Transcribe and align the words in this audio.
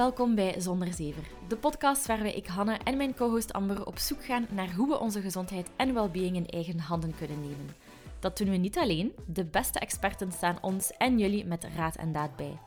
Welkom 0.00 0.34
bij 0.34 0.60
Zonder 0.60 0.92
Zever, 0.92 1.22
de 1.48 1.56
podcast 1.56 2.06
waarbij 2.06 2.32
ik, 2.32 2.46
Hanne 2.46 2.78
en 2.84 2.96
mijn 2.96 3.14
co-host 3.14 3.52
Amber 3.52 3.86
op 3.86 3.98
zoek 3.98 4.24
gaan 4.24 4.46
naar 4.50 4.72
hoe 4.74 4.88
we 4.88 4.98
onze 4.98 5.20
gezondheid 5.20 5.70
en 5.76 5.94
well-being 5.94 6.36
in 6.36 6.46
eigen 6.46 6.78
handen 6.78 7.14
kunnen 7.18 7.40
nemen. 7.40 7.76
Dat 8.18 8.38
doen 8.38 8.50
we 8.50 8.56
niet 8.56 8.78
alleen, 8.78 9.12
de 9.26 9.44
beste 9.44 9.78
experten 9.78 10.32
staan 10.32 10.58
ons 10.60 10.90
en 10.90 11.18
jullie 11.18 11.44
met 11.44 11.66
raad 11.76 11.96
en 11.96 12.12
daad 12.12 12.36
bij. 12.36 12.58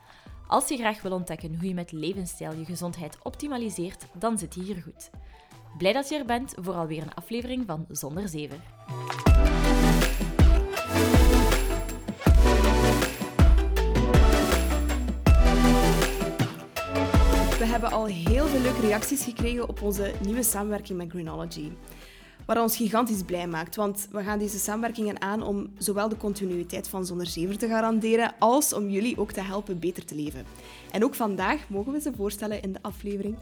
Als 0.48 0.68
je 0.68 0.78
graag 0.78 1.02
wil 1.02 1.12
ontdekken 1.12 1.56
hoe 1.56 1.68
je 1.68 1.74
met 1.74 1.92
levensstijl 1.92 2.54
je 2.54 2.66
gezondheid 2.66 3.18
optimaliseert, 3.24 4.06
dan 4.14 4.38
zit 4.38 4.56
je 4.56 4.62
hier 4.62 4.82
goed. 4.82 5.10
Blij 5.78 5.94
dat 5.94 6.10
je 6.10 6.18
er 6.18 6.26
bent 6.26 6.54
voor 6.56 6.74
alweer 6.74 7.02
een 7.02 7.14
aflevering 7.14 7.64
van 7.66 7.86
Zonder 7.90 8.28
Zever. 8.28 8.60
We 17.64 17.70
hebben 17.70 17.92
al 17.92 18.06
heel 18.06 18.48
veel 18.48 18.60
leuke 18.60 18.82
reacties 18.82 19.24
gekregen 19.24 19.70
op 19.70 19.82
onze 19.82 20.14
nieuwe 20.26 20.44
samenwerking 20.44 20.98
met 20.98 21.10
Greenology. 21.10 21.72
Wat 22.46 22.58
ons 22.58 22.76
gigantisch 22.76 23.24
blij 23.24 23.48
maakt, 23.48 23.76
want 23.76 24.08
we 24.12 24.24
gaan 24.24 24.40
deze 24.40 24.60
samenwerkingen 24.60 25.22
aan 25.22 25.44
om 25.44 25.74
zowel 25.78 26.10
de 26.10 26.18
continuïteit 26.18 26.88
van 26.88 27.06
Zonder 27.06 27.28
Zever 27.28 27.58
te 27.58 27.68
garanderen, 27.68 28.34
als 28.40 28.74
om 28.74 28.90
jullie 28.90 29.18
ook 29.18 29.32
te 29.32 29.42
helpen 29.42 29.80
beter 29.80 30.06
te 30.06 30.16
leven. 30.16 30.46
En 30.92 31.04
ook 31.04 31.16
vandaag 31.16 31.70
mogen 31.70 31.92
we 31.92 32.02
ze 32.02 32.12
voorstellen 32.16 32.62
in 32.62 32.72
de 32.72 32.80
aflevering. 32.82 33.38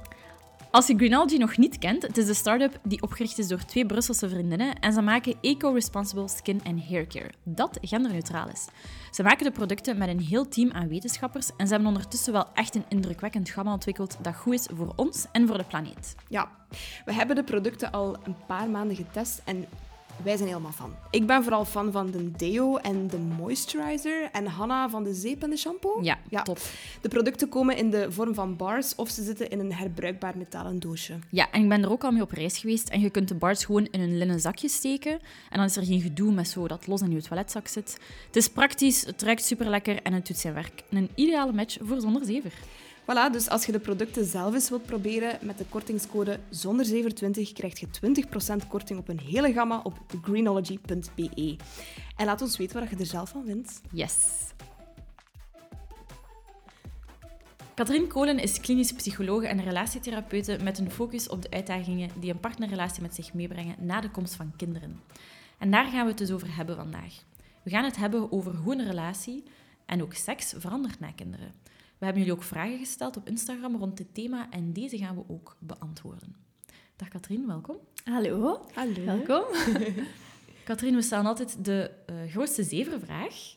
Als 0.71 0.87
je 0.87 0.95
Greenology 0.95 1.37
nog 1.37 1.57
niet 1.57 1.77
kent, 1.77 2.01
het 2.01 2.17
is 2.17 2.27
een 2.27 2.35
start-up 2.35 2.79
die 2.83 3.01
opgericht 3.01 3.37
is 3.37 3.47
door 3.47 3.65
twee 3.65 3.85
Brusselse 3.85 4.29
vriendinnen 4.29 4.79
en 4.79 4.93
ze 4.93 5.01
maken 5.01 5.35
eco-responsible 5.41 6.27
skin 6.27 6.61
en 6.63 6.83
haircare, 6.89 7.31
dat 7.43 7.77
genderneutraal 7.81 8.49
is. 8.49 8.67
Ze 9.11 9.23
maken 9.23 9.45
de 9.45 9.51
producten 9.51 9.97
met 9.97 10.09
een 10.09 10.19
heel 10.19 10.47
team 10.47 10.71
aan 10.71 10.87
wetenschappers 10.87 11.49
en 11.57 11.67
ze 11.67 11.73
hebben 11.73 11.91
ondertussen 11.91 12.33
wel 12.33 12.47
echt 12.53 12.75
een 12.75 12.85
indrukwekkend 12.87 13.49
gamma 13.49 13.73
ontwikkeld 13.73 14.17
dat 14.21 14.35
goed 14.35 14.53
is 14.53 14.67
voor 14.73 14.93
ons 14.95 15.25
en 15.31 15.47
voor 15.47 15.57
de 15.57 15.63
planeet. 15.63 16.15
Ja, 16.27 16.49
we 17.05 17.13
hebben 17.13 17.35
de 17.35 17.43
producten 17.43 17.91
al 17.91 18.17
een 18.23 18.35
paar 18.47 18.69
maanden 18.69 18.95
getest 18.95 19.41
en 19.45 19.65
wij 20.23 20.35
zijn 20.37 20.47
helemaal 20.47 20.71
fan. 20.71 20.93
Ik 21.09 21.27
ben 21.27 21.43
vooral 21.43 21.65
fan 21.65 21.91
van 21.91 22.11
de 22.11 22.31
deo 22.31 22.77
en 22.77 23.07
de 23.07 23.17
moisturizer. 23.17 24.29
En 24.31 24.45
Hanna 24.45 24.89
van 24.89 25.03
de 25.03 25.13
zeep 25.13 25.43
en 25.43 25.49
de 25.49 25.57
shampoo. 25.57 25.99
Ja, 26.01 26.41
top. 26.43 26.59
De 27.01 27.09
producten 27.09 27.49
komen 27.49 27.77
in 27.77 27.89
de 27.89 28.11
vorm 28.11 28.33
van 28.33 28.55
bars 28.55 28.95
of 28.95 29.09
ze 29.09 29.23
zitten 29.23 29.49
in 29.49 29.59
een 29.59 29.73
herbruikbaar 29.73 30.37
metalen 30.37 30.79
doosje. 30.79 31.13
Ja, 31.29 31.51
en 31.51 31.61
ik 31.61 31.69
ben 31.69 31.83
er 31.83 31.91
ook 31.91 32.03
al 32.03 32.11
mee 32.11 32.21
op 32.21 32.31
reis 32.31 32.57
geweest. 32.57 32.89
En 32.89 32.99
je 32.99 33.09
kunt 33.09 33.27
de 33.27 33.35
bars 33.35 33.65
gewoon 33.65 33.87
in 33.91 33.99
een 33.99 34.17
linnen 34.17 34.39
zakje 34.39 34.69
steken. 34.69 35.11
En 35.49 35.57
dan 35.57 35.65
is 35.65 35.75
er 35.75 35.85
geen 35.85 36.01
gedoe 36.01 36.31
met 36.31 36.47
zo 36.47 36.67
dat 36.67 36.87
los 36.87 37.01
in 37.01 37.11
je 37.11 37.21
toiletzak 37.21 37.67
zit. 37.67 37.99
Het 38.27 38.35
is 38.35 38.49
praktisch, 38.49 39.05
het 39.05 39.21
ruikt 39.21 39.45
super 39.45 39.69
lekker 39.69 40.01
en 40.01 40.13
het 40.13 40.27
doet 40.27 40.37
zijn 40.37 40.53
werk. 40.53 40.83
Een 40.89 41.09
ideale 41.15 41.53
match 41.53 41.77
voor 41.81 42.01
zonder 42.01 42.25
zever. 42.25 42.53
Voilà, 43.01 43.31
dus 43.31 43.49
als 43.49 43.65
je 43.65 43.71
de 43.71 43.79
producten 43.79 44.25
zelf 44.25 44.53
eens 44.53 44.69
wilt 44.69 44.85
proberen, 44.85 45.39
met 45.41 45.57
de 45.57 45.65
kortingscode 45.69 46.39
zonder27 46.39 47.53
krijg 47.53 47.79
je 47.79 47.87
20% 48.63 48.67
korting 48.67 48.99
op 48.99 49.09
een 49.09 49.19
hele 49.19 49.53
gamma 49.53 49.79
op 49.83 49.99
greenology.be. 50.21 51.55
En 52.15 52.25
laat 52.25 52.41
ons 52.41 52.57
weten 52.57 52.79
wat 52.79 52.89
je 52.89 52.95
er 52.95 53.05
zelf 53.05 53.29
van 53.29 53.45
vindt. 53.45 53.81
Yes. 53.91 54.15
Katrien 57.73 58.07
Kolen 58.07 58.39
is 58.39 58.59
klinisch 58.59 58.91
psycholoog 58.93 59.43
en 59.43 59.63
relatietherapeute 59.63 60.57
met 60.63 60.77
een 60.77 60.91
focus 60.91 61.29
op 61.29 61.41
de 61.41 61.51
uitdagingen 61.51 62.09
die 62.19 62.31
een 62.31 62.39
partnerrelatie 62.39 63.01
met 63.01 63.15
zich 63.15 63.33
meebrengen 63.33 63.75
na 63.79 64.01
de 64.01 64.11
komst 64.11 64.35
van 64.35 64.53
kinderen. 64.55 65.01
En 65.57 65.71
daar 65.71 65.85
gaan 65.85 66.03
we 66.03 66.09
het 66.09 66.17
dus 66.17 66.31
over 66.31 66.55
hebben 66.55 66.75
vandaag. 66.75 67.13
We 67.63 67.69
gaan 67.69 67.83
het 67.83 67.95
hebben 67.95 68.31
over 68.31 68.55
hoe 68.55 68.73
een 68.73 68.87
relatie 68.87 69.43
en 69.85 70.01
ook 70.01 70.13
seks 70.13 70.53
verandert 70.57 70.99
na 70.99 71.11
kinderen. 71.11 71.60
We 72.01 72.07
hebben 72.07 72.25
jullie 72.25 72.39
ook 72.39 72.47
vragen 72.47 72.77
gesteld 72.77 73.17
op 73.17 73.27
Instagram 73.27 73.75
rond 73.75 73.97
dit 73.97 74.13
thema 74.13 74.49
en 74.49 74.73
deze 74.73 74.97
gaan 74.97 75.15
we 75.15 75.23
ook 75.27 75.57
beantwoorden. 75.59 76.35
Dag 76.95 77.07
Katrien, 77.07 77.47
welkom. 77.47 77.77
Hallo. 78.03 78.65
Hallo. 78.73 79.05
Welkom. 79.05 79.43
Katrien, 80.63 80.95
we 80.95 81.01
stellen 81.01 81.25
altijd 81.25 81.65
de 81.65 81.91
uh, 82.09 82.31
grootste 82.31 82.63
zevervraag. 82.63 83.55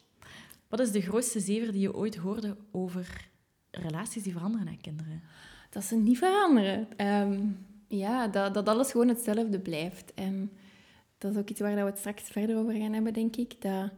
Wat 0.69 0.81
is 0.81 0.91
de 0.91 1.00
grootste 1.00 1.41
zever 1.41 1.72
die 1.72 1.81
je 1.81 1.94
ooit 1.94 2.16
hoorde 2.16 2.56
over 2.71 3.28
relaties 3.71 4.22
die 4.22 4.32
veranderen 4.32 4.66
na 4.66 4.76
kinderen? 4.81 5.22
Dat 5.71 5.84
ze 5.84 5.97
niet 5.97 6.19
veranderen. 6.19 7.06
Um, 7.06 7.66
ja, 7.88 8.28
dat, 8.28 8.55
dat 8.55 8.69
alles 8.69 8.91
gewoon 8.91 9.09
hetzelfde 9.09 9.61
blijft. 9.61 10.15
En 10.15 10.53
dat 11.19 11.32
is 11.32 11.38
ook 11.38 11.50
iets 11.50 11.61
waar 11.61 11.75
we 11.75 11.81
het 11.81 11.99
straks 11.99 12.22
verder 12.22 12.56
over 12.56 12.72
gaan 12.72 12.93
hebben, 12.93 13.12
denk 13.12 13.37
ik. 13.37 13.61
Dat 13.61 13.91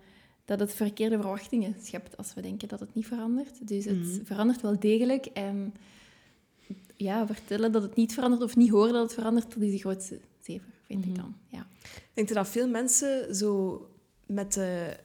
dat 0.46 0.60
het 0.60 0.74
verkeerde 0.74 1.16
verwachtingen 1.20 1.74
schept 1.82 2.16
als 2.16 2.34
we 2.34 2.40
denken 2.40 2.68
dat 2.68 2.80
het 2.80 2.94
niet 2.94 3.06
verandert. 3.06 3.68
Dus 3.68 3.84
het 3.84 3.96
Mhm. 3.96 4.24
verandert 4.24 4.60
wel 4.60 4.78
degelijk. 4.78 5.26
En 5.26 5.74
ja, 6.96 7.26
vertellen 7.26 7.72
dat 7.72 7.82
het 7.82 7.94
niet 7.96 8.14
verandert 8.14 8.42
of 8.42 8.56
niet 8.56 8.70
horen 8.70 8.92
dat 8.92 9.02
het 9.02 9.14
verandert, 9.14 9.52
dat 9.54 9.62
is 9.62 9.70
de 9.70 9.78
grootste 9.78 10.20
zever, 10.40 10.68
vind 10.86 11.00
Mhm. 11.00 11.08
ik 11.10 11.16
dan. 11.16 11.34
Ja. 11.48 11.66
Ik 11.80 12.10
denk 12.14 12.28
dat 12.34 12.48
veel 12.48 12.68
mensen 12.68 13.34
zo 13.34 13.80
met 14.26 14.52
de 14.52 14.96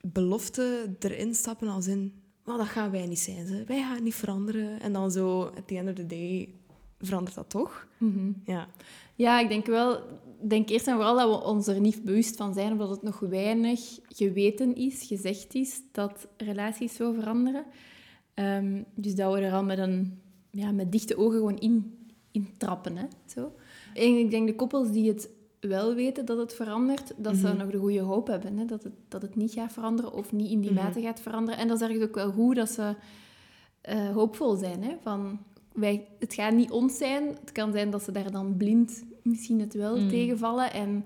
belofte 0.00 0.96
erin 0.98 1.34
stappen 1.34 1.68
als 1.68 1.86
in... 1.86 2.12
Maar 2.44 2.58
dat 2.58 2.66
gaan 2.66 2.90
wij 2.90 3.06
niet 3.06 3.18
zijn, 3.18 3.46
ze. 3.46 3.64
wij 3.66 3.82
gaan 3.82 4.02
niet 4.02 4.14
veranderen. 4.14 4.80
En 4.80 4.92
dan 4.92 5.10
zo, 5.10 5.42
at 5.42 5.68
the 5.68 5.76
end 5.76 5.88
of 5.88 5.94
the 5.94 6.06
day, 6.06 6.48
verandert 7.00 7.34
dat 7.36 7.50
toch? 7.50 7.86
Mhm. 7.98 8.32
Ja. 8.44 8.68
Ja, 9.14 9.40
ik 9.40 9.48
denk 9.48 9.66
wel... 9.66 10.02
Ik 10.42 10.50
denk 10.50 10.68
eerst 10.68 10.86
en 10.86 10.94
vooral 10.94 11.16
dat 11.16 11.28
we 11.40 11.44
ons 11.46 11.66
er 11.66 11.80
niet 11.80 12.04
bewust 12.04 12.36
van 12.36 12.54
zijn, 12.54 12.72
omdat 12.72 12.90
het 12.90 13.02
nog 13.02 13.18
weinig 13.18 13.98
geweten 14.08 14.74
is, 14.74 15.02
gezegd 15.06 15.54
is, 15.54 15.80
dat 15.92 16.28
relaties 16.36 16.94
zo 16.94 17.12
veranderen. 17.12 17.64
Ehm, 18.34 18.82
dus 18.94 19.14
dat 19.14 19.32
we 19.34 19.40
er 19.40 19.52
al 19.52 19.64
met, 19.64 19.78
een, 19.78 20.20
ja, 20.50 20.70
met 20.72 20.92
dichte 20.92 21.16
ogen 21.16 21.36
gewoon 21.38 21.58
in, 21.58 21.98
in 22.30 22.48
trappen. 22.58 22.96
Hè, 22.96 23.04
zo. 23.26 23.52
En 23.94 24.18
ik 24.18 24.30
denk 24.30 24.46
de 24.46 24.54
koppels 24.54 24.90
die 24.92 25.08
het 25.08 25.28
wel 25.60 25.94
weten 25.94 26.24
dat 26.24 26.38
het 26.38 26.54
verandert, 26.54 27.12
dat 27.16 27.36
ze 27.36 27.46
Mhm. 27.46 27.56
nog 27.56 27.70
de 27.70 27.78
goede 27.78 28.00
hoop 28.00 28.26
hebben. 28.26 28.56
Hè, 28.58 28.64
dat, 28.64 28.82
het, 28.82 28.92
dat 29.08 29.22
het 29.22 29.36
niet 29.36 29.52
gaat 29.52 29.72
veranderen 29.72 30.12
of 30.12 30.32
niet 30.32 30.50
in 30.50 30.60
die 30.60 30.72
Mhm. 30.72 30.82
mate 30.84 31.00
gaat 31.00 31.20
veranderen. 31.20 31.60
En 31.60 31.68
dat 31.68 31.76
is 31.80 31.86
ergens 31.88 32.04
ook 32.04 32.14
wel 32.14 32.32
goed 32.32 32.56
dat 32.56 32.70
ze 32.70 32.94
eh, 33.80 34.10
hoopvol 34.10 34.56
zijn. 34.56 34.82
Hè, 34.82 34.96
van, 35.02 35.38
wij, 35.72 36.06
het 36.18 36.34
gaat 36.34 36.54
niet 36.54 36.70
ons 36.70 36.96
zijn. 36.96 37.24
Het 37.40 37.52
kan 37.52 37.72
zijn 37.72 37.90
dat 37.90 38.02
ze 38.02 38.12
daar 38.12 38.30
dan 38.30 38.56
blind 38.56 39.04
misschien 39.30 39.60
het 39.60 39.74
wel 39.74 39.96
Mm. 40.00 40.08
tegenvallen 40.08 40.72
en 40.72 41.04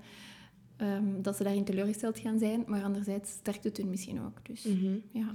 ehm, 0.76 1.04
dat 1.22 1.36
ze 1.36 1.42
daarin 1.42 1.64
teleurgesteld 1.64 2.18
gaan 2.18 2.38
zijn. 2.38 2.64
Maar 2.66 2.82
anderzijds 2.82 3.30
sterkt 3.30 3.64
het 3.64 3.76
hun 3.76 3.90
misschien 3.90 4.20
ook. 4.20 4.46
Dus 4.46 4.62
Mhm. 4.64 4.94
ja. 5.10 5.26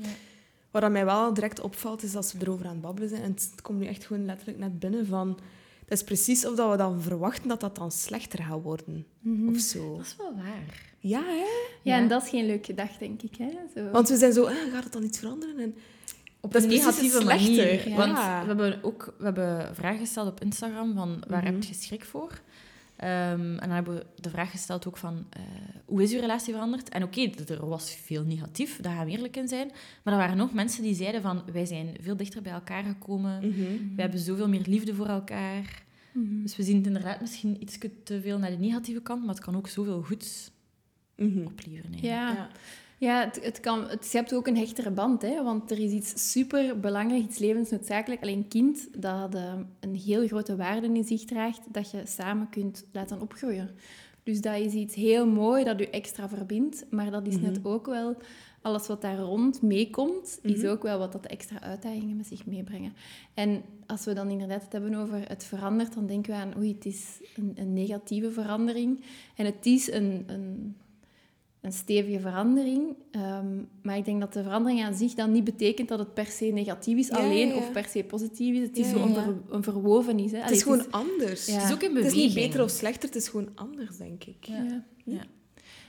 Wat 0.71 0.83
aan 0.83 0.91
mij 0.91 1.05
wel 1.05 1.33
direct 1.33 1.59
opvalt, 1.61 2.03
is 2.03 2.11
dat 2.11 2.31
we 2.31 2.39
erover 2.45 2.65
aan 2.65 2.71
het 2.71 2.81
babbelen 2.81 3.09
zijn. 3.09 3.21
En 3.21 3.31
het 3.31 3.61
komt 3.61 3.79
nu 3.79 3.85
echt 3.85 4.05
gewoon 4.05 4.25
letterlijk 4.25 4.57
net 4.57 4.79
binnen 4.79 5.05
van... 5.05 5.39
Dat 5.87 5.97
is 5.97 6.03
precies 6.03 6.45
of 6.45 6.55
dat 6.55 6.71
we 6.71 6.77
dan 6.77 7.01
verwachten 7.01 7.47
dat 7.47 7.59
dat 7.59 7.75
dan 7.75 7.91
slechter 7.91 8.43
gaat 8.43 8.61
worden. 8.61 9.05
Mhm. 9.19 9.49
Of 9.49 9.57
zo. 9.59 9.95
Dat 9.97 10.05
is 10.05 10.15
wel 10.17 10.35
waar. 10.35 10.87
Ja, 10.99 11.23
hè? 11.23 11.33
Ja, 11.33 11.45
Ja. 11.83 11.97
en 11.97 12.07
dat 12.07 12.23
is 12.23 12.29
geen 12.29 12.45
leuk 12.45 12.65
gedag, 12.65 12.97
denk 12.97 13.21
ik. 13.21 13.35
Hè? 13.35 13.49
Zo. 13.75 13.89
Want 13.91 14.09
we 14.09 14.17
zijn 14.17 14.33
zo, 14.33 14.43
ah, 14.45 14.55
gaat 14.73 14.83
het 14.83 14.93
dan 14.93 15.03
iets 15.03 15.19
veranderen? 15.19 15.57
En 15.59 15.75
Op 16.41 16.51
Dat 16.53 16.63
een 16.63 16.69
negatieve 16.69 17.15
het 17.17 17.23
slechter. 17.27 17.55
manier. 17.55 17.89
Ja. 17.89 17.95
Want 17.95 18.17
Ja. 18.17 18.41
we 18.41 18.47
hebben 18.47 18.83
ook 18.83 19.13
we 19.17 19.23
hebben 19.23 19.75
vragen 19.75 19.99
gesteld 19.99 20.27
op 20.27 20.41
Instagram 20.41 20.93
van 20.95 21.23
waar 21.27 21.43
Mhm. 21.43 21.53
heb 21.53 21.63
je 21.63 21.73
schrik 21.73 22.05
voor? 22.05 22.41
Ehm, 22.99 23.39
en 23.39 23.57
dan 23.59 23.69
hebben 23.69 23.95
we 23.95 24.05
de 24.15 24.29
vraag 24.29 24.51
gesteld 24.51 24.87
ook 24.87 24.97
van 24.97 25.25
eh, 25.29 25.41
hoe 25.85 26.03
is 26.03 26.13
uw 26.13 26.19
relatie 26.19 26.53
veranderd? 26.53 26.89
En 26.89 27.03
oké, 27.03 27.21
er 27.47 27.65
was 27.67 27.91
veel 27.95 28.23
negatief, 28.23 28.77
daar 28.81 28.95
gaan 28.95 29.05
we 29.05 29.11
eerlijk 29.11 29.37
in 29.37 29.47
zijn. 29.47 29.71
Maar 30.03 30.13
er 30.13 30.19
waren 30.19 30.37
nog 30.37 30.53
mensen 30.53 30.83
die 30.83 30.95
zeiden 30.95 31.21
van 31.21 31.41
wij 31.51 31.65
zijn 31.65 31.95
veel 32.01 32.17
dichter 32.17 32.41
bij 32.41 32.51
elkaar 32.51 32.83
gekomen. 32.83 33.37
Mhm. 33.47 33.95
We 33.95 34.01
hebben 34.01 34.19
zoveel 34.19 34.49
meer 34.49 34.61
liefde 34.65 34.93
voor 34.93 35.07
elkaar. 35.07 35.83
Mhm. 36.11 36.41
Dus 36.41 36.55
we 36.55 36.63
zien 36.63 36.77
het 36.77 36.85
inderdaad 36.87 37.21
misschien 37.21 37.61
iets 37.61 37.77
te 38.03 38.21
veel 38.21 38.37
naar 38.37 38.49
de 38.51 38.57
negatieve 38.57 39.01
kant, 39.01 39.25
maar 39.25 39.35
het 39.35 39.43
kan 39.43 39.55
ook 39.55 39.67
zoveel 39.67 40.01
goeds 40.03 40.51
Mhm. 41.15 41.45
opleveren. 41.45 41.91
eigenlijk. 41.91 42.03
Ja, 42.03 42.31
Ja. 42.33 42.49
Ja 42.99 43.25
het, 43.25 43.43
het 43.43 43.59
kan, 43.59 43.87
het 43.89 44.05
schept 44.05 44.33
ook 44.33 44.47
een 44.47 44.57
hechtere 44.57 44.91
band. 44.91 45.21
Hè? 45.21 45.43
Want 45.43 45.71
er 45.71 45.79
is 45.79 45.91
iets 45.91 46.31
super 46.31 46.79
belangrijk, 46.79 47.23
iets 47.23 47.37
levensnoodzakelijk. 47.39 48.21
Alleen 48.21 48.47
kind 48.47 48.87
dat 49.01 49.35
eh, 49.35 49.53
een 49.79 49.95
heel 49.95 50.27
grote 50.27 50.55
waarde 50.55 50.87
in 50.87 51.03
zich 51.03 51.23
draagt, 51.25 51.61
dat 51.73 51.91
je 51.91 52.01
samen 52.05 52.49
kunt 52.49 52.85
laten 52.91 53.21
opgroeien. 53.21 53.69
Dus 54.23 54.41
dat 54.41 54.55
is 54.57 54.73
iets 54.73 54.95
heel 54.95 55.27
mooi 55.27 55.63
dat 55.63 55.79
je 55.79 55.89
extra 55.89 56.29
verbindt. 56.29 56.85
Maar 56.89 57.11
dat 57.11 57.27
is 57.27 57.35
Mhm. 57.35 57.43
net 57.43 57.59
ook 57.65 57.85
wel 57.85 58.15
alles 58.61 58.87
wat 58.87 59.01
daar 59.01 59.17
rond 59.19 59.61
meekomt, 59.61 60.39
is 60.43 60.61
Mhm. 60.61 60.67
ook 60.67 60.83
wel 60.83 60.99
wat 60.99 61.11
dat 61.11 61.25
extra 61.25 61.61
uitdagingen 61.61 62.15
met 62.17 62.27
zich 62.27 62.45
meebrengen. 62.45 62.93
En 63.33 63.61
als 63.85 64.05
we 64.05 64.13
dan 64.13 64.29
inderdaad 64.29 64.63
het 64.63 64.71
hebben 64.71 64.95
over 64.95 65.27
het 65.27 65.43
verandert, 65.43 65.93
dan 65.93 66.05
denken 66.07 66.31
we 66.33 66.39
aan, 66.39 66.57
oei, 66.57 66.73
het 66.73 66.85
is 66.85 67.05
een, 67.35 67.51
een 67.55 67.73
negatieve 67.73 68.31
verandering. 68.31 69.03
En 69.35 69.45
het 69.45 69.65
is 69.65 69.91
een, 69.91 70.23
een, 70.27 70.75
een 71.61 71.71
stevige 71.71 72.19
verandering. 72.19 72.95
Ehm, 73.11 73.47
maar 73.81 73.97
ik 73.97 74.05
denk 74.05 74.19
dat 74.19 74.33
de 74.33 74.43
verandering 74.43 74.83
aan 74.83 74.93
zich 74.95 75.13
dan 75.13 75.31
niet 75.31 75.43
betekent 75.43 75.87
dat 75.89 75.99
het 75.99 76.13
per 76.13 76.25
se 76.25 76.45
negatief 76.45 76.97
is 76.97 77.07
Ja, 77.07 77.17
alleen 77.17 77.47
ja, 77.47 77.53
ja. 77.53 77.59
of 77.59 77.71
per 77.71 77.85
se 77.85 78.03
positief 78.03 78.55
is. 78.55 78.61
Het 78.67 78.77
is 78.77 78.91
Ja, 78.91 78.97
zo 78.97 79.03
een, 79.03 79.41
een 79.49 79.63
verwoven 79.63 80.19
is. 80.19 80.31
Hè. 80.31 80.37
Het 80.37 80.51
is 80.51 80.63
gewoon 80.63 80.91
anders. 80.91 81.45
Ja. 81.45 81.53
Het 81.53 81.63
is 81.63 81.73
ook 81.73 81.81
in 81.81 81.95
Het 81.95 82.05
is 82.05 82.11
beweging. 82.11 82.35
niet 82.35 82.45
beter 82.47 82.63
of 82.63 82.69
slechter, 82.69 83.09
het 83.09 83.17
is 83.17 83.27
gewoon 83.27 83.49
anders, 83.55 83.97
denk 83.97 84.23
ik. 84.23 84.35
Ja. 84.45 84.63
Ja. 84.63 84.83
Ja. 85.05 85.21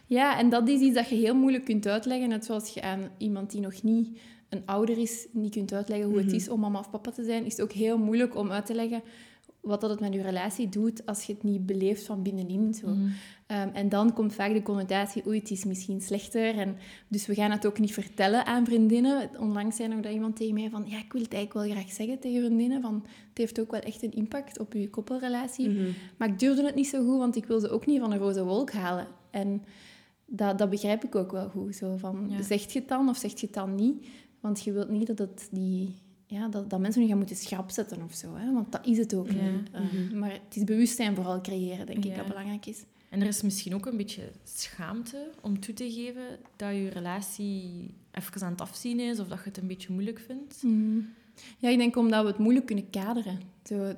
Ja, 0.07 0.39
en 0.39 0.49
dat 0.49 0.69
is 0.69 0.81
iets 0.81 0.95
dat 0.95 1.09
je 1.09 1.15
heel 1.15 1.35
moeilijk 1.35 1.65
kunt 1.65 1.87
uitleggen. 1.87 2.29
Net 2.29 2.45
zoals 2.45 2.69
je 2.75 2.83
aan 2.83 3.11
iemand 3.19 3.51
die 3.51 3.61
nog 3.61 3.83
niet 3.83 4.19
een 4.49 4.63
ouder 4.67 4.99
is, 4.99 5.27
niet 5.33 5.53
kunt 5.53 5.73
uitleggen 5.73 6.09
hoe 6.09 6.17
het 6.17 6.27
Mhm. 6.27 6.35
is 6.35 6.49
om 6.49 6.61
mama 6.61 6.79
of 6.79 6.91
papa 6.91 7.11
te 7.11 7.25
zijn, 7.25 7.45
is 7.45 7.53
het 7.53 7.63
ook 7.63 7.73
heel 7.73 7.99
moeilijk 7.99 8.37
om 8.37 8.51
uit 8.51 8.67
te 8.67 8.75
leggen 8.75 9.03
wat 9.61 9.81
dat 9.81 9.91
het 9.91 10.01
met 10.01 10.15
je 10.15 10.23
relatie 10.23 10.69
doet 10.69 11.07
als 11.07 11.25
je 11.25 11.33
het 11.33 11.43
niet 11.43 11.67
beleeft 11.67 12.05
van 12.05 12.23
binnenin. 12.23 12.75
Zo. 12.75 12.87
Mhm. 12.89 13.09
Ehm, 13.47 13.69
en 13.73 13.89
dan 13.89 14.13
komt 14.13 14.35
vaak 14.35 14.53
de 14.53 14.63
connotatie, 14.63 15.27
oei, 15.27 15.39
het 15.39 15.51
is 15.51 15.65
misschien 15.65 16.01
slechter. 16.01 16.59
En 16.59 16.77
dus 17.09 17.27
we 17.27 17.35
gaan 17.35 17.51
het 17.51 17.67
ook 17.67 17.79
niet 17.79 17.93
vertellen 17.93 18.47
aan 18.47 18.65
vriendinnen. 18.65 19.31
Onlangs 19.39 19.77
zei 19.77 19.89
nog 19.89 20.01
dat 20.01 20.13
iemand 20.13 20.37
tegen 20.37 20.55
mij 20.55 20.71
van, 20.71 20.85
ja, 20.87 20.99
ik 20.99 21.13
wil 21.13 21.23
het 21.23 21.35
eigenlijk 21.35 21.67
wel 21.67 21.77
graag 21.77 21.93
zeggen 21.93 22.19
tegen 22.19 22.45
vriendinnen, 22.45 22.83
van 22.83 22.95
het 23.29 23.39
heeft 23.39 23.61
ook 23.61 23.71
wel 23.71 23.81
echt 23.81 24.03
een 24.03 24.13
impact 24.13 24.59
op 24.59 24.73
je 24.73 24.91
koppelrelatie. 24.91 25.69
Mhm. 25.69 25.91
Maar 26.17 26.29
ik 26.29 26.39
durfde 26.39 26.65
het 26.65 26.75
niet 26.75 26.89
zo 26.89 27.05
goed, 27.05 27.19
want 27.19 27.37
ik 27.37 27.47
wil 27.47 27.61
ze 27.61 27.71
ook 27.71 27.87
niet 27.87 28.01
van 28.01 28.13
een 28.13 28.19
roze 28.19 28.45
wolk 28.45 28.71
halen. 28.71 29.07
En 29.31 29.63
dat, 30.27 30.59
dat 30.59 30.71
begrijp 30.71 31.05
ik 31.05 31.15
ook 31.15 31.33
wel 31.33 31.49
goed. 31.49 31.77
Zo 31.77 31.97
van, 31.97 32.27
Ja. 32.29 32.43
Zegt 32.43 32.73
je 32.73 32.79
het 32.79 32.89
dan 32.89 33.09
of 33.09 33.17
zegt 33.17 33.41
je 33.41 33.47
het 33.47 33.55
dan 33.55 33.75
niet? 33.75 34.07
Want 34.41 34.63
je 34.63 34.73
wilt 34.73 34.91
niet 34.91 35.07
dat, 35.07 35.19
het 35.19 35.49
die, 35.51 35.95
ja, 36.31 36.49
dat, 36.49 36.71
dat 36.71 36.81
mensen 36.81 37.03
nu 37.03 37.09
gaan 37.09 37.17
moeten 37.17 37.37
schrap 37.37 37.71
zetten 37.71 38.03
of 38.03 38.15
zo. 38.15 38.35
Hè? 38.35 38.53
Want 38.53 38.73
dat 38.73 38.87
is 38.87 38.99
het 38.99 39.15
ook 39.15 39.31
Ja. 39.31 39.39
Eh, 39.73 40.11
Maar 40.13 40.31
het 40.31 40.57
is 40.57 40.65
bewustzijn 40.65 41.15
vooral 41.15 41.41
creëren, 41.41 41.87
denk 41.87 42.05
ik, 42.05 42.17
dat 42.17 42.27
belangrijk 42.27 42.67
is. 42.67 42.85
En 43.09 43.21
er 43.21 43.27
is 43.27 43.43
misschien 43.43 43.75
ook 43.75 43.87
een 43.87 43.97
beetje 43.97 44.31
schaamte 44.45 45.31
om 45.41 45.61
toe 45.61 45.75
te 45.75 45.93
geven 45.93 46.39
dat 46.57 46.75
je 46.75 46.89
relatie 46.89 47.95
even 48.13 48.43
aan 48.43 48.53
het 48.53 48.61
afzien 48.61 49.01
is 49.01 49.19
of 49.21 49.29
dat 49.29 49.39
je 49.39 49.45
het 49.45 49.57
een 49.57 49.67
beetje 49.67 49.93
moeilijk 49.93 50.21
vindt. 50.27 50.63
Mhm. 50.63 51.01
Ja, 51.59 51.69
ik 51.69 51.79
denk 51.79 51.97
omdat 51.97 52.23
we 52.23 52.29
het 52.29 52.39
moeilijk 52.39 52.67
kunnen 52.67 52.91
kaderen. 52.91 53.41
Zo, 53.65 53.95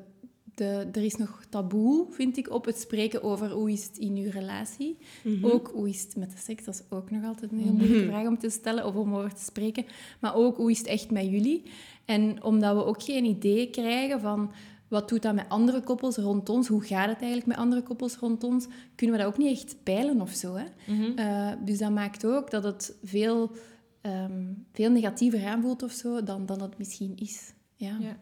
de, 0.55 0.89
er 0.93 1.05
is 1.05 1.17
nog 1.17 1.45
taboe, 1.49 2.07
vind 2.11 2.37
ik, 2.37 2.51
op 2.51 2.65
het 2.65 2.79
spreken 2.79 3.23
over 3.23 3.51
hoe 3.51 3.73
is 3.73 3.85
het 3.85 3.99
in 3.99 4.17
je 4.17 4.31
relatie. 4.31 4.99
Mhm. 5.23 5.47
Ook 5.47 5.71
hoe 5.75 5.89
is 5.89 6.03
het 6.03 6.17
met 6.17 6.31
de 6.31 6.39
seks, 6.39 6.65
dat 6.65 6.75
is 6.75 6.83
ook 6.89 7.11
nog 7.11 7.25
altijd 7.25 7.53
een 7.53 7.59
heel 7.61 7.73
moeilijke 7.73 8.07
vraag 8.07 8.27
om 8.27 8.39
te 8.39 8.51
stellen 8.51 8.87
of 8.87 8.95
om 8.95 9.15
over 9.15 9.35
te 9.35 9.43
spreken. 9.43 9.85
Maar 10.21 10.35
ook 10.35 10.57
hoe 10.57 10.71
is 10.71 10.79
het 10.79 10.87
echt 10.87 11.11
met 11.11 11.25
jullie? 11.25 11.63
En 12.05 12.43
omdat 12.43 12.77
we 12.77 12.85
ook 12.85 13.03
geen 13.03 13.25
idee 13.25 13.71
krijgen 13.71 14.21
van 14.21 14.53
wat 14.89 15.09
doet 15.09 15.23
dat 15.23 15.35
met 15.35 15.49
andere 15.49 15.83
koppels 15.83 16.17
rond 16.17 16.49
ons, 16.49 16.69
hoe 16.69 16.85
gaat 16.85 17.09
het 17.09 17.19
eigenlijk 17.19 17.47
met 17.47 17.57
andere 17.57 17.83
koppels 17.83 18.17
rond 18.17 18.45
ons, 18.45 18.67
kunnen 18.95 19.17
we 19.17 19.23
dat 19.23 19.33
ook 19.33 19.39
niet 19.39 19.51
echt 19.51 19.77
peilen 19.83 20.21
of 20.21 20.31
zo. 20.31 20.55
Hè? 20.55 20.65
Mhm. 20.87 21.19
Eh, 21.19 21.53
dus 21.65 21.79
dat 21.79 21.91
maakt 21.91 22.27
ook 22.27 22.51
dat 22.51 22.65
het 22.65 22.95
veel, 23.03 23.51
ehm, 24.01 24.53
veel 24.73 24.91
negatiever 24.91 25.47
aanvoelt 25.47 25.83
of 25.83 25.93
zo 25.93 26.23
dan, 26.23 26.47
dan 26.47 26.63
het 26.63 26.79
misschien 26.79 27.17
is. 27.17 27.53
Ja. 27.77 27.97
Ja. 28.01 28.17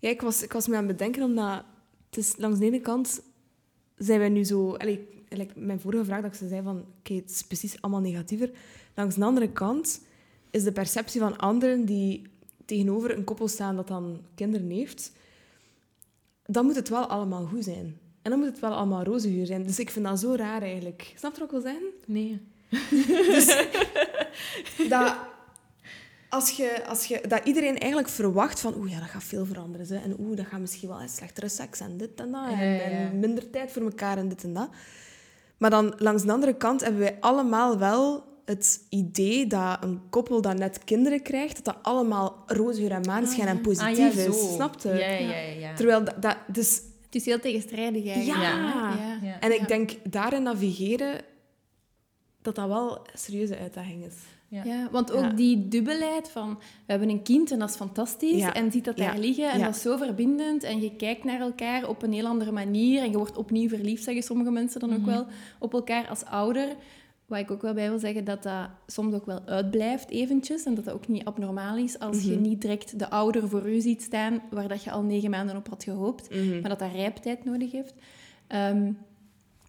Ja, 0.00 0.08
ik 0.08 0.20
was, 0.20 0.42
ik 0.42 0.52
was 0.52 0.66
me 0.66 0.76
aan 0.76 0.86
het 0.86 0.96
bedenken, 0.96 1.22
omdat 1.22 1.64
het 2.10 2.18
is, 2.18 2.34
langs 2.36 2.58
de 2.58 2.64
ene 2.64 2.80
kant 2.80 3.22
zijn 3.96 4.18
wij 4.18 4.28
nu 4.28 4.44
zo... 4.44 4.74
Allee, 4.74 5.08
like 5.28 5.60
mijn 5.60 5.80
vorige 5.80 6.04
vraag 6.04 6.22
dat 6.22 6.32
ik 6.32 6.38
ze 6.38 6.48
zei 6.48 6.62
van, 6.62 6.84
oké, 6.98 7.14
het 7.14 7.30
is 7.30 7.42
precies 7.42 7.82
allemaal 7.82 8.00
negatiever. 8.00 8.50
Langs 8.94 9.14
de 9.14 9.24
andere 9.24 9.52
kant 9.52 10.00
is 10.50 10.64
de 10.64 10.72
perceptie 10.72 11.20
van 11.20 11.36
anderen 11.36 11.84
die 11.84 12.22
tegenover 12.64 13.16
een 13.16 13.24
koppel 13.24 13.48
staan 13.48 13.76
dat 13.76 13.88
dan 13.88 14.20
kinderen 14.34 14.70
heeft, 14.70 15.12
dan 16.46 16.64
moet 16.64 16.76
het 16.76 16.88
wel 16.88 17.06
allemaal 17.06 17.46
goed 17.46 17.64
zijn. 17.64 17.98
En 18.22 18.30
dan 18.30 18.38
moet 18.38 18.48
het 18.48 18.60
wel 18.60 18.74
allemaal 18.74 19.02
roze 19.02 19.30
geur 19.30 19.46
zijn. 19.46 19.62
Dus 19.62 19.78
ik 19.78 19.90
vind 19.90 20.04
dat 20.04 20.20
zo 20.20 20.34
raar 20.34 20.62
eigenlijk. 20.62 21.12
Snap 21.16 21.34
je 21.34 21.40
wat 21.40 21.52
ik 21.52 21.62
wil 21.62 21.72
zeggen? 21.72 21.90
Nee. 22.06 22.40
dat, 24.92 25.16
als 26.30 26.50
je, 26.50 26.82
als 26.86 27.04
je, 27.04 27.20
dat 27.28 27.40
iedereen 27.44 27.78
eigenlijk 27.78 28.08
verwacht 28.08 28.60
van 28.60 28.74
oeh, 28.76 28.90
ja, 28.90 28.98
dat 28.98 29.08
gaat 29.08 29.24
veel 29.24 29.46
veranderen. 29.46 29.86
Hè. 29.86 29.96
En 30.04 30.16
oeh, 30.20 30.36
dat 30.36 30.46
gaat 30.46 30.60
misschien 30.60 30.88
wel 30.88 31.00
slechtere 31.08 31.48
seks 31.48 31.80
en 31.80 31.96
dit 31.96 32.20
en 32.20 32.30
dat. 32.30 32.44
En, 32.50 32.56
Ja, 32.58 32.62
ja, 32.64 32.72
ja. 32.72 32.88
en 32.88 33.18
minder 33.18 33.50
tijd 33.50 33.72
voor 33.72 33.82
elkaar 33.82 34.18
en 34.18 34.28
dit 34.28 34.44
en 34.44 34.52
dat. 34.54 34.68
Maar 35.58 35.70
dan 35.70 35.94
langs 35.98 36.22
de 36.22 36.32
andere 36.32 36.56
kant 36.56 36.80
hebben 36.80 37.00
wij 37.00 37.16
allemaal 37.20 37.78
wel 37.78 38.24
het 38.44 38.80
idee 38.88 39.46
dat 39.46 39.84
een 39.84 40.00
koppel 40.10 40.40
dat 40.40 40.58
net 40.58 40.84
kinderen 40.84 41.22
krijgt, 41.22 41.54
dat 41.56 41.64
dat 41.64 41.76
allemaal 41.82 42.42
roze 42.46 42.88
en 42.88 43.00
maanschijn 43.06 43.48
en 43.48 43.60
positief 43.60 44.08
Ah, 44.10 44.14
ja, 44.14 44.28
is. 44.28 44.52
Snap 44.54 44.80
je? 44.80 44.88
Ja, 44.88 44.94
ja, 45.10 45.18
ja. 45.18 45.38
ja. 45.40 45.74
Terwijl 45.74 46.04
dat, 46.04 46.22
dat... 46.22 46.36
Dus, 46.46 46.80
Het 47.04 47.14
is 47.14 47.24
heel 47.24 47.40
tegenstrijdig 47.40 48.06
eigenlijk. 48.06 48.42
Ja. 48.42 48.58
Ja. 48.58 49.18
Ja. 49.22 49.40
en 49.40 49.52
ik 49.52 49.60
Ja. 49.60 49.66
denk, 49.66 49.90
daarin 50.12 50.42
navigeren, 50.42 51.20
dat 52.42 52.54
dat 52.54 52.68
wel 52.68 52.96
een 52.96 53.18
serieuze 53.18 53.58
uitdaging 53.58 54.04
is. 54.04 54.14
Ja. 54.50 54.64
Ja, 54.64 54.88
want 54.90 55.12
ook 55.12 55.22
Ja. 55.22 55.28
die 55.32 55.68
dubbelheid 55.68 56.28
van 56.30 56.48
we 56.58 56.64
hebben 56.86 57.08
een 57.08 57.22
kind 57.22 57.50
en 57.50 57.58
dat 57.58 57.70
is 57.70 57.76
fantastisch 57.76 58.38
Ja. 58.40 58.54
en 58.54 58.72
ziet 58.72 58.84
dat 58.84 58.96
daar 58.96 59.18
liggen 59.18 59.50
en 59.50 59.60
dat 59.60 59.74
is 59.76 59.82
zo 59.82 59.96
verbindend 59.96 60.62
en 60.62 60.80
je 60.80 60.96
kijkt 60.96 61.24
naar 61.24 61.40
elkaar 61.40 61.88
op 61.88 62.02
een 62.02 62.12
heel 62.12 62.26
andere 62.26 62.52
manier 62.52 63.02
en 63.02 63.10
je 63.10 63.16
wordt 63.16 63.36
opnieuw 63.36 63.68
verliefd, 63.68 64.04
zeggen 64.04 64.22
sommige 64.22 64.50
mensen 64.50 64.80
dan 64.80 64.92
ook 64.92 64.98
Mhm. 64.98 65.10
wel, 65.10 65.26
op 65.58 65.72
elkaar 65.72 66.08
als 66.08 66.24
ouder. 66.24 66.68
Waar 67.26 67.40
ik 67.40 67.50
ook 67.50 67.62
wel 67.62 67.74
bij 67.74 67.88
wil 67.88 67.98
zeggen 67.98 68.24
dat 68.24 68.42
dat 68.42 68.68
soms 68.86 69.14
ook 69.14 69.26
wel 69.26 69.40
uitblijft 69.46 70.10
eventjes 70.10 70.64
en 70.64 70.74
dat 70.74 70.84
dat 70.84 70.94
ook 70.94 71.08
niet 71.08 71.24
abnormaal 71.24 71.76
is 71.76 71.98
als 71.98 72.22
je 72.22 72.30
Mhm. 72.32 72.40
niet 72.42 72.60
direct 72.60 72.98
de 72.98 73.10
ouder 73.10 73.48
voor 73.48 73.68
u 73.70 73.80
ziet 73.80 74.02
staan 74.02 74.42
waar 74.50 74.68
dat 74.68 74.84
je 74.84 74.90
al 74.90 75.02
negen 75.02 75.30
maanden 75.30 75.56
op 75.56 75.68
had 75.68 75.84
gehoopt 75.84 76.28
maar 76.60 76.68
dat 76.70 76.78
dat 76.78 76.92
rijptijd 76.92 77.44
nodig 77.44 77.72
heeft. 77.72 77.94
Ehm, 78.46 78.92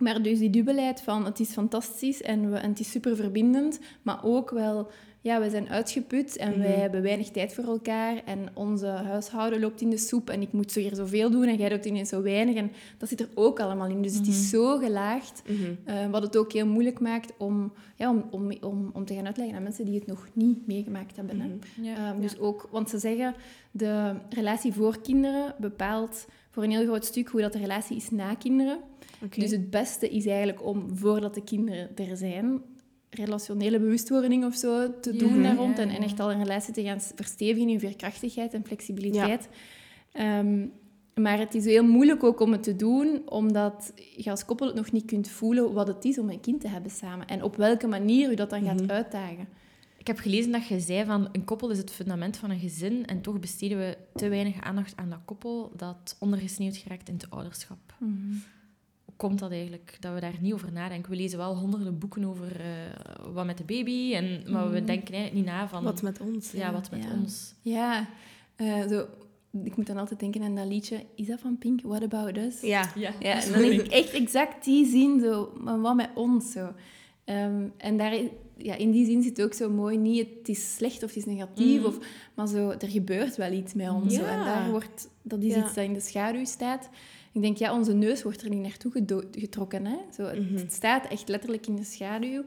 maar 0.01 0.21
dus 0.21 0.39
die 0.39 0.50
dubbelheid 0.50 1.01
van 1.01 1.25
het 1.25 1.39
is 1.39 1.50
fantastisch 1.50 2.21
en, 2.21 2.51
we, 2.51 2.57
en 2.57 2.69
het 2.69 2.80
is 2.80 2.92
super 2.92 3.15
verbindend, 3.15 3.80
maar 4.01 4.19
ook 4.24 4.50
wel, 4.50 4.88
ja, 5.21 5.42
we 5.42 5.50
zijn 5.50 5.69
uitgeput 5.69 6.38
en 6.38 6.59
wij 6.59 6.69
Mhm. 6.71 6.80
hebben 6.80 7.01
weinig 7.01 7.30
tijd 7.30 7.53
voor 7.53 7.63
elkaar 7.63 8.21
en 8.25 8.39
onze 8.53 8.86
huishouden 8.86 9.59
loopt 9.59 9.81
in 9.81 9.89
de 9.89 9.98
soep 9.98 10.30
en 10.30 10.42
ik 10.42 10.51
moet 10.51 10.71
zo 10.71 10.80
hier 10.80 10.95
zoveel 10.95 11.30
doen 11.31 11.44
en 11.45 11.56
jij 11.56 11.69
doet 11.69 11.86
ineens 11.86 12.09
zo 12.09 12.21
weinig 12.21 12.56
en 12.56 12.71
dat 12.98 13.09
zit 13.09 13.19
er 13.19 13.30
ook 13.33 13.59
allemaal 13.59 13.88
in. 13.89 14.01
Dus 14.01 14.15
het 14.15 14.27
is 14.27 14.50
zo 14.50 14.77
gelaagd, 14.77 15.42
Mhm. 15.48 15.57
eh, 15.83 16.09
wat 16.09 16.21
het 16.24 16.38
ook 16.38 16.51
heel 16.51 16.68
moeilijk 16.68 17.00
maakt 17.00 17.33
om, 17.38 17.71
ja, 17.95 18.09
om, 18.09 18.24
om, 18.31 18.51
om, 18.62 18.89
om 18.94 19.06
te 19.06 19.13
gaan 19.13 19.25
uitleggen 19.25 19.56
aan 19.56 19.63
mensen 19.63 19.86
die 19.86 19.95
het 19.95 20.07
nog 20.07 20.27
niet 20.33 20.68
meegemaakt 20.68 21.15
hebben. 21.15 21.39
hè. 21.39 21.47
Mhm. 21.47 21.83
Ja. 21.88 21.95
Ehm, 22.12 22.21
dus 22.21 22.39
ook, 22.39 22.68
want 22.71 22.89
ze 22.89 22.97
zeggen, 23.00 23.33
de 23.71 24.13
relatie 24.30 24.74
voor 24.74 25.01
kinderen 25.01 25.56
bepaalt 25.59 26.25
voor 26.50 26.63
een 26.63 26.71
heel 26.71 26.86
groot 26.86 27.06
stuk 27.06 27.27
hoe 27.27 27.42
dat 27.42 27.54
de 27.54 27.59
relatie 27.59 27.95
is 27.97 28.09
na 28.09 28.36
kinderen. 28.36 28.80
Dus 29.29 29.51
het 29.51 29.69
beste 29.69 30.09
is 30.09 30.25
eigenlijk 30.25 30.65
om, 30.65 30.97
voordat 30.97 31.33
de 31.33 31.44
kinderen 31.44 31.89
er 31.97 32.18
zijn, 32.18 32.62
relationele 33.09 33.79
bewustwording 33.79 34.45
of 34.45 34.56
zo 34.56 35.00
te 35.00 35.13
Ja, 35.13 35.19
doen 35.19 35.44
daar 35.44 35.56
rond. 35.56 35.79
En, 35.79 35.89
echt 35.89 36.19
al 36.19 36.31
een 36.31 36.44
relatie 36.44 36.73
te 36.73 36.83
gaan 36.83 37.01
verstevigen 37.01 37.69
in 37.69 37.79
veerkrachtigheid 37.79 38.53
en 38.53 38.65
flexibiliteit. 38.65 39.50
Ehm, 40.12 40.68
maar 41.15 41.38
het 41.39 41.56
is 41.56 41.65
heel 41.65 41.83
moeilijk 41.85 42.23
ook 42.23 42.40
om 42.40 42.51
het 42.51 42.63
te 42.63 42.75
doen, 42.75 43.21
omdat 43.30 43.94
je 44.16 44.30
als 44.30 44.45
koppel 44.45 44.68
het 44.68 44.75
nog 44.75 44.92
niet 44.92 45.06
kunt 45.06 45.28
voelen 45.30 45.73
wat 45.73 45.87
het 45.87 46.06
is 46.06 46.18
om 46.19 46.30
een 46.30 46.40
kind 46.40 46.61
te 46.61 46.68
hebben 46.68 46.92
samen. 46.92 47.28
En 47.28 47.44
op 47.44 47.56
welke 47.56 47.87
manier 47.87 48.31
u 48.31 48.35
dat 48.35 48.49
dan 48.49 48.63
gaat 48.63 48.81
Mhm. 48.81 48.92
uitdagen. 48.92 49.47
Ik 49.97 50.07
heb 50.07 50.18
gelezen 50.19 50.51
dat 50.51 50.68
je 50.68 50.80
zei 50.80 51.06
van 51.06 51.30
een 51.31 51.44
koppel 51.44 51.69
is 51.69 51.78
het 51.78 51.92
fundament 51.92 52.37
van 52.37 52.49
een 52.49 52.59
gezin 52.59 53.06
en 53.06 53.21
toch 53.21 53.40
besteden 53.40 53.78
we 53.78 53.97
te 54.16 54.30
weinig 54.30 54.61
aandacht 54.61 54.94
aan 54.95 55.09
dat 55.09 55.19
koppel 55.25 55.71
dat 55.78 56.16
ondergesneeuwd 56.19 56.78
geraakt 56.78 57.07
in 57.07 57.13
het 57.13 57.30
ouderschap. 57.30 57.78
Hoe 57.99 58.09
komt 59.21 59.40
dat 59.40 59.51
eigenlijk, 59.51 59.97
dat 59.99 60.13
we 60.13 60.19
daar 60.19 60.33
niet 60.40 60.54
over 60.54 60.71
nadenken? 60.71 61.11
We 61.11 61.18
lezen 61.18 61.37
wel 61.37 61.56
honderden 61.57 61.97
boeken 61.97 62.23
over 62.25 62.59
eh, 62.61 63.25
wat 63.33 63.45
met 63.45 63.57
de 63.57 63.63
baby, 63.63 64.13
en, 64.16 64.44
maar 64.51 64.71
we 64.71 64.78
Mhm. 64.78 64.85
denken 64.85 65.13
eigenlijk 65.13 65.33
niet 65.33 65.45
na 65.45 65.68
van... 65.68 65.83
Wat 65.83 66.01
met 66.01 66.19
ons. 66.19 66.51
ja, 66.51 66.71
wat 66.73 66.92
met 66.92 67.04
Ja. 67.04 67.09
ons. 67.19 67.54
Ja, 67.61 68.07
eh, 68.56 68.87
zo, 68.87 69.06
ik 69.63 69.75
moet 69.75 69.87
dan 69.87 69.97
altijd 69.97 70.19
denken 70.19 70.42
aan 70.44 70.56
dat 70.56 70.66
liedje. 70.68 71.06
Is 71.16 71.28
dat 71.28 71.40
van 71.40 71.57
Pink? 71.57 71.81
What 71.81 72.04
About 72.04 72.37
Us? 72.37 72.61
Ja. 72.61 72.92
Ja, 72.95 73.11
Ja, 73.19 73.44
en 73.44 73.51
dan 73.51 73.61
denk 73.61 73.81
ik 73.81 73.87
echt 73.92 74.11
exact 74.13 74.63
die 74.66 74.85
zin, 74.85 75.19
zo, 75.19 75.51
maar 75.59 75.81
wat 75.81 75.95
met 75.95 76.09
ons 76.16 76.51
zo. 76.51 76.73
Ehm, 77.25 77.68
en 77.78 77.97
daar, 77.97 78.13
ja, 78.57 78.75
in 78.75 78.92
die 78.92 79.06
zin 79.06 79.21
zit 79.23 79.42
ook 79.42 79.54
zo 79.54 79.69
mooi, 79.69 79.97
niet 79.97 80.28
het 80.37 80.49
is 80.49 80.75
slecht 80.75 81.04
of 81.04 81.09
het 81.13 81.18
is 81.18 81.25
negatief, 81.25 81.78
Mhm. 81.80 81.85
of, 81.87 81.97
maar 82.35 82.47
zo, 82.47 82.69
er 82.69 82.90
gebeurt 82.90 83.35
wel 83.35 83.51
iets 83.51 83.73
met 83.73 83.90
ons. 83.90 84.13
Zo. 84.16 84.23
En 84.23 84.44
daar 84.44 84.69
wordt, 84.71 85.09
dat 85.21 85.44
is 85.44 85.54
Ja. 85.54 85.63
iets 85.66 85.73
dat 85.73 85.83
in 85.83 85.94
de 85.94 85.99
schaduw 85.99 86.45
staat. 86.45 86.90
Ik 87.33 87.42
denk, 87.42 87.57
ja, 87.57 87.73
onze 87.78 87.94
neus 87.94 88.23
wordt 88.23 88.42
er 88.42 88.50
niet 88.50 88.61
naartoe 88.61 88.92
getrokken. 89.31 89.85
Hè? 89.85 89.97
Zo, 90.16 90.23
het, 90.23 90.40
Mhm. 90.40 90.57
het 90.57 90.73
staat 90.73 91.07
echt 91.07 91.30
letterlijk 91.30 91.68
in 91.68 91.76
de 91.76 91.83
schaduw. 91.83 92.44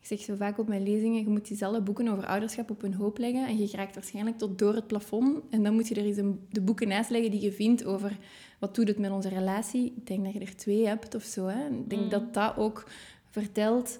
Ik 0.00 0.08
zeg 0.08 0.20
zo 0.20 0.34
vaak 0.36 0.58
op 0.58 0.68
mijn 0.68 0.82
lezingen, 0.82 1.22
je 1.22 1.28
moet 1.28 1.48
diezelfde 1.48 1.80
boeken 1.80 2.08
over 2.08 2.26
ouderschap 2.26 2.70
op 2.70 2.82
een 2.82 2.94
hoop 2.94 3.18
leggen 3.18 3.46
en 3.46 3.58
je 3.58 3.68
raakt 3.72 3.94
waarschijnlijk 3.94 4.38
tot 4.38 4.58
door 4.58 4.74
het 4.74 4.86
plafond. 4.86 5.40
En 5.50 5.62
dan 5.62 5.74
moet 5.74 5.88
je 5.88 5.94
er 5.94 6.04
eens 6.04 6.16
een, 6.16 6.40
de 6.50 6.60
boeken 6.60 6.88
naast 6.88 7.10
leggen 7.10 7.30
die 7.30 7.40
je 7.40 7.52
vindt 7.52 7.84
over 7.84 8.16
wat 8.58 8.74
doet 8.74 8.88
het 8.88 8.98
met 8.98 9.10
onze 9.10 9.28
relatie. 9.28 9.92
Ik 9.96 10.06
denk 10.06 10.24
dat 10.24 10.32
je 10.32 10.38
er 10.38 10.56
twee 10.56 10.86
hebt 10.86 11.14
of 11.14 11.22
zo. 11.22 11.46
Hè. 11.46 11.66
Ik 11.66 11.90
denk 11.90 12.00
Mhm. 12.02 12.10
dat 12.10 12.34
dat 12.34 12.56
ook 12.56 12.84
vertelt 13.30 13.98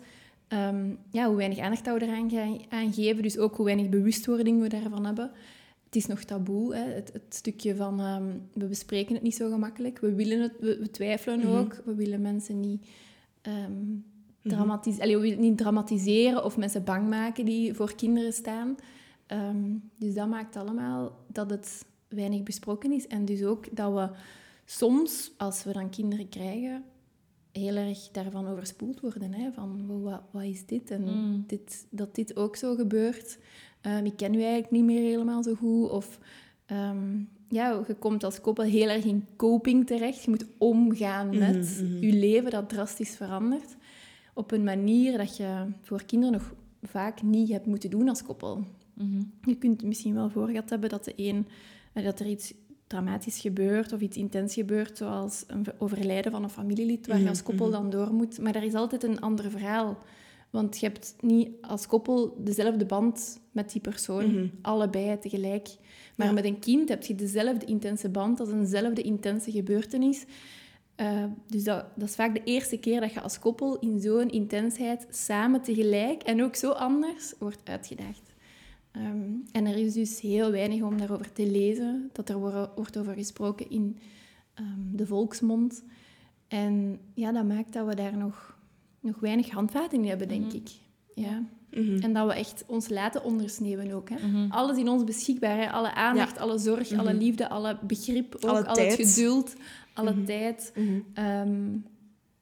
ehm, 0.49 0.87
ja, 1.11 1.27
hoe 1.27 1.37
weinig 1.37 1.59
aandacht 1.59 1.87
we 1.87 2.03
eraan 2.03 2.31
aan 2.69 2.93
geven. 2.93 3.23
Dus 3.23 3.39
ook 3.39 3.57
hoe 3.57 3.65
weinig 3.65 3.89
bewustwording 3.89 4.61
we 4.61 4.69
daarvan 4.69 5.07
hebben. 5.07 5.31
Het 5.93 6.01
is 6.03 6.07
nog 6.09 6.23
taboe, 6.25 6.75
hè. 6.75 6.85
Het, 6.93 7.13
het 7.13 7.23
stukje 7.35 7.77
van 7.77 8.01
ehm, 8.01 8.31
we 8.55 8.67
bespreken 8.67 9.15
het 9.15 9.23
niet 9.23 9.35
zo 9.35 9.51
gemakkelijk. 9.51 9.99
We 9.99 10.15
willen 10.15 10.41
het, 10.41 10.53
we, 10.61 10.79
we 10.79 10.91
twijfelen 10.91 11.39
Mhm. 11.39 11.49
ook. 11.57 11.83
We 11.85 11.95
willen 11.95 12.21
mensen 12.21 12.61
niet 12.61 12.87
Mhm. 13.47 13.91
dramatis 14.43 14.99
Allee, 15.01 15.17
we 15.17 15.23
willen 15.23 15.41
niet 15.41 15.59
dramatiseren 15.59 16.45
of 16.45 16.57
mensen 16.57 16.85
bang 16.85 17.09
maken 17.09 17.45
die 17.45 17.75
voor 17.75 17.95
kinderen 17.95 18.33
staan. 18.33 18.77
Ehm, 19.27 19.71
dus 19.97 20.15
dat 20.15 20.29
maakt 20.29 20.57
allemaal 20.57 21.17
dat 21.27 21.51
het 21.51 21.85
weinig 22.09 22.43
besproken 22.43 22.93
is. 22.93 23.07
En 23.07 23.25
dus 23.25 23.43
ook 23.45 23.77
dat 23.77 23.93
we 23.93 24.09
soms, 24.65 25.33
als 25.37 25.65
we 25.65 25.73
dan 25.73 25.91
kinderen 25.91 26.29
krijgen, 26.29 26.85
heel 27.53 27.77
erg 27.77 28.09
daarvan 28.13 28.47
overspoeld 28.49 29.01
worden. 29.01 29.33
Hè? 29.33 29.53
Van, 29.53 30.01
wat, 30.03 30.23
wat 30.31 30.43
is 30.43 30.67
dit? 30.67 30.91
En 30.91 31.03
Mm. 31.03 31.45
dit, 31.47 31.87
dat 31.91 32.15
dit 32.15 32.37
ook 32.37 32.57
zo 32.57 32.75
gebeurt. 32.75 33.39
Ehm, 33.83 34.05
ik 34.05 34.17
ken 34.17 34.35
u 34.35 34.41
eigenlijk 34.41 34.71
niet 34.71 34.85
meer 34.85 35.03
helemaal 35.03 35.43
zo 35.43 35.55
goed. 35.55 35.91
Of 35.91 36.19
ehm, 36.67 37.19
ja, 37.49 37.83
je 37.87 37.95
komt 37.95 38.25
als 38.25 38.41
koppel 38.41 38.65
heel 38.65 38.89
erg 38.89 39.05
in 39.05 39.27
coping 39.37 39.87
terecht. 39.87 40.23
Je 40.23 40.31
moet 40.31 40.47
omgaan 40.59 41.29
Mhm, 41.29 41.39
met 41.39 41.81
mhm. 41.83 42.05
je 42.07 42.13
leven 42.13 42.51
dat 42.51 42.69
drastisch 42.69 43.17
verandert. 43.17 43.77
Op 44.35 44.51
een 44.53 44.65
manier 44.65 45.19
dat 45.19 45.37
je 45.37 45.67
voor 45.81 46.03
kinderen 46.05 46.33
nog 46.33 46.55
vaak 46.83 47.23
niet 47.23 47.49
hebt 47.51 47.67
moeten 47.67 47.91
doen 47.91 48.09
als 48.09 48.23
koppel. 48.23 48.65
Mhm. 48.95 49.23
Je 49.45 49.55
kunt 49.57 49.83
misschien 49.83 50.15
wel 50.15 50.31
voor 50.31 50.47
gehad 50.49 50.71
hebben 50.71 50.89
dat, 50.89 51.05
de 51.05 51.13
een, 51.17 51.47
eh, 51.93 52.05
dat 52.05 52.21
er 52.21 52.27
iets 52.27 52.55
dramatisch 52.87 53.39
gebeurt 53.41 53.93
of 53.93 54.01
iets 54.01 54.17
intens 54.17 54.55
gebeurt, 54.55 54.97
zoals 54.97 55.45
een 55.47 55.67
overlijden 55.79 56.33
van 56.33 56.43
een 56.43 56.51
familielid, 56.51 57.07
waar 57.07 57.21
je 57.21 57.29
als 57.29 57.43
koppel 57.43 57.71
dan 57.71 57.91
door 57.91 58.13
moet. 58.13 58.39
Maar 58.39 58.55
er 58.55 58.63
is 58.63 58.75
altijd 58.75 59.03
een 59.03 59.21
ander 59.21 59.51
verhaal. 59.51 59.99
Want 60.53 60.79
je 60.79 60.87
hebt 60.87 61.15
niet 61.21 61.49
als 61.61 61.87
koppel 61.87 62.35
dezelfde 62.39 62.85
band 62.87 63.41
met 63.53 63.73
die 63.73 63.81
persoon, 63.81 64.27
Mhm. 64.35 64.47
allebei 64.63 65.19
tegelijk. 65.19 65.69
Maar 66.17 66.27
Ja. 66.27 66.33
met 66.33 66.45
een 66.45 66.59
kind 66.59 66.89
heb 66.89 67.03
je 67.03 67.15
dezelfde 67.15 67.67
intense 67.67 68.09
band, 68.09 68.39
dat 68.39 68.49
is 68.49 68.55
eenzelfde 68.55 69.03
intense 69.03 69.51
gebeurtenis. 69.51 70.25
Eh, 70.95 71.25
dus 71.47 71.65
dat, 71.65 71.85
dat 71.97 72.09
is 72.09 72.15
vaak 72.15 72.35
de 72.35 72.45
eerste 72.45 72.79
keer 72.79 73.01
dat 73.01 73.13
je 73.13 73.21
als 73.21 73.39
koppel 73.39 73.79
in 73.79 74.01
zo'n 74.01 74.31
intensheid 74.31 75.07
samen 75.11 75.63
tegelijk 75.63 76.23
en 76.23 76.43
ook 76.43 76.55
zo 76.57 76.71
anders 76.71 77.35
wordt 77.39 77.61
uitgedaagd. 77.69 78.35
Ehm, 78.91 79.31
en 79.53 79.67
er 79.67 79.77
is 79.77 79.93
dus 79.93 80.21
heel 80.21 80.51
weinig 80.51 80.83
om 80.83 80.99
daarover 80.99 81.33
te 81.33 81.51
lezen, 81.51 82.11
dat 82.13 82.29
er 82.29 82.39
wor- 82.39 82.71
wordt 82.77 82.99
over 82.99 83.15
gesproken 83.15 83.71
in 83.71 83.99
ehm, 84.55 84.67
de 84.97 85.07
volksmond. 85.07 85.85
En 86.49 86.99
ja, 87.15 87.33
dat 87.33 87.45
maakt 87.45 87.73
dat 87.73 87.87
we 87.87 87.95
daar 87.95 88.17
nog, 88.17 88.59
nog 89.03 89.21
weinig 89.21 89.51
handvaten 89.51 89.99
in 90.03 90.09
hebben, 90.09 90.29
denk 90.29 90.45
Mhm. 90.47 90.57
ik. 90.57 90.69
Ja. 91.15 91.43
Mhm. 91.71 91.99
En 92.03 92.13
dat 92.13 92.27
we 92.27 92.33
echt 92.35 92.65
ons 92.67 92.89
laten 92.89 93.25
ondersneeuwen 93.25 93.93
ook. 93.93 94.09
Hè? 94.09 94.27
Mhm. 94.27 94.51
Alles 94.51 94.77
in 94.77 94.89
ons 94.89 95.05
beschikbaar. 95.05 95.57
Hè? 95.57 95.71
Alle 95.71 95.95
aandacht, 95.95 96.39
alle 96.39 96.59
zorg, 96.59 96.93
alle 96.93 97.15
liefde, 97.15 97.49
alle 97.49 97.79
begrip, 97.83 98.35
ook, 98.35 98.45
Alle 98.51 98.67
al 98.67 98.75
tijd. 98.75 98.99
het 98.99 99.09
geduld, 99.09 99.55
alle 99.95 100.23
tijd. 100.25 100.73
Ehm, 101.15 101.77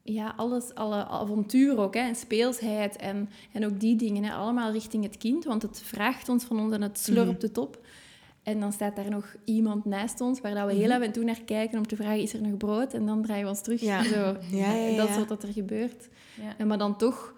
ja, 0.02 0.34
alles, 0.36 0.74
alle 0.74 1.06
avontuur 1.06 1.78
ook, 1.78 1.94
hè, 1.94 2.00
en 2.00 2.14
speelsheid 2.16 2.96
en, 2.96 3.28
en 3.52 3.64
ook 3.66 3.80
die 3.80 3.96
dingen, 3.96 4.24
hè, 4.24 4.32
allemaal 4.32 4.72
richting 4.72 5.04
het 5.04 5.16
kind, 5.16 5.44
want 5.44 5.62
het 5.62 5.80
vraagt 5.84 6.28
ons 6.28 6.44
van 6.44 6.60
ons 6.60 6.72
en 6.74 6.82
het 6.82 6.98
slurpt 6.98 7.42
het 7.42 7.58
op. 7.58 7.79
En 8.42 8.60
dan 8.60 8.72
staat 8.72 8.96
daar 8.96 9.10
nog 9.10 9.34
iemand 9.44 9.84
naast 9.84 10.20
ons, 10.20 10.40
waar 10.40 10.54
dat 10.54 10.66
we 10.66 10.72
heel 10.74 10.86
Mhm. 10.88 10.96
af 10.96 11.02
en 11.02 11.12
toe 11.12 11.24
naar 11.24 11.40
kijken 11.44 11.78
om 11.78 11.86
te 11.86 11.96
vragen, 11.96 12.20
is 12.22 12.32
er 12.32 12.40
nog 12.42 12.56
brood? 12.56 12.94
En 12.94 13.06
dan 13.06 13.22
draaien 13.22 13.44
we 13.44 13.50
ons 13.50 13.60
terug. 13.62 13.80
Ja. 13.80 14.02
Zo. 14.02 14.36
Ja, 14.50 14.72
ja, 14.72 14.72
ja. 14.88 14.96
Dat 14.96 15.08
is 15.08 15.16
wat 15.16 15.28
dat 15.28 15.42
er 15.42 15.52
gebeurt. 15.52 16.08
Ja. 16.42 16.54
En 16.58 16.66
maar 16.66 16.78
dan 16.78 16.96
toch, 16.96 17.34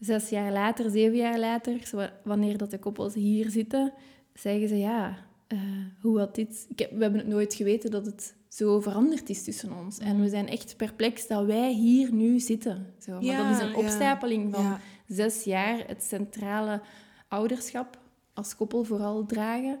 zes 0.00 0.28
jaar 0.28 0.52
later, 0.52 0.90
zeven 0.90 1.16
jaar 1.16 1.38
later, 1.38 1.86
zo, 1.86 2.06
wanneer 2.24 2.56
dat 2.58 2.70
de 2.70 2.78
koppels 2.78 3.14
hier 3.14 3.50
zitten, 3.50 3.92
zeggen 4.34 4.68
ze, 4.68 4.78
ja, 4.78 5.16
eh, 5.46 5.58
hoe 6.00 6.18
had 6.18 6.34
dit... 6.34 6.66
Ik 6.68 6.78
heb, 6.78 6.90
we 6.90 7.02
hebben 7.02 7.20
het 7.20 7.28
nooit 7.28 7.54
geweten 7.54 7.90
dat 7.90 8.06
het 8.06 8.34
zo 8.48 8.80
veranderd 8.80 9.28
is 9.28 9.44
tussen 9.44 9.72
ons. 9.84 9.98
En 9.98 10.20
we 10.20 10.28
zijn 10.28 10.48
echt 10.48 10.76
perplex 10.76 11.26
dat 11.26 11.44
wij 11.46 11.72
hier 11.72 12.12
nu 12.12 12.38
zitten. 12.40 12.94
Zo. 12.98 13.12
Maar 13.12 13.22
Ja, 13.22 13.48
dat 13.48 13.56
is 13.56 13.62
een 13.62 13.70
ja. 13.70 13.76
opstapeling 13.76 14.54
van 14.54 14.62
Ja. 14.64 14.80
zes 15.08 15.44
jaar 15.44 15.84
het 15.86 16.02
centrale 16.02 16.80
ouderschap 17.28 17.98
als 18.34 18.56
koppel 18.56 18.84
vooral 18.84 19.26
dragen 19.26 19.78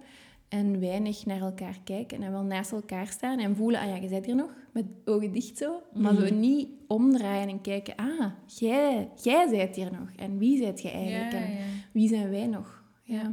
en 0.48 0.80
weinig 0.80 1.26
naar 1.26 1.40
elkaar 1.40 1.78
kijken 1.84 2.22
en 2.22 2.32
wel 2.32 2.42
naast 2.42 2.72
elkaar 2.72 3.06
staan 3.06 3.38
en 3.38 3.56
voelen, 3.56 3.80
ah 3.80 3.88
ja, 3.88 3.94
je 3.96 4.08
bent 4.08 4.26
hier 4.26 4.34
nog, 4.34 4.50
met 4.72 4.84
ogen 5.04 5.32
dicht 5.32 5.58
zo, 5.58 5.82
maar 5.94 6.12
Mhm. 6.12 6.26
zo 6.26 6.34
niet 6.34 6.68
omdraaien 6.86 7.48
en 7.48 7.60
kijken, 7.60 7.94
ah, 7.96 8.26
jij, 8.46 9.08
jij 9.22 9.48
bent 9.50 9.76
hier 9.76 9.90
nog 9.92 10.08
en 10.16 10.38
wie 10.38 10.58
zijt 10.58 10.82
jij 10.82 10.92
eigenlijk 10.92 11.32
Ja, 11.32 11.38
en 11.38 11.52
ja. 11.52 11.58
wie 11.92 12.08
zijn 12.08 12.30
wij 12.30 12.46
nog? 12.46 12.82
Ja. 13.02 13.32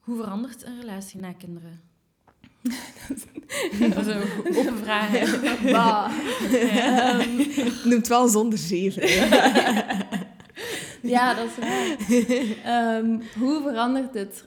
Hoe 0.00 0.16
verandert 0.16 0.64
een 0.66 0.80
relatie 0.80 1.20
na 1.20 1.32
kinderen? 1.32 1.80
dat 3.94 4.06
is 4.06 4.14
een 4.14 4.56
open 4.56 4.76
vraag. 4.76 5.10
Bah. 5.72 6.12
Noemt 7.84 8.08
wel 8.08 8.28
zonder 8.28 8.58
zeven. 8.58 9.02
Ja, 11.02 11.34
dat 11.34 11.46
is 11.46 11.56
waar. 11.58 11.96
Ehm, 12.64 13.18
hoe 13.38 13.62
verandert 13.62 14.14
het? 14.14 14.44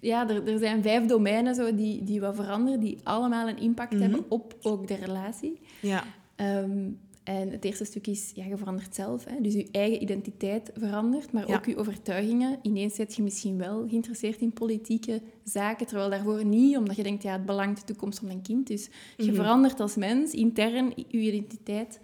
Ja, 0.00 0.28
er, 0.28 0.48
er 0.48 0.58
zijn 0.58 0.82
vijf 0.82 1.06
domeinen 1.06 1.54
zo 1.54 1.74
die, 1.74 2.04
die 2.04 2.20
wat 2.20 2.34
veranderen, 2.36 2.80
die 2.80 2.98
allemaal 3.02 3.48
een 3.48 3.58
impact 3.58 3.92
Mhm. 3.92 4.02
hebben 4.02 4.24
op 4.28 4.56
ook 4.62 4.88
de 4.88 4.94
relatie. 4.94 5.60
Ja. 5.82 6.04
Ehm, 6.36 6.88
en 7.24 7.50
het 7.50 7.64
eerste 7.64 7.84
stuk 7.84 8.06
is, 8.06 8.32
ja, 8.34 8.44
je 8.44 8.56
verandert 8.56 8.94
zelf. 8.94 9.24
Hè? 9.24 9.40
Dus 9.40 9.52
je 9.54 9.68
eigen 9.72 10.02
identiteit 10.02 10.70
verandert, 10.74 11.32
maar 11.32 11.48
Ja. 11.48 11.56
ook 11.56 11.66
je 11.66 11.76
overtuigingen. 11.76 12.58
Ineens 12.62 12.94
zit 12.94 13.16
je 13.16 13.22
misschien 13.22 13.58
wel 13.58 13.88
geïnteresseerd 13.88 14.40
in 14.40 14.52
politieke 14.52 15.22
zaken, 15.44 15.86
terwijl 15.86 16.10
daarvoor 16.10 16.44
niet, 16.44 16.76
omdat 16.76 16.96
je 16.96 17.02
denkt, 17.02 17.22
ja, 17.22 17.32
het 17.32 17.46
belangt 17.46 17.80
de 17.80 17.86
toekomst 17.86 18.18
van 18.18 18.28
mijn 18.28 18.42
kind. 18.42 18.66
Dus 18.66 18.88
je 19.16 19.24
Mhm. 19.24 19.34
verandert 19.34 19.80
als 19.80 19.96
mens, 19.96 20.32
intern, 20.32 20.92
je 20.96 21.18
identiteit. 21.18 22.00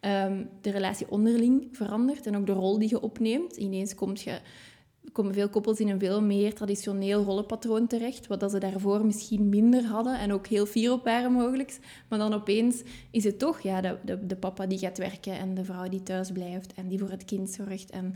Ehm, 0.00 0.44
de 0.60 0.70
relatie 0.70 1.10
onderling 1.10 1.68
verandert 1.72 2.26
en 2.26 2.36
ook 2.36 2.46
de 2.46 2.52
rol 2.52 2.78
die 2.78 2.88
je 2.88 3.00
opneemt. 3.00 3.56
Ineens 3.56 3.94
komt 3.94 4.20
je, 4.20 4.40
komen 5.16 5.34
veel 5.34 5.48
koppels 5.48 5.80
in 5.80 5.88
een 5.88 5.98
veel 5.98 6.22
meer 6.22 6.54
traditioneel 6.54 7.22
rollenpatroon 7.24 7.86
terecht, 7.86 8.26
wat 8.26 8.40
dat 8.40 8.50
ze 8.50 8.58
daarvoor 8.58 9.06
misschien 9.06 9.48
minder 9.48 9.84
hadden 9.84 10.18
en 10.18 10.32
ook 10.32 10.46
heel 10.46 10.66
fier 10.66 10.92
op 10.92 11.04
waren 11.04 11.32
mogelijk. 11.32 11.78
Maar 12.08 12.18
dan 12.18 12.32
opeens 12.32 12.82
is 13.10 13.24
het 13.24 13.38
toch 13.38 13.60
ja, 13.60 13.80
de, 13.80 13.96
de, 14.04 14.26
de 14.26 14.36
papa 14.36 14.66
die 14.66 14.78
gaat 14.78 14.98
werken 14.98 15.38
en 15.38 15.54
de 15.54 15.64
vrouw 15.64 15.88
die 15.88 16.02
thuis 16.02 16.30
blijft 16.30 16.74
en 16.74 16.88
die 16.88 16.98
voor 16.98 17.10
het 17.10 17.24
kind 17.24 17.50
zorgt. 17.50 17.90
En 17.90 18.14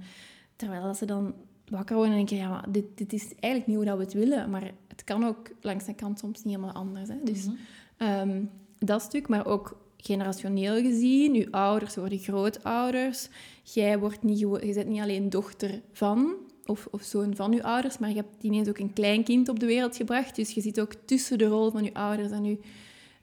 terwijl 0.56 0.82
dat 0.82 0.96
ze 0.96 1.04
dan 1.04 1.34
wakker 1.68 1.96
worden 1.96 2.14
en 2.14 2.18
denken, 2.26 2.36
ja, 2.36 2.48
maar 2.48 2.66
dit, 2.72 2.84
dit 2.94 3.12
is 3.12 3.22
eigenlijk 3.22 3.66
niet 3.66 3.76
hoe 3.76 3.84
dat 3.84 3.96
we 3.96 4.02
het 4.02 4.12
willen, 4.12 4.50
maar 4.50 4.70
het 4.88 5.04
kan 5.04 5.24
ook 5.24 5.50
langs 5.60 5.84
de 5.84 5.94
kant 5.94 6.18
soms 6.18 6.44
niet 6.44 6.54
helemaal 6.54 6.74
anders. 6.74 7.08
Hè? 7.08 7.16
Dus. 7.24 7.48
Ehm, 7.96 8.44
dat 8.78 9.02
stuk, 9.02 9.28
maar 9.28 9.46
ook 9.46 9.76
generationeel 9.96 10.82
gezien. 10.82 11.34
Uw 11.34 11.50
ouders 11.50 11.96
worden 11.96 12.18
grootouders. 12.18 13.28
Jij 13.62 13.98
wordt 13.98 14.22
niet, 14.22 14.38
je 14.38 14.72
bent 14.74 14.88
niet 14.88 15.00
alleen 15.00 15.30
dochter 15.30 15.80
van 15.92 16.36
of, 16.70 16.88
of 16.90 17.02
zoon 17.02 17.36
van 17.36 17.52
uw 17.52 17.62
ouders, 17.62 17.98
maar 17.98 18.08
je 18.08 18.14
hebt 18.14 18.36
ineens 18.40 18.68
ook 18.68 18.78
een 18.78 18.92
klein 18.92 19.24
kind 19.24 19.48
op 19.48 19.60
de 19.60 19.66
wereld 19.66 19.96
gebracht. 19.96 20.36
Dus 20.36 20.50
je 20.50 20.60
zit 20.60 20.80
ook 20.80 20.94
tussen 21.04 21.38
de 21.38 21.46
rol 21.46 21.70
van 21.70 21.84
uw 21.84 21.92
ouders 21.92 22.30
en 22.30 22.44
uw, 22.44 22.58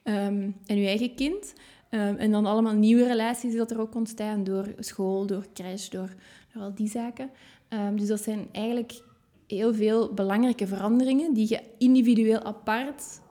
ehm, 0.04 0.52
en 0.66 0.86
eigen 0.86 1.16
kind. 1.16 1.54
Ehm, 1.90 2.16
en 2.16 2.32
dan 2.32 2.46
allemaal 2.46 2.74
nieuwe 2.74 3.08
relaties 3.08 3.50
die 3.50 3.58
dat 3.58 3.72
er 3.72 3.80
ook 3.80 3.96
ontstaan 3.96 4.44
door 4.44 4.74
school, 4.80 5.26
door 5.26 5.46
crash, 5.54 5.88
door, 5.90 6.16
door 6.54 6.64
al 6.64 6.74
die 6.76 6.90
zaken. 6.90 7.30
Ehm, 7.68 7.96
dus 7.96 8.08
dat 8.08 8.22
zijn 8.22 8.48
eigenlijk 8.52 9.02
heel 9.48 9.74
veel 9.74 10.14
belangrijke 10.14 10.68
veranderingen 10.68 11.34
die 11.34 11.50
je 11.50 11.62
individueel 11.78 12.44
apart 12.44 13.22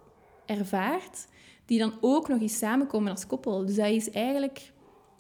ervaart, 0.47 1.27
die 1.67 1.79
dan 1.79 1.93
ook 2.01 2.29
nog 2.29 2.41
eens 2.41 2.59
samenkomen 2.59 3.11
als 3.11 3.27
koppel. 3.27 3.67
Dus 3.67 3.77
dat 3.77 3.87
is 3.87 4.11
eigenlijk 4.11 4.73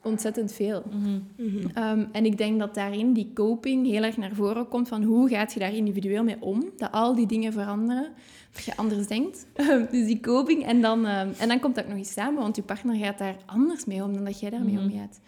ontzettend 0.06 0.52
veel. 0.52 0.82
Mhm. 0.90 1.18
Mhm. 1.48 1.66
Ehm, 1.74 2.04
en 2.12 2.24
ik 2.24 2.38
denk 2.38 2.58
dat 2.58 2.74
daarin 2.74 3.12
die 3.12 3.30
coping 3.34 3.86
heel 3.86 4.02
erg 4.02 4.16
naar 4.16 4.34
voren 4.34 4.68
komt 4.68 4.88
van 4.88 5.02
hoe 5.02 5.28
gaat 5.28 5.52
je 5.52 5.60
daar 5.60 5.74
individueel 5.74 6.24
mee 6.24 6.36
om? 6.40 6.64
Dat 6.76 6.92
al 6.92 7.14
die 7.14 7.26
dingen 7.26 7.52
veranderen, 7.52 8.06
dat 8.52 8.64
je 8.64 8.76
anders 8.76 9.06
denkt. 9.06 9.46
dus 9.90 10.06
die 10.06 10.20
coping. 10.20 10.64
En 10.66 10.80
dan, 10.80 11.06
ehm, 11.06 11.28
en 11.38 11.48
dan 11.48 11.60
komt 11.60 11.74
dat 11.74 11.84
ook 11.84 11.90
nog 11.90 11.98
eens 11.98 12.12
samen, 12.12 12.42
want 12.42 12.56
je 12.56 12.62
partner 12.62 12.96
gaat 12.96 13.18
daar 13.18 13.36
anders 13.46 13.84
mee 13.84 14.04
om 14.04 14.12
dan 14.14 14.24
dat 14.24 14.40
jij 14.40 14.50
daarmee 14.50 14.74
Mhm. 14.74 14.84
omgaat. 14.84 15.20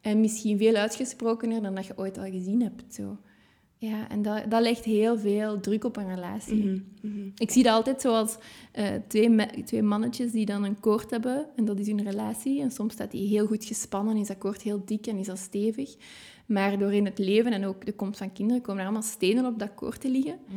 En 0.00 0.20
misschien 0.20 0.58
veel 0.58 0.74
uitgesprokener 0.74 1.62
dan 1.62 1.74
dat 1.74 1.86
je 1.86 1.92
ooit 1.96 2.18
al 2.18 2.24
gezien 2.30 2.62
hebt. 2.62 2.94
Zo. 2.94 3.16
Ja, 3.90 4.08
en 4.08 4.22
dat, 4.22 4.42
dat 4.50 4.62
legt 4.62 4.84
heel 4.84 5.18
veel 5.18 5.60
druk 5.60 5.84
op 5.84 5.96
een 5.96 6.14
relatie. 6.14 6.64
Mhm. 6.64 6.78
Mhm. 7.02 7.28
Ik 7.36 7.50
zie 7.50 7.62
dat 7.62 7.72
altijd 7.72 8.00
zoals 8.00 8.36
eh, 8.72 8.86
twee, 9.08 9.46
twee 9.64 9.82
mannetjes 9.82 10.32
die 10.32 10.46
dan 10.46 10.64
een 10.64 10.80
koord 10.80 11.10
hebben. 11.10 11.46
En 11.56 11.64
dat 11.64 11.78
is 11.78 11.86
hun 11.86 12.02
relatie. 12.02 12.60
En 12.60 12.70
soms 12.70 12.92
staat 12.92 13.10
die 13.10 13.28
heel 13.28 13.46
goed 13.46 13.64
gespannen, 13.64 14.16
is 14.16 14.26
dat 14.26 14.38
koord 14.38 14.62
heel 14.62 14.82
dik 14.84 15.06
en 15.06 15.16
is 15.16 15.26
dat 15.26 15.38
stevig. 15.38 15.96
Maar 16.46 16.78
door 16.78 16.92
in 16.92 17.04
het 17.04 17.18
leven 17.18 17.52
en 17.52 17.64
ook 17.64 17.86
de 17.86 17.92
komst 17.92 18.18
van 18.18 18.32
kinderen 18.32 18.62
komen 18.62 18.80
er 18.80 18.86
allemaal 18.86 19.06
stenen 19.08 19.46
op 19.46 19.58
dat 19.58 19.74
koord 19.74 20.00
te 20.00 20.10
liggen. 20.10 20.38
Mhm. 20.46 20.56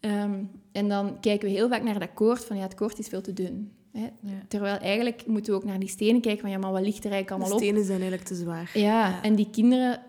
Ehm, 0.00 0.34
en 0.72 0.88
dan 0.88 1.20
kijken 1.20 1.48
we 1.48 1.54
heel 1.54 1.68
vaak 1.68 1.82
naar 1.82 1.98
dat 1.98 2.12
koord 2.14 2.44
van 2.44 2.56
ja, 2.56 2.62
het 2.62 2.74
koord 2.74 2.98
is 2.98 3.08
veel 3.08 3.20
te 3.22 3.32
dun. 3.32 3.72
Hè? 3.92 4.02
Ja. 4.20 4.42
Terwijl 4.48 4.76
eigenlijk 4.78 5.26
moeten 5.26 5.52
we 5.52 5.58
ook 5.58 5.64
naar 5.64 5.78
die 5.78 5.88
stenen 5.88 6.20
kijken 6.20 6.40
van 6.40 6.50
ja, 6.50 6.58
maar 6.58 6.72
wat 6.72 6.82
ligt 6.82 7.04
er 7.04 7.10
eigenlijk 7.10 7.28
De 7.28 7.34
allemaal 7.34 7.52
op? 7.52 7.58
stenen 7.62 7.84
zijn 7.84 8.00
eigenlijk 8.00 8.28
te 8.28 8.34
zwaar. 8.34 8.70
Ja, 8.74 8.80
Ja. 9.08 9.22
en 9.22 9.34
die 9.34 9.50
kinderen, 9.50 10.00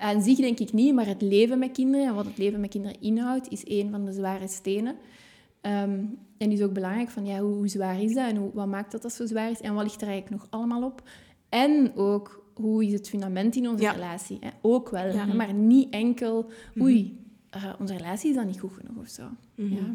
aan 0.00 0.22
zich 0.22 0.36
denk 0.36 0.58
ik 0.58 0.72
niet, 0.72 0.94
maar 0.94 1.06
het 1.06 1.22
leven 1.22 1.58
met 1.58 1.72
kinderen 1.72 2.06
en 2.06 2.14
wat 2.14 2.24
het 2.26 2.38
leven 2.38 2.60
met 2.60 2.70
kinderen 2.70 3.00
inhoudt, 3.00 3.48
is 3.50 3.62
een 3.64 3.90
van 3.90 4.04
de 4.04 4.12
zware 4.12 4.48
stenen. 4.48 4.96
Ehm, 5.60 6.04
en 6.38 6.50
is 6.52 6.62
ook 6.62 6.72
belangrijk 6.72 7.08
van, 7.10 7.26
ja, 7.26 7.40
hoe, 7.40 7.54
hoe 7.54 7.68
zwaar 7.68 8.02
is 8.02 8.14
dat 8.14 8.28
en 8.30 8.36
hoe, 8.36 8.50
wat 8.54 8.66
maakt 8.66 8.92
dat 8.92 9.02
dat 9.02 9.12
zo 9.12 9.26
zwaar 9.26 9.50
is 9.50 9.60
en 9.60 9.74
wat 9.74 9.82
ligt 9.84 10.02
er 10.02 10.08
eigenlijk 10.08 10.40
nog 10.42 10.50
allemaal 10.50 10.82
op? 10.82 11.02
En 11.48 11.92
ook, 11.94 12.44
hoe 12.54 12.84
is 12.86 12.92
het 12.92 13.08
fundament 13.08 13.56
in 13.56 13.68
onze 13.68 13.82
Ja. 13.82 13.92
relatie? 13.92 14.36
Hè? 14.40 14.48
Ook 14.62 14.88
wel, 14.90 15.12
Ja. 15.12 15.26
maar 15.26 15.54
niet 15.54 15.90
enkel, 15.90 16.50
oei, 16.80 17.24
eh, 17.50 17.72
onze 17.80 17.96
relatie 17.96 18.28
is 18.30 18.36
dan 18.36 18.46
niet 18.46 18.60
goed 18.60 18.72
genoeg 18.72 18.96
of 19.02 19.08
zo. 19.08 19.22
Mhm, 19.54 19.74
Ja. 19.74 19.94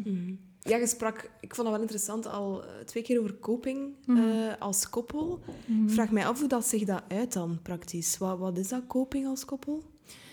Mhm. 0.62 0.70
Ja, 0.72 0.76
je 0.76 0.86
sprak, 0.86 1.30
ik 1.40 1.54
vond 1.54 1.66
dat 1.66 1.70
wel 1.76 1.80
interessant, 1.80 2.26
al 2.26 2.62
eh, 2.64 2.68
twee 2.84 3.02
keer 3.02 3.18
over 3.20 3.38
coping 3.40 3.94
Mhm. 4.06 4.18
eh, 4.18 4.52
als 4.58 4.88
koppel. 4.88 5.40
Ik 5.86 5.90
vraag 5.92 6.10
mij 6.10 6.26
af 6.26 6.38
hoe 6.38 6.48
dat 6.48 6.66
zich 6.66 6.84
dat 6.84 7.02
uit 7.08 7.32
dan 7.32 7.58
praktisch. 7.62 8.18
Wat, 8.18 8.38
wat 8.38 8.58
is 8.58 8.68
dat, 8.68 8.82
coping 8.86 9.26
als 9.26 9.44
koppel? 9.44 9.82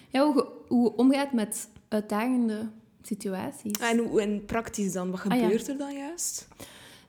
Ja, 0.10 0.32
hoe, 0.32 0.48
hoe 0.68 0.96
omgaat 0.96 1.32
met 1.34 1.68
uitdagende 1.88 2.70
situaties. 3.02 3.72
En, 3.80 3.98
hoe, 3.98 4.22
en 4.22 4.46
praktisch 4.46 4.92
dan, 4.92 5.12
wat 5.12 5.20
Ah, 5.28 5.36
ja. 5.38 5.44
gebeurt 5.44 5.68
er 5.68 5.78
dan 5.78 5.94
juist? 5.94 6.48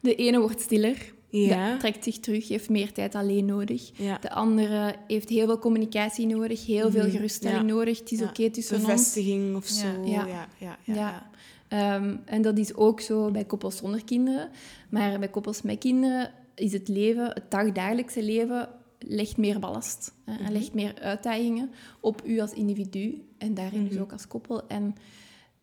De 0.01 0.15
ene 0.15 0.41
wordt 0.41 0.61
stiller, 0.61 1.13
Ja. 1.29 1.77
trekt 1.77 2.05
zich 2.05 2.19
terug, 2.19 2.49
heeft 2.49 2.69
meer 2.69 2.93
tijd 2.93 3.15
alleen 3.15 3.45
nodig. 3.45 3.91
Ja. 3.95 4.19
De 4.19 4.31
andere 4.31 4.95
heeft 5.07 5.29
heel 5.29 5.47
veel 5.47 5.59
communicatie 5.59 6.27
nodig, 6.27 6.67
heel 6.67 6.91
veel 6.91 7.03
Mhm, 7.03 7.11
geruststelling 7.11 7.67
nodig. 7.69 7.99
Het 7.99 8.13
is 8.13 8.23
oké 8.23 8.51
tussen 8.51 8.77
ons. 8.77 8.87
Bevestiging 8.87 9.57
of 9.57 9.67
zo. 9.67 9.87
Ja. 10.05 10.27
Ja, 10.59 10.79
Ja. 10.85 11.29
Ehm, 11.71 12.17
en 12.25 12.43
dat 12.43 12.59
is 12.59 12.75
ook 12.75 13.01
zo 13.01 13.31
bij 13.31 13.45
koppels 13.45 13.77
zonder 13.77 14.05
kinderen. 14.05 14.51
Maar 14.89 15.19
bij 15.19 15.29
koppels 15.29 15.63
met 15.63 15.79
kinderen 15.79 16.31
is 16.55 16.73
het 16.73 16.89
leven, 16.89 17.27
het 17.27 17.51
dagdagelijkse 17.51 18.23
leven, 18.23 18.69
legt 18.99 19.37
meer 19.37 19.59
ballast. 19.59 20.15
hè, 20.25 20.33
En 20.37 20.43
Mhm. 20.43 20.53
legt 20.53 20.75
meer 20.75 20.95
uitdagingen 21.01 21.71
op 22.01 22.23
u 22.27 22.41
als 22.41 22.53
individu 22.53 23.29
en 23.39 23.55
daarin 23.55 23.85
dus 23.85 23.93
Mhm. 23.93 24.03
ook 24.03 24.13
als 24.13 24.27
koppel. 24.27 24.67
En 24.69 24.95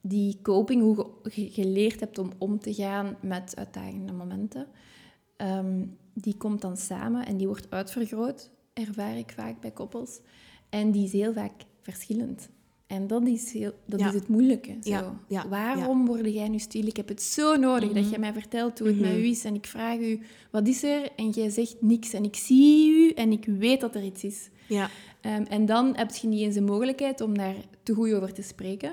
die 0.01 0.39
coping, 0.41 0.81
hoe 0.81 0.95
je 1.23 1.29
ge- 1.29 1.49
geleerd 1.61 1.99
hebt 1.99 2.17
om 2.17 2.31
om 2.37 2.59
te 2.59 2.73
gaan 2.73 3.15
met 3.21 3.53
uitdagende 3.55 4.13
momenten, 4.13 4.67
ehm, 5.37 5.85
die 6.13 6.37
komt 6.37 6.61
dan 6.61 6.77
samen 6.77 7.25
en 7.25 7.37
die 7.37 7.47
wordt 7.47 7.67
uitvergroot, 7.71 8.49
ervaar 8.73 9.17
ik 9.17 9.31
vaak 9.35 9.61
bij 9.61 9.71
koppels. 9.71 10.19
En 10.69 10.91
die 10.91 11.03
is 11.05 11.11
heel 11.11 11.33
vaak 11.33 11.53
verschillend. 11.81 12.49
En 12.87 13.07
dat 13.07 13.27
is, 13.27 13.51
heel, 13.53 13.71
dat 13.85 13.99
Ja. 13.99 14.07
is 14.07 14.13
het 14.13 14.27
moeilijke. 14.27 14.77
Zo. 14.81 14.89
Ja, 14.89 15.15
ja, 15.27 15.47
Waarom 15.47 16.05
word 16.05 16.33
jij 16.33 16.47
nu 16.49 16.59
stil? 16.59 16.85
Ik 16.87 16.97
heb 16.97 17.07
het 17.07 17.21
zo 17.21 17.55
nodig 17.55 17.91
dat 17.93 18.03
Mhm. 18.03 18.11
je 18.11 18.19
mij 18.19 18.33
vertelt 18.33 18.79
hoe 18.79 18.87
het 18.87 18.99
met 18.99 19.09
Mhm. 19.11 19.19
u 19.19 19.23
is. 19.25 19.45
En 19.45 19.55
ik 19.55 19.65
vraag 19.65 19.97
u, 19.99 20.19
wat 20.51 20.67
is 20.67 20.83
er? 20.83 21.09
En 21.15 21.29
jij 21.29 21.49
zegt 21.49 21.75
niks. 21.81 22.13
En 22.13 22.23
ik 22.23 22.35
zie 22.35 22.89
u 22.91 23.09
en 23.11 23.31
ik 23.31 23.45
weet 23.45 23.81
dat 23.81 23.95
er 23.95 24.03
iets 24.03 24.23
is. 24.23 24.49
Ja. 24.67 24.89
Ehm, 25.21 25.43
en 25.43 25.65
dan 25.65 25.95
heb 25.95 26.11
je 26.15 26.27
niet 26.27 26.39
eens 26.41 26.55
de 26.55 26.61
mogelijkheid 26.61 27.21
om 27.21 27.37
daar 27.37 27.55
te 27.83 27.93
goed 27.93 28.13
over 28.13 28.33
te 28.33 28.41
spreken. 28.41 28.91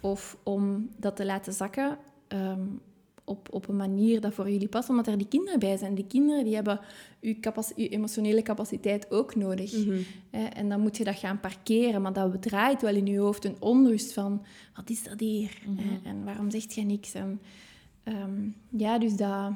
Of 0.00 0.36
om 0.42 0.88
dat 0.96 1.16
te 1.16 1.24
laten 1.24 1.52
zakken 1.52 1.98
ehm, 2.28 2.60
op, 3.30 3.48
op 3.54 3.68
een 3.68 3.76
manier 3.76 4.20
dat 4.20 4.34
voor 4.34 4.50
jullie 4.50 4.68
past. 4.68 4.88
Omdat 4.88 5.06
er 5.06 5.18
die 5.18 5.28
kinderen 5.28 5.58
bij 5.58 5.76
zijn. 5.76 5.94
Die 5.94 6.06
kinderen 6.06 6.44
die 6.44 6.54
hebben 6.54 6.80
uw, 7.20 7.34
emotionele 7.76 8.42
capaciteit 8.42 9.10
ook 9.10 9.34
nodig. 9.34 9.72
Mhm. 9.86 10.00
En 10.30 10.68
dan 10.68 10.80
moet 10.80 10.96
je 10.96 11.04
dat 11.04 11.16
gaan 11.16 11.40
parkeren. 11.40 12.02
Maar 12.02 12.12
dat 12.12 12.42
draait 12.42 12.82
wel 12.82 12.94
in 12.94 13.06
je 13.06 13.18
hoofd 13.18 13.44
een 13.44 13.56
onrust 13.58 14.12
van... 14.12 14.42
Wat 14.74 14.90
is 14.90 15.02
dat 15.02 15.20
hier? 15.20 15.58
Mhm. 15.66 16.06
En 16.06 16.24
waarom 16.24 16.50
zegt 16.50 16.74
je 16.74 16.82
niks? 16.82 17.14
En, 17.14 17.40
ehm, 18.02 18.48
ja, 18.68 18.98
dus 18.98 19.16
dat... 19.16 19.18
dat 19.18 19.52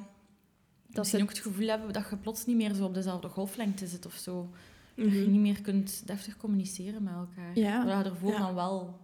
Misschien 0.97 1.21
het- 1.21 1.29
ook 1.29 1.35
het 1.37 1.45
gevoel 1.47 1.69
hebben 1.69 1.93
dat 1.93 2.07
je 2.11 2.17
plots 2.17 2.47
niet 2.47 2.57
meer 2.57 2.75
zo 2.75 2.85
op 2.85 2.95
dezelfde 2.95 3.29
golflengte 3.29 3.87
zit 3.87 4.07
of 4.07 4.15
zo. 4.15 4.49
Dat 4.95 5.13
je 5.13 5.21
Mhm. 5.21 5.31
niet 5.31 5.41
meer 5.41 5.61
kunt 5.61 6.03
deftig 6.07 6.37
communiceren 6.37 7.03
met 7.03 7.13
elkaar. 7.13 7.59
Ja. 7.59 7.85
Waar 7.87 8.05
je 8.05 8.11
ervoor 8.11 8.31
Ja. 8.31 8.39
dan 8.39 8.55
wel 8.55 8.95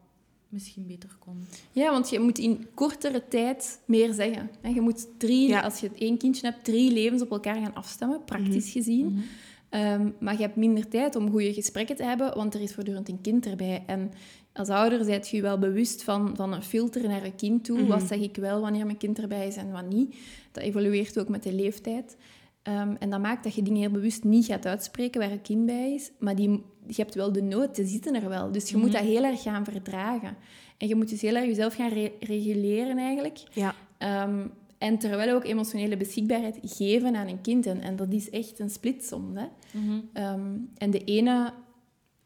misschien 0.51 0.87
beter 0.87 1.11
kon. 1.19 1.45
Ja, 1.73 1.91
want 1.91 2.11
je 2.11 2.21
moet 2.21 2.39
in 2.39 2.67
kortere 2.75 3.29
tijd 3.29 3.81
meer 3.85 4.13
zeggen. 4.13 4.51
hè. 4.61 4.69
Je 4.69 4.81
moet 4.81 5.07
drie, 5.19 5.49
Ja. 5.49 5.61
als 5.61 5.81
je 5.81 5.91
één 5.99 6.19
kindje 6.19 6.47
hebt, 6.47 6.65
drie 6.65 6.93
levens 6.93 7.23
op 7.23 7.31
elkaar 7.31 7.55
gaan 7.63 7.75
afstemmen, 7.75 8.25
praktisch 8.25 8.65
Mhm. 8.67 8.73
gezien. 8.73 9.23
Ehm, 9.69 10.11
maar 10.21 10.35
je 10.35 10.43
hebt 10.43 10.57
minder 10.57 10.89
tijd 10.89 11.17
om 11.17 11.31
goede 11.31 11.53
gesprekken 11.55 11.97
te 11.97 12.05
hebben, 12.05 12.35
want 12.37 12.55
er 12.55 12.61
is 12.61 12.75
voortdurend 12.75 13.09
een 13.09 13.21
kind 13.21 13.47
erbij. 13.47 13.83
En 13.87 14.11
als 14.53 14.69
ouder 14.69 15.05
zijt 15.05 15.29
je 15.29 15.37
je 15.37 15.43
wel 15.43 15.59
bewust 15.59 16.03
van, 16.03 16.37
van 16.37 16.53
een 16.53 16.63
filter 16.63 17.09
naar 17.09 17.25
je 17.25 17.35
kind 17.35 17.65
toe. 17.65 17.79
Mhm. 17.79 17.87
Wat 17.89 18.03
zeg 18.03 18.19
ik 18.21 18.37
wel 18.37 18.61
wanneer 18.61 18.87
mijn 18.87 18.99
kind 18.99 19.19
erbij 19.19 19.47
is 19.47 19.57
en 19.57 19.71
wat 19.73 19.89
niet. 19.89 20.17
Dat 20.53 20.63
evolueert 20.63 21.19
ook 21.19 21.29
met 21.29 21.43
de 21.43 21.53
leeftijd. 21.53 22.17
Ehm, 22.63 22.95
en 22.99 23.11
dat 23.11 23.21
maakt 23.21 23.45
dat 23.45 23.55
je 23.55 23.63
dingen 23.63 23.81
heel 23.81 23.91
bewust 23.91 24.25
niet 24.25 24.45
gaat 24.47 24.67
uitspreken 24.67 25.21
waar 25.21 25.31
je 25.31 25.41
kind 25.41 25.67
bij 25.67 25.95
is. 25.95 26.11
Maar 26.19 26.37
die, 26.37 26.51
je 26.87 26.95
hebt 27.03 27.15
wel 27.15 27.33
de 27.33 27.43
nood, 27.43 27.77
ze 27.77 27.85
zitten 27.87 28.15
er 28.23 28.29
wel. 28.29 28.53
Dus 28.53 28.71
je 28.71 28.77
moet 28.77 28.89
Mhm. 28.89 28.97
dat 28.97 29.03
heel 29.07 29.25
erg 29.25 29.43
gaan 29.43 29.65
verdragen. 29.65 30.37
En 30.79 30.89
je 30.89 30.95
moet 30.97 31.09
dus 31.09 31.21
heel 31.21 31.35
erg 31.35 31.47
jezelf 31.47 31.75
gaan 31.75 31.89
re- 31.93 32.13
reguleren 32.21 32.99
eigenlijk. 32.99 33.39
Ja. 33.53 33.75
Ehm, 33.99 34.47
en 34.79 34.99
terwijl 34.99 35.35
ook 35.35 35.45
emotionele 35.45 35.97
beschikbaarheid 35.97 36.59
geven 36.63 37.17
aan 37.17 37.29
een 37.29 37.41
kind. 37.41 37.67
En, 37.67 37.81
en 37.81 37.97
dat 37.97 38.13
is 38.13 38.31
echt 38.31 38.59
een 38.59 38.71
splitsom. 38.71 39.37
Hè? 39.37 39.47
Mhm. 39.79 40.01
Ehm, 40.13 40.51
en 40.77 40.91
de 40.91 41.05
ene 41.05 41.53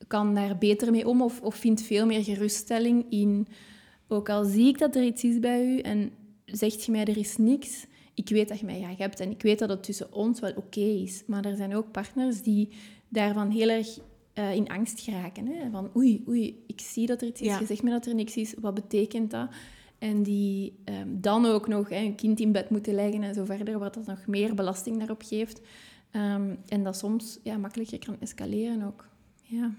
kan 0.06 0.35
daar 0.35 0.58
beter 0.58 0.90
mee 0.90 1.08
om 1.08 1.22
of, 1.22 1.40
of 1.40 1.54
vindt 1.54 1.82
veel 1.82 2.06
meer 2.06 2.24
geruststelling 2.24 3.04
in... 3.11 3.46
Ook 4.08 4.28
al 4.28 4.44
zie 4.44 4.66
ik 4.68 4.78
dat 4.78 4.96
er 4.96 5.04
iets 5.04 5.24
is 5.24 5.38
bij 5.40 5.64
u 5.66 5.78
en 5.78 6.11
zegt 6.44 6.85
je 6.85 6.92
mij 6.92 7.04
er 7.04 7.16
is 7.18 7.37
niks... 7.37 7.87
Ik 8.14 8.29
weet 8.29 8.48
dat 8.48 8.59
je 8.59 8.66
mij 8.66 8.81
graag 8.81 8.98
hebt 8.98 9.20
en 9.20 9.31
ik 9.31 9.42
weet 9.42 9.59
dat 9.59 9.68
het 9.68 9.83
tussen 9.83 10.12
ons 10.12 10.40
wel 10.40 10.53
oké 10.57 10.81
is. 10.81 11.22
Maar 11.27 11.44
er 11.44 11.57
zijn 11.57 11.74
ook 11.74 11.90
partners 11.90 12.42
die 12.42 12.68
daarvan 13.09 13.50
heel 13.50 13.68
erg 13.68 13.98
eh, 14.33 14.55
in 14.55 14.68
angst 14.68 15.00
geraken. 15.00 15.46
Hè? 15.46 15.70
Van 15.70 15.90
oei, 15.96 16.24
oei, 16.29 16.64
ik 16.66 16.81
zie 16.81 17.07
dat 17.07 17.20
er 17.20 17.27
iets 17.27 17.40
is, 17.40 17.46
Ja. 17.46 17.59
je 17.59 17.66
zegt 17.66 17.83
me 17.83 17.90
dat 17.90 18.07
er 18.07 18.14
niks 18.14 18.37
is, 18.37 18.55
wat 18.61 18.74
betekent 18.74 19.31
dat? 19.31 19.48
En 19.98 20.22
die 20.22 20.74
ehm, 20.85 21.09
dan 21.11 21.46
ook 21.46 21.68
nog 21.68 21.88
hè, 21.88 21.96
een 21.96 22.14
kind 22.14 22.40
in 22.40 22.53
bed 22.53 22.70
moeten 22.70 22.94
leggen 22.94 23.22
en 23.22 23.35
zo 23.35 23.44
verder, 23.44 23.79
wat 23.79 23.94
dat 23.94 24.07
nog 24.07 24.27
meer 24.27 24.55
belasting 24.55 24.98
daarop 24.98 25.22
geeft. 25.22 25.61
Ehm, 26.11 26.55
en 26.68 26.85
dat 26.85 26.96
soms 26.96 27.38
ja, 27.42 27.57
makkelijker 27.57 27.98
kan 27.98 28.16
escaleren 28.20 28.83
ook. 28.83 29.09
Ja. 29.42 29.74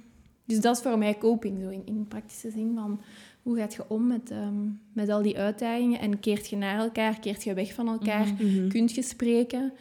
Dus 0.45 0.62
dat 0.62 0.76
is 0.76 0.82
voor 0.82 0.98
mij 0.98 1.17
coping, 1.17 1.62
zo 1.62 1.69
in, 1.69 1.82
in 1.86 2.08
praktische 2.08 2.52
zin. 2.52 2.71
Van, 2.76 3.02
hoe 3.45 3.58
gaat 3.58 3.73
je 3.73 3.84
om 3.88 4.08
met, 4.08 4.31
ehm, 4.31 4.67
met 4.93 5.10
al 5.10 5.21
die 5.21 5.38
uitdagingen? 5.38 5.99
En 5.99 6.19
keert 6.19 6.47
je 6.49 6.55
naar 6.55 6.79
elkaar? 6.79 7.19
Keert 7.19 7.43
je 7.43 7.53
weg 7.53 7.73
van 7.73 7.88
elkaar? 7.88 8.27
Mhm. 8.39 8.67
Kunt 8.67 8.91
je 8.95 9.01
spreken? 9.01 9.73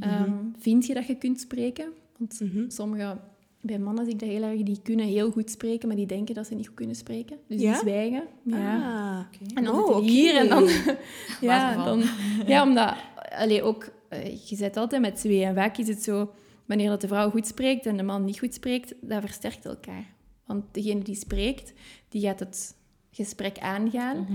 Ehm, 0.00 0.32
vind 0.58 0.86
je 0.86 0.94
dat 0.94 1.06
je 1.06 1.14
kunt 1.14 1.40
spreken? 1.40 1.86
Want 2.18 2.40
Mhm. 2.40 2.70
sommige, 2.70 3.18
bij 3.60 3.78
mannen 3.78 4.04
zie 4.04 4.14
ik 4.14 4.20
dat 4.20 4.28
heel 4.28 4.42
erg, 4.42 4.62
die 4.62 4.80
kunnen 4.82 5.06
heel 5.06 5.30
goed 5.30 5.50
spreken, 5.50 5.88
maar 5.88 5.96
die 5.96 6.06
denken 6.06 6.34
dat 6.34 6.46
ze 6.46 6.54
niet 6.54 6.66
goed 6.66 6.76
kunnen 6.76 6.96
spreken. 6.96 7.36
Dus 7.46 7.60
Ja? 7.60 7.70
die 7.72 7.80
zwijgen. 7.80 8.22
Ja. 8.44 8.76
Ah. 8.76 9.24
En 9.54 9.64
dan 9.64 9.74
Oh, 9.84 9.98
hier 9.98 10.36
en 10.36 10.48
dan... 10.48 10.68
ja, 11.40 11.84
dan, 11.84 12.02
ja, 12.46 12.62
omdat... 12.68 12.94
Allee, 13.30 13.62
ook, 13.62 13.92
eh, 14.08 14.24
je 14.48 14.56
zit 14.56 14.76
altijd 14.76 15.00
met 15.02 15.16
twee. 15.16 15.44
En 15.44 15.54
vaak 15.54 15.76
is 15.78 15.88
het 15.88 16.02
zo, 16.02 16.30
wanneer 16.66 16.88
dat 16.88 17.00
de 17.00 17.08
vrouw 17.08 17.30
goed 17.30 17.46
spreekt 17.46 17.86
en 17.86 17.96
de 17.96 18.02
man 18.02 18.24
niet 18.24 18.38
goed 18.38 18.54
spreekt, 18.54 18.94
dat 19.00 19.20
versterkt 19.20 19.64
elkaar. 19.64 20.06
Want 20.46 20.64
degene 20.72 21.02
die 21.02 21.14
spreekt, 21.14 21.72
die 22.08 22.20
gaat 22.22 22.40
het 22.40 22.74
gesprek 23.12 23.58
aangaan, 23.58 24.18
Mhm. 24.20 24.32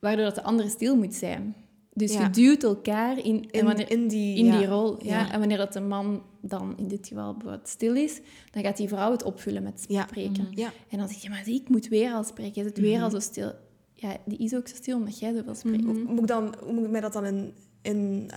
waardoor 0.00 0.24
dat 0.24 0.34
de 0.34 0.42
andere 0.42 0.68
stil 0.68 0.96
moet 0.96 1.14
zijn. 1.14 1.54
Dus 1.92 2.12
Ja. 2.12 2.22
je 2.22 2.30
duwt 2.30 2.62
elkaar 2.62 3.18
in... 3.18 3.50
In, 3.50 3.64
wanneer, 3.64 3.90
in 3.90 4.08
die... 4.08 4.36
in 4.38 4.44
ja. 4.44 4.58
die 4.58 4.66
rol. 4.66 5.04
Ja. 5.04 5.18
Ja. 5.18 5.32
En 5.32 5.38
wanneer 5.38 5.56
dat 5.56 5.72
de 5.72 5.80
man 5.80 6.22
dan 6.40 6.74
in 6.78 6.88
dit 6.88 7.06
geval 7.08 7.32
bijvoorbeeld 7.34 7.68
stil 7.68 7.94
is, 7.96 8.20
dan 8.50 8.62
gaat 8.62 8.76
die 8.76 8.88
vrouw 8.88 9.10
het 9.10 9.22
opvullen 9.22 9.62
met 9.62 9.80
spreken. 9.80 10.48
Mhm. 10.50 10.68
En 10.88 10.98
dan 10.98 11.08
zeg 11.08 11.22
je, 11.22 11.28
maar 11.28 11.44
zie, 11.44 11.60
ik 11.60 11.68
moet 11.68 11.88
weer 11.88 12.12
al 12.12 12.24
spreken. 12.24 12.62
Je 12.62 12.68
zit 12.68 12.78
weer 12.78 12.94
Mhm. 12.94 13.02
al 13.04 13.10
zo 13.10 13.18
stil. 13.20 13.52
Ja, 13.94 14.16
die 14.24 14.38
is 14.38 14.54
ook 14.54 14.68
zo 14.68 14.74
stil 14.76 14.96
omdat 14.96 15.18
jij 15.18 15.34
zoveel 15.34 15.54
spreekt. 15.54 15.84
Hoe, 15.84 15.94
moet 15.94 16.18
ik 16.20 16.26
dan, 16.26 16.54
hoe 16.64 16.72
moet 16.72 16.84
ik 16.84 16.90
mij 16.90 17.00
dat 17.00 17.12
dan 17.12 17.24
in, 17.26 17.52
in, 17.82 18.30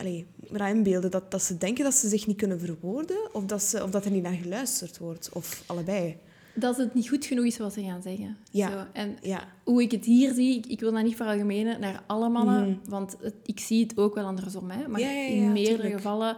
dat 0.51 0.67
inbeelden? 0.69 1.11
Dat, 1.11 1.31
dat 1.31 1.41
ze 1.43 1.57
denken 1.57 1.83
dat 1.83 1.93
ze 1.93 2.07
zich 2.07 2.27
niet 2.27 2.37
kunnen 2.37 2.59
verwoorden? 2.59 3.17
Of 3.33 3.45
dat, 3.45 3.63
ze, 3.63 3.83
of 3.83 3.89
dat 3.89 4.05
er 4.05 4.11
niet 4.11 4.23
naar 4.23 4.33
geluisterd 4.33 4.97
wordt? 4.97 5.29
Of 5.33 5.63
allebei? 5.65 6.17
Dat 6.55 6.77
het 6.77 6.93
niet 6.93 7.09
goed 7.09 7.25
genoeg 7.25 7.45
is 7.45 7.57
wat 7.57 7.73
ze 7.73 7.83
gaan 7.83 8.01
zeggen. 8.01 8.37
Ja. 8.51 8.69
Zo. 8.71 8.85
En 8.93 9.17
Ja. 9.21 9.47
hoe 9.63 9.81
ik 9.81 9.91
het 9.91 10.05
hier 10.05 10.33
zie, 10.33 10.57
ik, 10.57 10.65
ik 10.65 10.79
wil 10.79 10.91
dat 10.91 11.03
niet 11.03 11.15
veralgemenen 11.15 11.79
naar 11.79 12.03
alle 12.07 12.29
mannen, 12.29 12.69
Mhm. 12.69 12.89
want 12.89 13.15
het- 13.21 13.35
ik 13.45 13.59
zie 13.59 13.83
het 13.83 13.97
ook 13.97 14.15
wel 14.15 14.25
andersom. 14.25 14.69
Hè? 14.71 14.87
Maar 14.87 14.99
Ja, 14.99 15.09
ja, 15.09 15.21
ja, 15.21 15.27
in 15.27 15.51
meerdere 15.51 15.75
tuurlijk. 15.75 15.95
gevallen 15.95 16.37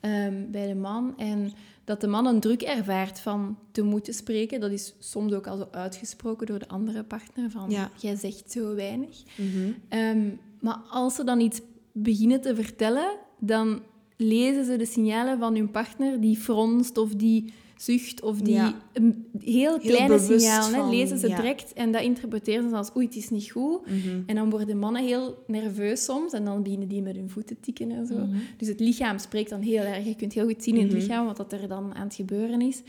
ehm, 0.00 0.50
bij 0.50 0.66
de 0.66 0.74
man. 0.74 1.14
En 1.16 1.52
dat 1.84 2.00
de 2.00 2.06
man 2.06 2.26
een 2.26 2.40
druk 2.40 2.62
ervaart 2.62 3.20
van 3.20 3.58
te 3.72 3.82
moeten 3.82 4.14
spreken, 4.14 4.60
dat 4.60 4.70
is 4.70 4.94
soms 4.98 5.32
ook 5.32 5.46
al 5.46 5.56
zo 5.56 5.68
uitgesproken 5.70 6.46
door 6.46 6.58
de 6.58 6.68
andere 6.68 7.04
partner, 7.04 7.50
van 7.50 7.74
jij 7.96 8.16
zegt 8.16 8.52
zo 8.52 8.74
weinig. 8.74 9.22
Mhm. 9.36 9.70
Ehm, 9.88 10.28
maar 10.60 10.78
als 10.90 11.14
ze 11.14 11.24
dan 11.24 11.40
iets 11.40 11.60
beginnen 11.92 12.40
te 12.40 12.54
vertellen, 12.54 13.10
dan 13.38 13.82
lezen 14.16 14.64
ze 14.64 14.76
de 14.76 14.86
signalen 14.86 15.38
van 15.38 15.54
hun 15.54 15.70
partner 15.70 16.20
die 16.20 16.36
fronst 16.36 16.98
of 16.98 17.14
die 17.14 17.52
zucht 17.78 18.22
of 18.22 18.40
die 18.40 18.54
Ja. 18.54 18.74
een 18.92 19.26
heel 19.38 19.52
Heel 19.60 19.78
kleine 19.78 20.18
hè, 20.18 20.62
van, 20.62 20.90
lezen 20.90 21.18
ze 21.18 21.28
ja. 21.28 21.36
direct 21.36 21.72
en 21.72 21.92
dat 21.92 22.02
interpreteren 22.02 22.68
ze 22.70 22.76
als 22.76 22.90
oei, 22.96 23.06
het 23.06 23.16
is 23.16 23.30
niet 23.30 23.50
goed. 23.50 23.86
Mhm. 23.86 24.22
En 24.26 24.34
dan 24.34 24.50
worden 24.50 24.78
mannen 24.78 25.04
heel 25.04 25.42
nerveus 25.46 26.04
soms 26.04 26.32
en 26.32 26.44
dan 26.44 26.62
beginnen 26.62 26.88
die 26.88 27.02
met 27.02 27.16
hun 27.16 27.30
voeten 27.30 27.56
te 27.56 27.62
tikken 27.62 27.90
en 27.90 28.06
zo. 28.06 28.14
Mhm. 28.14 28.36
Dus 28.56 28.68
het 28.68 28.80
lichaam 28.80 29.18
spreekt 29.18 29.50
dan 29.50 29.60
heel 29.60 29.82
erg. 29.82 30.04
Je 30.04 30.14
kunt 30.16 30.32
heel 30.32 30.46
goed 30.46 30.62
zien 30.62 30.74
in 30.76 30.82
het 30.82 30.90
Mhm. 30.92 31.00
lichaam 31.00 31.26
wat 31.26 31.36
dat 31.36 31.52
er 31.52 31.68
dan 31.68 31.94
aan 31.94 32.04
het 32.06 32.14
gebeuren 32.14 32.60
is. 32.60 32.82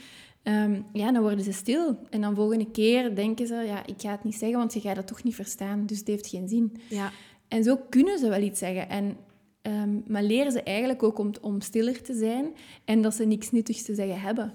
Ehm, 0.43 0.81
ja, 0.93 1.11
dan 1.11 1.21
worden 1.21 1.43
ze 1.43 1.51
stil. 1.51 1.97
En 2.09 2.21
dan 2.21 2.35
volgende 2.35 2.71
keer 2.71 3.15
denken 3.15 3.47
ze, 3.47 3.55
ja, 3.55 3.85
ik 3.85 3.95
ga 3.97 4.11
het 4.11 4.23
niet 4.23 4.35
zeggen, 4.35 4.57
want 4.57 4.73
je 4.73 4.79
gaat 4.79 4.95
dat 4.95 5.07
toch 5.07 5.23
niet 5.23 5.35
verstaan. 5.35 5.85
Dus 5.85 5.97
het 5.99 6.07
heeft 6.07 6.27
geen 6.27 6.47
zin. 6.47 6.73
Ja. 6.89 7.11
En 7.47 7.63
zo 7.63 7.77
kunnen 7.89 8.19
ze 8.19 8.29
wel 8.29 8.41
iets 8.41 8.59
zeggen. 8.59 8.89
En, 8.89 9.17
ehm, 9.61 9.89
maar 10.07 10.23
leren 10.23 10.51
ze 10.51 10.61
eigenlijk 10.63 11.03
ook 11.03 11.17
om, 11.19 11.31
om 11.41 11.61
stiller 11.61 12.01
te 12.01 12.13
zijn 12.13 12.45
en 12.85 13.01
dat 13.01 13.15
ze 13.15 13.25
niks 13.25 13.51
nuttigs 13.51 13.83
te 13.83 13.95
zeggen 13.95 14.21
hebben. 14.21 14.53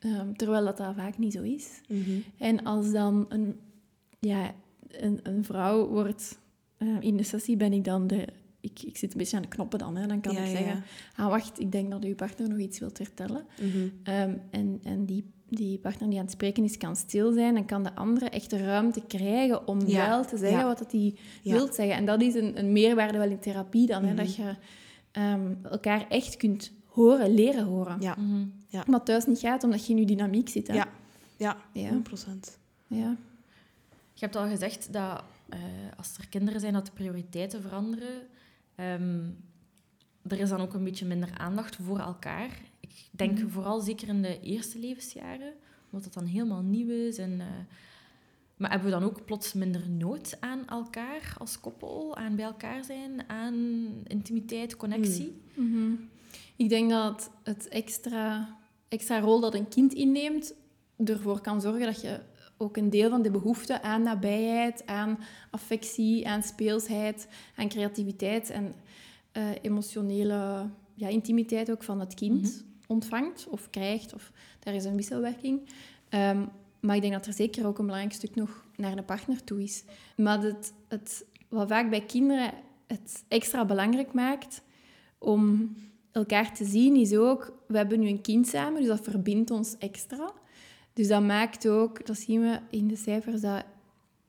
Ehm, 0.00 0.32
terwijl 0.32 0.64
dat, 0.64 0.76
dat 0.76 0.94
vaak 0.94 1.18
niet 1.18 1.32
zo 1.32 1.42
is. 1.42 1.80
Mhm. 1.88 2.10
En 2.38 2.64
als 2.64 2.92
dan 2.92 3.26
een, 3.28 3.56
ja, 4.20 4.54
een, 4.88 5.20
een 5.22 5.44
vrouw 5.44 5.88
wordt... 5.88 6.38
eh, 6.76 6.88
in 7.00 7.16
de 7.16 7.22
sessie 7.22 7.56
ben 7.56 7.72
ik 7.72 7.84
dan 7.84 8.06
de, 8.06 8.26
ik, 8.60 8.82
ik 8.82 8.96
zit 8.96 9.12
een 9.12 9.18
beetje 9.18 9.36
aan 9.36 9.42
de 9.42 9.48
knoppen 9.48 9.78
dan. 9.78 9.96
Hè. 9.96 10.06
Dan 10.06 10.20
kan 10.20 10.32
Ja, 10.34 10.40
ik 10.40 10.46
ja, 10.46 10.52
zeggen, 10.56 10.82
ah 11.16 11.28
wacht, 11.28 11.60
ik 11.60 11.72
denk 11.72 11.90
dat 11.90 12.04
uw 12.04 12.14
partner 12.14 12.48
nog 12.48 12.58
iets 12.58 12.78
wilt 12.78 12.96
vertellen. 12.96 13.44
Mhm. 13.60 13.88
Ehm, 14.02 14.34
en 14.50 14.80
en 14.82 15.04
die, 15.06 15.24
die 15.48 15.78
partner 15.78 16.08
die 16.08 16.18
aan 16.18 16.24
het 16.24 16.32
spreken 16.34 16.64
is, 16.64 16.76
kan 16.76 16.96
stil 16.96 17.32
zijn 17.32 17.56
en 17.56 17.64
kan 17.64 17.82
de 17.82 17.94
andere 17.94 18.28
echt 18.28 18.50
de 18.50 18.64
ruimte 18.64 19.02
krijgen 19.06 19.66
om 19.68 19.80
Ja, 19.86 20.08
wel 20.08 20.24
te 20.24 20.36
zeggen 20.36 20.64
wat 20.66 20.78
dat 20.78 20.90
die 20.90 21.14
wilt 21.44 21.74
zeggen. 21.74 21.96
En 21.96 22.04
dat 22.04 22.22
is 22.22 22.34
een, 22.34 22.58
een 22.58 22.72
meerwaarde 22.72 23.18
wel 23.18 23.30
in 23.30 23.38
therapie 23.40 23.86
dan, 23.86 24.02
hè, 24.02 24.08
Mhm. 24.12 24.16
dat 24.16 24.34
je 24.36 24.54
ehm, 25.12 25.54
elkaar 25.62 26.08
echt 26.08 26.36
kunt 26.36 26.72
horen, 26.90 27.34
leren 27.34 27.64
horen. 27.64 28.00
Ja, 28.00 28.16
Mhm. 28.18 28.46
Wat 28.86 29.06
thuis 29.06 29.26
niet 29.26 29.38
gaat, 29.38 29.64
omdat 29.64 29.86
je 29.86 29.92
in 29.92 29.98
je 29.98 30.06
dynamiek 30.06 30.48
zit. 30.48 30.66
Hè. 30.66 30.74
ja, 30.74 30.88
ja, 31.36 31.56
Ja. 31.72 31.90
100%. 31.90 32.58
Ja. 32.86 33.16
Je 34.14 34.26
hebt 34.26 34.36
al 34.36 34.48
gezegd 34.48 34.92
dat 34.92 35.22
eh, 35.48 35.58
als 35.96 36.16
er 36.18 36.28
kinderen 36.28 36.60
zijn, 36.60 36.72
dat 36.72 36.86
de 36.86 36.92
prioriteiten 36.92 37.62
veranderen. 37.62 38.26
Ehm, 38.74 39.20
er 40.28 40.38
is 40.40 40.48
dan 40.48 40.60
ook 40.60 40.74
een 40.74 40.84
beetje 40.84 41.06
minder 41.06 41.30
aandacht 41.38 41.76
voor 41.76 41.98
elkaar. 41.98 42.60
Ik 42.80 42.90
denk 43.10 43.38
Mhm. 43.38 43.48
vooral 43.48 43.80
zeker 43.80 44.08
in 44.08 44.22
de 44.22 44.40
eerste 44.40 44.78
levensjaren, 44.78 45.52
omdat 45.90 46.04
het 46.04 46.14
dan 46.14 46.24
helemaal 46.26 46.62
nieuw 46.62 46.88
is. 46.90 47.18
En, 47.18 47.40
eh, 47.40 47.46
maar 48.56 48.70
hebben 48.70 48.88
we 48.90 48.94
dan 48.98 49.04
ook 49.04 49.24
plots 49.24 49.52
minder 49.52 49.88
nood 49.90 50.36
aan 50.40 50.66
elkaar 50.68 51.34
als 51.38 51.60
koppel, 51.60 52.16
aan 52.16 52.36
bij 52.36 52.44
elkaar 52.44 52.84
zijn, 52.84 53.28
aan 53.28 53.54
intimiteit, 54.06 54.76
connectie? 54.76 55.40
Mhm. 55.54 55.90
Ik 56.60 56.68
denk 56.68 56.90
dat 56.90 57.30
het 57.42 57.68
extra, 57.68 58.56
extra 58.88 59.20
rol 59.20 59.40
dat 59.40 59.54
een 59.54 59.68
kind 59.68 59.92
inneemt 59.92 60.54
ervoor 61.04 61.40
kan 61.40 61.60
zorgen 61.60 61.86
dat 61.86 62.00
je 62.00 62.20
ook 62.56 62.76
een 62.76 62.90
deel 62.90 63.10
van 63.10 63.22
de 63.22 63.30
behoefte 63.30 63.82
aan 63.82 64.02
nabijheid, 64.02 64.86
aan 64.86 65.18
affectie, 65.50 66.28
aan 66.28 66.42
speelsheid, 66.42 67.28
aan 67.56 67.68
creativiteit 67.68 68.50
en 68.50 68.74
eh, 69.32 69.48
emotionele 69.62 70.68
ja, 70.94 71.08
intimiteit 71.08 71.70
ook 71.70 71.82
van 71.82 72.00
het 72.00 72.14
kind 72.14 72.42
Mhm. 72.42 72.62
ontvangt 72.86 73.46
of 73.48 73.70
krijgt. 73.70 74.14
Of, 74.14 74.32
daar 74.58 74.74
is 74.74 74.84
een 74.84 74.96
wisselwerking. 74.96 75.60
Ehm, 76.08 76.44
maar 76.80 76.96
ik 76.96 77.02
denk 77.02 77.14
dat 77.14 77.26
er 77.26 77.32
zeker 77.32 77.66
ook 77.66 77.78
een 77.78 77.86
belangrijk 77.86 78.16
stuk 78.16 78.34
nog 78.34 78.64
naar 78.76 78.96
de 78.96 79.02
partner 79.02 79.44
toe 79.44 79.62
is. 79.62 79.84
Maar 80.16 80.40
het, 80.42 80.72
het, 80.88 81.24
wat 81.48 81.68
vaak 81.68 81.90
bij 81.90 82.04
kinderen 82.04 82.50
het 82.86 83.24
extra 83.28 83.64
belangrijk 83.64 84.12
maakt 84.12 84.62
om 85.18 85.74
elkaar 86.12 86.54
te 86.54 86.64
zien, 86.64 86.96
is 86.96 87.16
ook... 87.16 87.58
We 87.66 87.76
hebben 87.76 88.00
nu 88.00 88.08
een 88.08 88.20
kind 88.20 88.46
samen, 88.48 88.80
dus 88.80 88.88
dat 88.88 89.00
verbindt 89.02 89.50
ons 89.50 89.76
extra. 89.78 90.32
Dus 90.92 91.08
dat 91.08 91.22
maakt 91.22 91.68
ook, 91.68 92.06
dat 92.06 92.16
zien 92.18 92.40
we 92.40 92.58
in 92.70 92.88
de 92.88 92.96
cijfers, 92.96 93.40
dat 93.40 93.62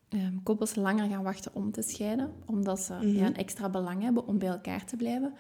ehm, 0.09 0.33
koppels 0.43 0.75
langer 0.75 1.09
gaan 1.09 1.23
wachten 1.23 1.51
om 1.55 1.71
te 1.71 1.81
scheiden. 1.81 2.31
Omdat 2.45 2.79
ze 2.79 2.93
Mhm. 2.93 3.07
ja, 3.17 3.25
een 3.25 3.35
extra 3.35 3.69
belang 3.69 4.01
hebben 4.03 4.27
om 4.27 4.37
bij 4.39 4.49
elkaar 4.49 4.85
te 4.85 4.95
blijven. 4.95 5.33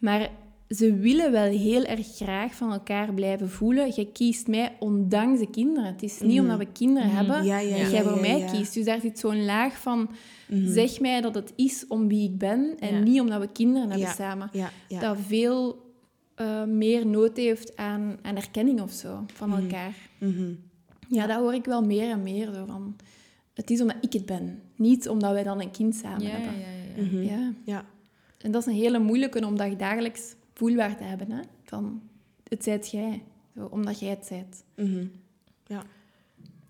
Maar 0.00 0.30
ze 0.68 0.94
willen 0.96 1.32
wel 1.32 1.50
heel 1.50 1.84
erg 1.84 2.06
graag 2.16 2.54
van 2.54 2.72
elkaar 2.72 3.14
blijven 3.14 3.50
voelen. 3.50 3.92
Je 3.96 4.12
kiest 4.12 4.46
mij 4.46 4.76
ondanks 4.78 5.38
de 5.40 5.50
kinderen. 5.50 5.92
Het 5.92 6.02
is 6.02 6.20
niet 6.20 6.30
Mhm. 6.32 6.40
omdat 6.40 6.58
we 6.58 6.66
kinderen 6.72 7.08
Mhm. 7.08 7.16
hebben 7.16 7.44
Ja, 7.44 7.58
ja, 7.58 7.78
dat 7.82 7.90
jij 7.90 8.02
voor 8.02 8.20
mij 8.20 8.44
kiest. 8.52 8.74
Dus 8.74 8.84
daar 8.84 9.00
zit 9.00 9.18
zo'n 9.18 9.44
laag 9.44 9.76
van... 9.80 10.10
Mhm. 10.52 10.72
Zeg 10.72 11.00
mij 11.00 11.20
dat 11.20 11.34
het 11.34 11.52
is 11.56 11.84
om 11.88 12.08
wie 12.08 12.28
ik 12.30 12.38
ben 12.38 12.74
en 12.78 12.94
Ja. 12.94 13.00
niet 13.00 13.20
omdat 13.20 13.40
we 13.40 13.48
kinderen 13.52 13.88
hebben 13.90 14.08
Ja. 14.08 14.12
samen. 14.14 14.48
Ja, 14.52 14.70
ja. 14.88 15.00
Dat 15.00 15.16
veel 15.26 15.90
eh, 16.34 16.64
meer 16.64 17.06
nood 17.06 17.36
heeft 17.36 17.76
aan, 17.76 18.18
aan 18.22 18.36
erkenning 18.36 18.80
of 18.80 18.92
zo 18.92 19.24
van 19.32 19.48
Mhm. 19.48 19.60
elkaar. 19.62 19.94
Mhm. 20.18 20.52
Ja, 21.08 21.26
dat 21.26 21.38
hoor 21.38 21.54
ik 21.54 21.64
wel 21.64 21.82
meer 21.82 22.10
en 22.10 22.22
meer. 22.22 22.52
Zo 22.54 22.64
van, 22.66 22.96
het 23.54 23.70
is 23.70 23.80
omdat 23.80 23.96
ik 24.00 24.12
het 24.12 24.26
ben, 24.26 24.62
niet 24.76 25.08
omdat 25.08 25.32
wij 25.32 25.42
dan 25.42 25.60
een 25.60 25.70
kind 25.70 25.94
samen 25.94 26.22
Ja, 26.22 26.28
ja, 26.28 26.34
hebben. 26.38 27.20
ja. 27.20 27.22
ja. 27.22 27.30
Ja. 27.38 27.52
Ja. 27.64 27.84
En 28.38 28.50
dat 28.50 28.60
is 28.60 28.66
een 28.72 28.80
hele 28.80 28.98
moeilijke 28.98 29.46
om 29.46 29.56
dat 29.56 29.78
dagelijks 29.78 30.34
voelbaar 30.54 30.96
te 30.96 31.02
hebben. 31.02 31.30
Hè? 31.30 31.40
Van, 31.64 32.02
het 32.48 32.64
zijt 32.64 32.90
jij, 32.90 33.22
zo, 33.56 33.64
omdat 33.70 33.98
jij 34.00 34.10
het 34.10 34.26
zijt. 34.26 34.64
Mhm. 34.76 35.04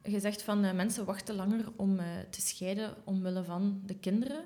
Je 0.03 0.21
zegt 0.21 0.43
van 0.43 0.65
eh, 0.65 0.75
mensen 0.75 1.05
wachten 1.05 1.35
langer 1.35 1.65
om 1.77 1.99
eh, 1.99 2.07
te 2.31 2.41
scheiden 2.41 2.95
omwille 3.05 3.45
van 3.45 3.83
de 3.87 3.95
kinderen. 3.95 4.45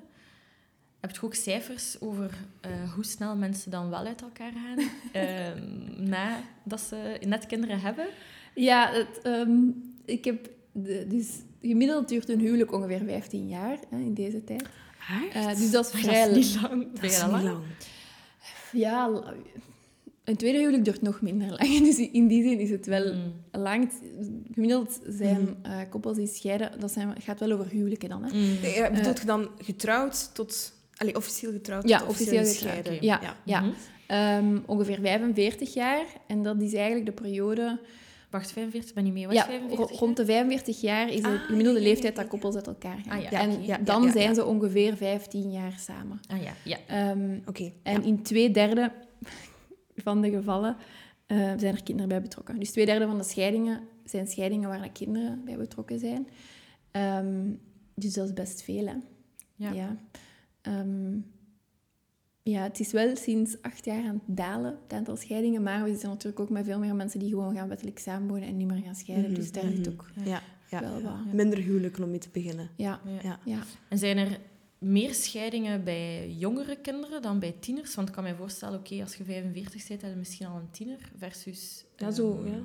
Heb 0.99 1.15
je 1.15 1.21
ook 1.21 1.33
cijfers 1.33 2.01
over 2.01 2.31
eh, 2.61 2.93
hoe 2.93 3.05
snel 3.05 3.35
mensen 3.35 3.71
dan 3.71 3.89
wel 3.89 4.05
uit 4.05 4.21
elkaar 4.21 4.51
gaan 4.51 4.89
eh, 5.23 5.61
nadat 5.97 6.81
ze 6.81 7.17
net 7.21 7.45
kinderen 7.45 7.79
hebben? 7.79 8.07
Ja, 8.55 8.91
het, 8.91 9.21
ehm, 9.23 9.57
ik 10.05 10.25
heb... 10.25 10.49
De, 10.71 11.05
dus 11.07 11.27
gemiddeld 11.61 12.07
duurt 12.07 12.29
een 12.29 12.39
huwelijk 12.39 12.73
ongeveer 12.73 13.01
15 13.05 13.47
jaar 13.47 13.77
hè, 13.89 13.97
in 13.97 14.13
deze 14.13 14.43
tijd. 14.43 14.65
Eh, 15.33 15.47
dus 15.47 15.71
dat 15.71 15.93
is 15.93 16.01
vrij... 16.01 16.27
dat 16.27 16.37
is 16.37 16.53
niet 16.53 16.61
lang. 16.61 16.93
Dat 16.93 17.03
is 17.03 17.21
niet 17.21 17.31
lang? 17.31 17.43
lang. 17.43 17.63
Ja, 18.71 19.23
een 20.27 20.35
tweede 20.35 20.57
huwelijk 20.57 20.85
duurt 20.85 21.01
nog 21.01 21.21
minder 21.21 21.47
lang. 21.49 21.79
Dus 21.87 21.97
in 21.97 22.27
die 22.27 22.43
zin 22.43 22.59
is 22.59 22.69
het 22.69 22.85
wel 22.85 23.13
Mm. 23.13 23.33
lang. 23.61 23.91
Gemiddeld 24.53 24.99
zijn 25.07 25.41
Mhm. 25.41 25.71
eh, 25.71 25.89
koppels 25.89 26.17
die 26.17 26.27
scheiden, 26.27 26.79
dat 26.79 26.91
zijn, 26.91 27.21
gaat 27.21 27.39
wel 27.39 27.51
over 27.51 27.67
huwelijken 27.69 28.09
dan. 28.09 28.23
Hè? 28.23 28.37
Mm. 28.37 28.57
Ja, 28.75 28.91
bedoelt 28.91 29.19
je 29.19 29.25
dan 29.25 29.49
getrouwd 29.57 30.29
tot... 30.35 30.73
Allee, 30.97 31.15
officieel 31.15 31.51
getrouwd 31.51 31.87
Ja, 31.89 31.97
tot 31.99 32.07
officieel 32.07 32.41
officieel 32.41 32.71
getrouwd. 32.71 32.85
gescheiden? 32.87 33.07
Ja, 33.07 33.19
Ja. 33.21 33.35
ja. 33.45 33.61
Mhm. 33.61 33.71
Ehm, 34.07 34.59
ongeveer 34.65 34.99
45 35.01 35.73
jaar. 35.73 36.05
En 36.27 36.43
dat 36.43 36.61
is 36.61 36.73
eigenlijk 36.73 37.05
de 37.05 37.11
periode... 37.21 37.79
Wacht, 38.29 38.51
45, 38.51 38.93
ben 38.93 39.05
je 39.05 39.11
mee? 39.11 39.25
Wat 39.27 39.35
ja, 39.35 39.45
45 39.45 39.89
ro- 39.89 39.95
rond 39.97 40.17
de 40.17 40.25
45 40.25 40.81
jaar 40.81 41.09
is 41.09 41.21
de 41.21 41.27
Ah, 41.27 41.41
gemiddelde 41.45 41.79
ja, 41.79 41.85
ja, 41.85 41.91
leeftijd 41.91 42.15
ja, 42.15 42.21
dat 42.21 42.23
ja. 42.23 42.29
koppels 42.29 42.55
uit 42.55 42.67
elkaar 42.67 42.97
gaan. 43.07 43.17
Ah, 43.17 43.23
ja. 43.31 43.41
En 43.41 43.51
ja, 43.51 43.57
ja, 43.61 43.77
dan 43.77 44.03
ja, 44.03 44.11
zijn 44.11 44.27
ja. 44.27 44.33
ze 44.33 44.45
ongeveer 44.45 44.97
15 44.97 45.51
jaar 45.51 45.75
samen. 45.79 46.19
Ah 46.27 46.41
ja, 46.43 46.53
ja. 46.63 46.77
Ehm, 46.87 47.39
Oké. 47.45 47.71
En 47.83 48.01
ja. 48.01 48.07
in 48.07 48.21
twee 48.23 48.51
derde 48.51 48.91
van 49.97 50.21
de 50.21 50.29
gevallen 50.29 50.75
eh, 51.25 51.37
zijn 51.37 51.75
er 51.75 51.83
kinderen 51.83 52.09
bij 52.09 52.21
betrokken. 52.21 52.59
Dus 52.59 52.71
twee 52.71 52.85
derde 52.85 53.05
van 53.07 53.17
de 53.17 53.23
scheidingen 53.23 53.81
zijn 54.03 54.27
scheidingen 54.27 54.69
waar 54.69 54.81
de 54.81 54.91
kinderen 54.91 55.41
bij 55.45 55.57
betrokken 55.57 55.99
zijn. 55.99 56.27
Ehm, 56.91 57.51
dus 57.95 58.13
dat 58.13 58.27
is 58.27 58.33
best 58.33 58.61
veel, 58.61 58.87
hè? 58.87 58.95
Ja. 59.55 59.71
Ja. 59.71 59.97
Ehm, 60.61 61.17
ja, 62.43 62.63
het 62.63 62.79
is 62.79 62.91
wel 62.91 63.15
sinds 63.15 63.61
acht 63.61 63.85
jaar 63.85 64.03
aan 64.03 64.21
het 64.25 64.37
dalen, 64.37 64.77
het 64.83 64.93
aantal 64.93 65.15
scheidingen. 65.15 65.63
Maar 65.63 65.83
we 65.83 65.89
zitten 65.89 66.09
natuurlijk 66.09 66.39
ook 66.39 66.49
met 66.49 66.65
veel 66.65 66.79
meer 66.79 66.95
mensen 66.95 67.19
die 67.19 67.29
gewoon 67.29 67.55
gaan 67.55 67.67
wettelijk 67.67 67.99
samenwonen 67.99 68.47
en 68.47 68.57
niet 68.57 68.67
meer 68.67 68.81
gaan 68.83 68.95
scheiden. 68.95 69.31
Mhm, 69.31 69.39
Dus 69.39 69.51
daar 69.51 69.63
ligt 69.63 69.79
mhm. 69.79 69.89
ook 69.89 70.09
Ja, 70.25 70.41
ja. 70.69 70.81
wel 70.81 71.01
wat... 71.01 71.33
Minder 71.33 71.59
huwelijken 71.59 72.03
om 72.03 72.09
mee 72.09 72.19
te 72.19 72.29
beginnen. 72.31 72.69
Ja, 72.75 72.99
Ja. 73.05 73.19
Ja. 73.23 73.39
ja. 73.45 73.59
En 73.89 73.97
zijn 73.97 74.17
er 74.17 74.39
meer 74.77 75.13
scheidingen 75.13 75.83
bij 75.83 76.29
jongere 76.31 76.75
kinderen 76.75 77.21
dan 77.21 77.39
bij 77.39 77.55
tieners? 77.59 77.95
Want 77.95 78.07
ik 78.07 78.13
kan 78.13 78.23
me 78.23 78.35
voorstellen, 78.35 78.79
oké, 78.79 79.01
als 79.01 79.15
je 79.15 79.23
45 79.23 79.87
bent, 79.87 80.01
heb 80.01 80.11
je 80.11 80.17
misschien 80.17 80.47
al 80.47 80.55
een 80.57 80.71
tiener 80.71 81.11
versus... 81.17 81.85
Ja, 81.97 82.11
zo, 82.11 82.35
ehm, 82.37 82.47
ja. 82.47 82.61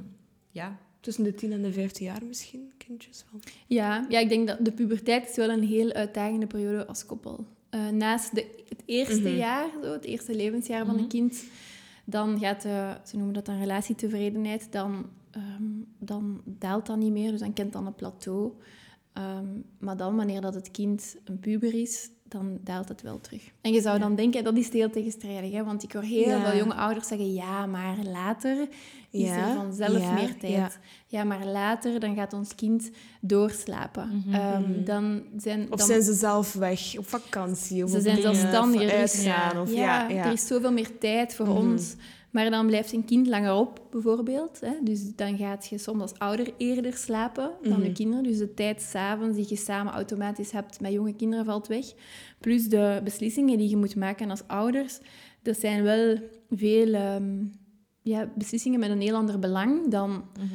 Ja, 0.51 0.79
Tussen 1.01 1.25
de 1.25 1.35
10 1.35 1.53
en 1.53 1.63
de 1.63 1.73
15 1.73 2.07
jaar 2.07 2.25
misschien, 2.25 2.73
kindjes 2.77 3.25
van. 3.31 3.41
Ja, 3.67 4.07
ja, 4.09 4.19
ik 4.19 4.29
denk 4.29 4.47
dat 4.49 4.65
de 4.65 4.73
puberteit 4.73 5.29
is 5.31 5.37
wel 5.37 5.51
een 5.51 5.63
heel 5.65 5.93
uitdagende 5.93 6.47
periode 6.47 6.87
als 6.87 7.07
koppel. 7.07 7.47
Eh, 7.71 7.89
naast 7.89 8.35
de, 8.35 8.47
het 8.69 8.83
eerste 8.85 9.29
Mhm. 9.29 9.37
jaar, 9.37 9.69
zo, 9.83 9.93
het 9.93 10.05
eerste 10.05 10.35
levensjaar 10.35 10.85
van 10.85 10.95
Mhm. 10.95 11.03
een 11.03 11.09
kind, 11.09 11.45
dan 12.05 12.39
gaat 12.39 12.63
de, 12.63 12.97
ze 13.05 13.17
noemen 13.17 13.35
dat 13.35 13.47
dan 13.47 13.59
relatietevredenheid, 13.59 14.73
dan, 14.73 15.07
ehm, 15.31 15.63
dan 15.99 16.43
daalt 16.45 16.87
dat 16.87 16.97
niet 16.97 17.13
meer, 17.13 17.31
dus 17.31 17.41
dan 17.41 17.53
kent 17.53 17.73
dan 17.73 17.87
een 17.87 17.95
plateau. 17.95 18.53
Ehm, 19.13 19.45
maar 19.79 19.97
dan, 19.97 20.17
wanneer 20.17 20.41
dat 20.41 20.55
het 20.55 20.71
kind 20.71 21.17
een 21.25 21.39
puber 21.41 21.75
is, 21.75 22.11
dan 22.29 22.59
daalt 22.65 22.89
het 22.89 23.03
wel 23.03 23.21
terug. 23.21 23.43
En 23.61 23.73
je 23.73 23.81
zou 23.81 23.99
dan 23.99 24.15
denken, 24.15 24.45
dat 24.45 24.57
is 24.57 24.73
heel 24.73 24.91
tegenstrijdig, 24.91 25.53
hè? 25.53 25.65
want 25.65 25.83
ik 25.83 25.93
hoor 25.93 26.03
heel 26.03 26.29
Ja. 26.29 26.45
veel 26.51 26.59
jonge 26.59 26.75
ouders 26.75 27.09
zeggen, 27.09 27.33
ja, 27.33 27.67
maar 27.67 27.97
later 28.05 28.69
is 29.11 29.21
Ja, 29.29 29.49
er 29.49 29.55
vanzelf 29.55 30.13
meer 30.15 30.37
tijd. 30.39 30.79
ja. 31.07 31.25
Maar 31.25 31.47
later 31.47 32.01
dan 32.01 32.15
gaat 32.15 32.33
ons 32.33 32.55
kind 32.55 32.91
doorslapen. 33.21 34.09
Mhm, 34.27 34.35
Ehm, 34.35 34.63
mhm. 34.71 34.85
dan 34.85 35.23
zijn, 35.37 35.63
Of 35.73 35.79
dan, 35.79 35.87
zijn 35.87 36.03
ze 36.03 36.15
zelf 36.15 36.53
weg 36.53 36.99
op 36.99 37.09
vakantie? 37.09 37.85
Of 37.85 37.91
Ze 37.91 37.97
op 37.97 38.03
zijn 38.03 38.21
zelfstandiger, 38.21 38.87
is- 39.03 39.27
uitgaan. 39.27 39.61
Of, 39.63 39.75
ja, 39.75 40.09
ja. 40.09 40.25
er 40.25 40.33
is 40.33 40.47
zoveel 40.47 40.73
meer 40.73 40.99
tijd 40.99 41.35
voor 41.35 41.47
Mhm. 41.49 41.57
ons. 41.57 41.95
Maar 42.33 42.51
dan 42.51 42.67
blijft 42.67 42.93
een 42.93 43.05
kind 43.05 43.27
langer 43.27 43.55
op, 43.55 43.87
bijvoorbeeld. 43.91 44.61
Hè? 44.61 44.73
Dus 44.83 45.15
dan 45.17 45.37
gaat 45.37 45.67
je 45.69 45.79
soms 45.79 46.01
als 46.01 46.19
ouder 46.19 46.53
eerder 46.57 46.93
slapen 46.97 47.51
dan 47.63 47.73
Mhm. 47.73 47.83
je 47.83 47.93
kinderen. 47.93 48.23
Dus 48.25 48.39
de 48.39 48.55
tijd 48.55 48.83
s'avonds 48.83 49.37
die 49.37 49.47
je 49.49 49.57
samen 49.57 49.93
automatisch 49.93 50.51
hebt 50.51 50.81
met 50.81 50.93
jonge 50.93 51.15
kinderen 51.15 51.45
valt 51.45 51.67
weg. 51.67 51.85
Plus 52.41 52.69
de 52.69 53.01
beslissingen 53.05 53.59
die 53.59 53.69
je 53.69 53.77
moet 53.77 53.97
maken 53.97 54.31
als 54.31 54.43
ouders. 54.47 54.99
Dat 55.43 55.59
zijn 55.59 55.83
wel 55.83 56.19
veel 56.51 56.95
ehm, 56.95 57.45
ja, 58.03 58.29
beslissingen 58.37 58.81
met 58.81 58.91
een 58.91 59.01
heel 59.01 59.15
ander 59.17 59.39
belang 59.39 59.89
dan 59.91 60.11
Mhm. 60.11 60.47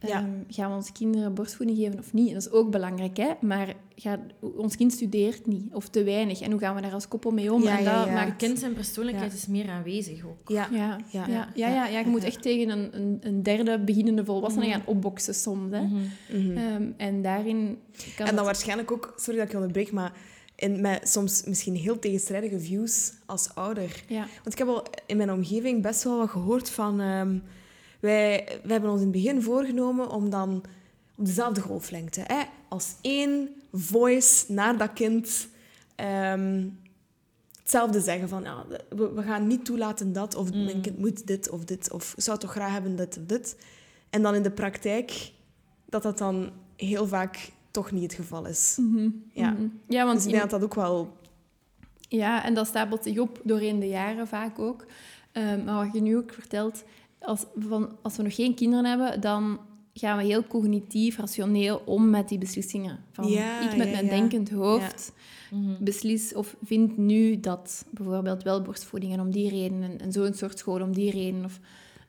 Ja. 0.00 0.18
Ehm, 0.18 0.30
gaan 0.48 0.70
we 0.70 0.76
onze 0.76 0.92
kinderen 0.92 1.34
borstvoeding 1.34 1.78
geven 1.78 1.98
of 1.98 2.12
niet? 2.12 2.32
Dat 2.32 2.42
is 2.46 2.50
ook 2.50 2.70
belangrijk, 2.70 3.16
hè? 3.16 3.30
Maar 3.40 3.74
gaat, 3.96 4.20
ons 4.56 4.76
kind 4.76 4.92
studeert 4.92 5.46
niet 5.46 5.74
of 5.74 5.88
te 5.88 6.04
weinig. 6.04 6.40
En 6.40 6.50
hoe 6.50 6.60
gaan 6.60 6.74
we 6.74 6.80
daar 6.80 6.92
als 6.92 7.08
koppel 7.08 7.30
mee 7.30 7.52
om? 7.52 7.62
Ja, 7.62 7.78
en 7.78 7.84
dat 7.84 8.06
ja. 8.06 8.12
maakt... 8.12 8.40
Je 8.40 8.46
kind 8.46 8.58
zijn 8.58 8.72
persoonlijkheid 8.72 9.30
Ja. 9.32 9.36
is 9.38 9.46
meer 9.46 9.68
aanwezig 9.68 10.24
ook. 10.24 10.48
Ja. 10.48 10.68
Ja, 10.72 10.76
Ja. 10.76 10.96
ja, 11.10 11.26
ja, 11.28 11.48
ja, 11.54 11.68
ja, 11.68 11.86
ja, 11.86 11.98
je 11.98 12.06
moet 12.06 12.24
echt 12.24 12.42
tegen 12.42 12.68
een, 12.68 12.96
een, 13.00 13.18
een 13.20 13.42
derde 13.42 13.78
beginnende 13.78 14.24
volwassene 14.24 14.64
Mhm. 14.66 14.72
gaan 14.74 14.86
opboksen 14.86 15.34
soms. 15.34 15.72
Hè? 15.76 15.82
Mhm. 15.82 15.94
Mhm. 16.32 16.56
Ehm, 16.56 16.90
en 16.96 17.22
daarin 17.22 17.78
kan 17.96 18.06
En 18.16 18.24
dan 18.26 18.34
het- 18.36 18.44
waarschijnlijk 18.44 18.92
ook, 18.92 19.12
sorry 19.16 19.36
dat 19.38 19.46
ik 19.46 19.52
je 19.52 19.58
onderbreek, 19.58 19.92
maar 19.92 20.12
en 20.56 20.80
met 20.80 21.08
soms 21.08 21.44
misschien 21.44 21.74
heel 21.74 21.98
tegenstrijdige 21.98 22.60
views 22.60 23.12
als 23.26 23.54
ouder. 23.54 24.02
Ja. 24.08 24.26
Want 24.42 24.52
ik 24.52 24.58
heb 24.58 24.68
al 24.68 24.82
in 25.06 25.16
mijn 25.16 25.32
omgeving 25.32 25.82
best 25.82 26.02
wel 26.04 26.18
wat 26.18 26.28
gehoord 26.30 26.70
van... 26.70 27.00
ehm, 27.00 27.38
wij, 28.00 28.44
wij 28.62 28.72
hebben 28.72 28.90
ons 28.90 29.00
in 29.00 29.06
het 29.06 29.16
begin 29.16 29.42
voorgenomen 29.42 30.10
om 30.10 30.30
dan 30.30 30.64
op 31.16 31.24
dezelfde 31.24 31.60
golflengte... 31.60 32.20
Hè, 32.26 32.42
als 32.68 32.94
één 33.00 33.48
voice 33.72 34.52
naar 34.52 34.78
dat 34.78 34.92
kind... 34.92 35.48
ehm, 35.94 36.66
hetzelfde 37.58 38.00
zeggen 38.00 38.28
van... 38.28 38.42
Ja, 38.42 38.64
we, 38.88 39.12
we 39.12 39.22
gaan 39.22 39.46
niet 39.46 39.64
toelaten 39.64 40.12
dat, 40.12 40.34
of 40.34 40.52
Mm. 40.52 40.64
mijn 40.64 40.80
kind 40.80 40.98
moet 40.98 41.26
dit 41.26 41.50
of 41.50 41.64
dit, 41.64 41.92
of 41.92 42.14
zou 42.16 42.38
toch 42.38 42.50
graag 42.50 42.72
hebben 42.72 42.96
dit 42.96 43.18
of 43.18 43.24
dit. 43.26 43.56
En 44.10 44.22
dan 44.22 44.34
in 44.34 44.42
de 44.42 44.50
praktijk 44.50 45.32
dat 45.84 46.02
dat 46.02 46.18
dan 46.18 46.50
heel 46.76 47.06
vaak 47.06 47.52
toch 47.70 47.90
niet 47.90 48.02
het 48.02 48.12
geval 48.12 48.46
is. 48.46 48.76
Mhm. 48.80 49.08
Ja. 49.32 49.50
Mhm. 49.50 49.66
ja, 49.88 50.04
want 50.04 50.16
Dus 50.16 50.24
ik 50.26 50.30
denk 50.30 50.42
dat 50.42 50.60
dat 50.60 50.62
ook 50.62 50.74
wel... 50.74 51.16
Ja, 52.08 52.44
en 52.44 52.54
dat 52.54 52.66
stapelt 52.66 53.02
zich 53.02 53.18
op 53.18 53.40
doorheen 53.44 53.78
de 53.80 53.88
jaren 53.88 54.28
vaak 54.28 54.58
ook. 54.58 54.86
Ehm, 55.32 55.64
maar 55.64 55.84
wat 55.84 55.94
je 55.94 56.00
nu 56.00 56.16
ook 56.16 56.32
vertelt, 56.32 56.84
als, 57.20 57.44
van, 57.56 57.96
als 58.02 58.16
we 58.16 58.22
nog 58.22 58.34
geen 58.34 58.54
kinderen 58.54 58.84
hebben, 58.84 59.20
dan 59.20 59.58
gaan 59.94 60.18
we 60.18 60.24
heel 60.24 60.44
cognitief, 60.46 61.16
rationeel 61.18 61.82
om 61.84 62.10
met 62.10 62.28
die 62.28 62.38
beslissingen. 62.38 62.98
Van, 63.12 63.28
Ja, 63.28 63.60
ik 63.70 63.76
met 63.76 63.86
ja, 63.86 63.92
mijn 63.92 64.04
ja. 64.04 64.10
denkend 64.10 64.50
hoofd 64.50 65.12
Mhm. 65.50 65.84
beslis 65.84 66.34
of 66.34 66.56
vind 66.64 66.96
nu 66.96 67.40
dat 67.40 67.84
bijvoorbeeld 67.90 68.42
wel 68.42 68.62
borstvoeding 68.62 69.12
en 69.12 69.20
om 69.20 69.30
die 69.30 69.48
reden 69.48 69.82
en, 69.82 70.00
en 70.00 70.12
zo'n 70.12 70.34
soort 70.34 70.58
school 70.58 70.80
om 70.82 70.92
die 70.94 71.10
reden. 71.10 71.44
Of, 71.44 71.60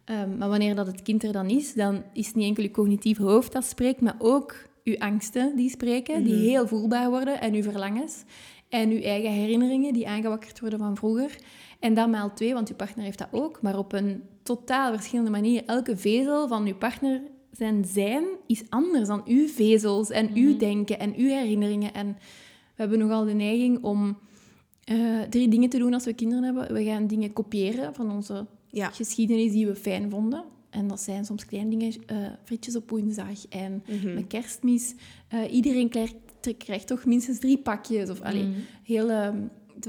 ehm, 0.06 0.38
maar 0.38 0.50
wanneer 0.50 0.76
dat 0.76 0.88
het 0.88 1.02
kind 1.02 1.24
er 1.24 1.32
dan 1.32 1.50
is, 1.50 1.74
dan 1.74 2.04
is 2.14 2.28
het 2.28 2.36
niet 2.36 2.46
enkel 2.48 2.64
je 2.64 2.72
cognitief 2.72 3.18
hoofd 3.18 3.52
dat 3.52 3.64
spreekt, 3.64 4.02
maar 4.02 4.16
ook 4.20 4.56
uw 4.84 4.98
angsten 4.98 5.56
die 5.56 5.70
spreken, 5.70 6.24
die 6.24 6.34
Mhm. 6.34 6.44
heel 6.44 6.68
voelbaar 6.68 7.10
worden 7.10 7.42
en 7.42 7.54
uw 7.54 7.62
verlangens. 7.64 8.24
En 8.70 8.90
uw 8.90 9.02
eigen 9.02 9.32
herinneringen 9.32 9.94
die 9.94 10.08
aangewakkerd 10.08 10.60
worden 10.60 10.80
van 10.80 10.96
vroeger. 10.96 11.36
En 11.80 11.94
dat 11.94 12.10
maal 12.10 12.34
twee, 12.34 12.54
want 12.54 12.70
uw 12.70 12.76
partner 12.76 13.04
heeft 13.06 13.18
dat 13.18 13.28
ook, 13.32 13.62
maar 13.62 13.78
op 13.78 13.94
een 13.94 14.24
totaal 14.56 14.94
verschillende 14.94 15.30
manier. 15.32 15.64
Elke 15.66 15.98
vezel 15.98 16.48
van 16.48 16.66
uw 16.66 16.76
partner 16.76 17.22
zijn 17.52 17.86
zijn 17.86 18.24
is 18.48 18.64
anders 18.70 19.08
dan 19.08 19.22
uw 19.26 19.48
vezels 19.48 20.10
en 20.10 20.30
uw 20.34 20.58
denken 20.58 21.00
en 21.00 21.14
uw 21.16 21.28
herinneringen. 21.28 21.94
En 21.94 22.08
we 22.76 22.82
hebben 22.86 23.00
nogal 23.00 23.26
de 23.26 23.34
neiging 23.34 23.84
om 23.84 24.18
eh, 24.84 25.22
drie 25.30 25.48
dingen 25.48 25.70
te 25.70 25.78
doen 25.78 25.94
als 25.94 26.06
we 26.06 26.14
kinderen 26.14 26.44
hebben. 26.44 26.74
We 26.74 26.84
gaan 26.84 27.08
dingen 27.08 27.34
kopiëren 27.34 27.94
van 27.94 28.12
onze 28.12 28.46
Ja. 28.72 28.90
geschiedenis 28.90 29.52
die 29.52 29.68
we 29.68 29.76
fijn 29.76 30.10
vonden. 30.10 30.44
En 30.70 30.88
dat 30.88 31.00
zijn 31.02 31.26
soms 31.26 31.46
kleine 31.46 31.70
dingen, 31.70 31.94
eh, 32.06 32.18
frietjes 32.44 32.76
op 32.76 32.90
woensdag 32.90 33.48
en 33.50 33.84
Mhm. 33.88 34.14
met 34.14 34.28
kerstmis. 34.28 34.96
Eh, 35.28 35.54
iedereen 35.54 35.90
krijgt, 35.90 36.16
krijgt 36.58 36.88
toch 36.88 37.06
minstens 37.06 37.40
drie 37.40 37.58
pakjes. 37.58 38.10
Of, 38.10 38.22
allee, 38.22 38.44
Mhm. 38.44 38.60
heel, 38.84 39.10
ehm, 39.10 39.38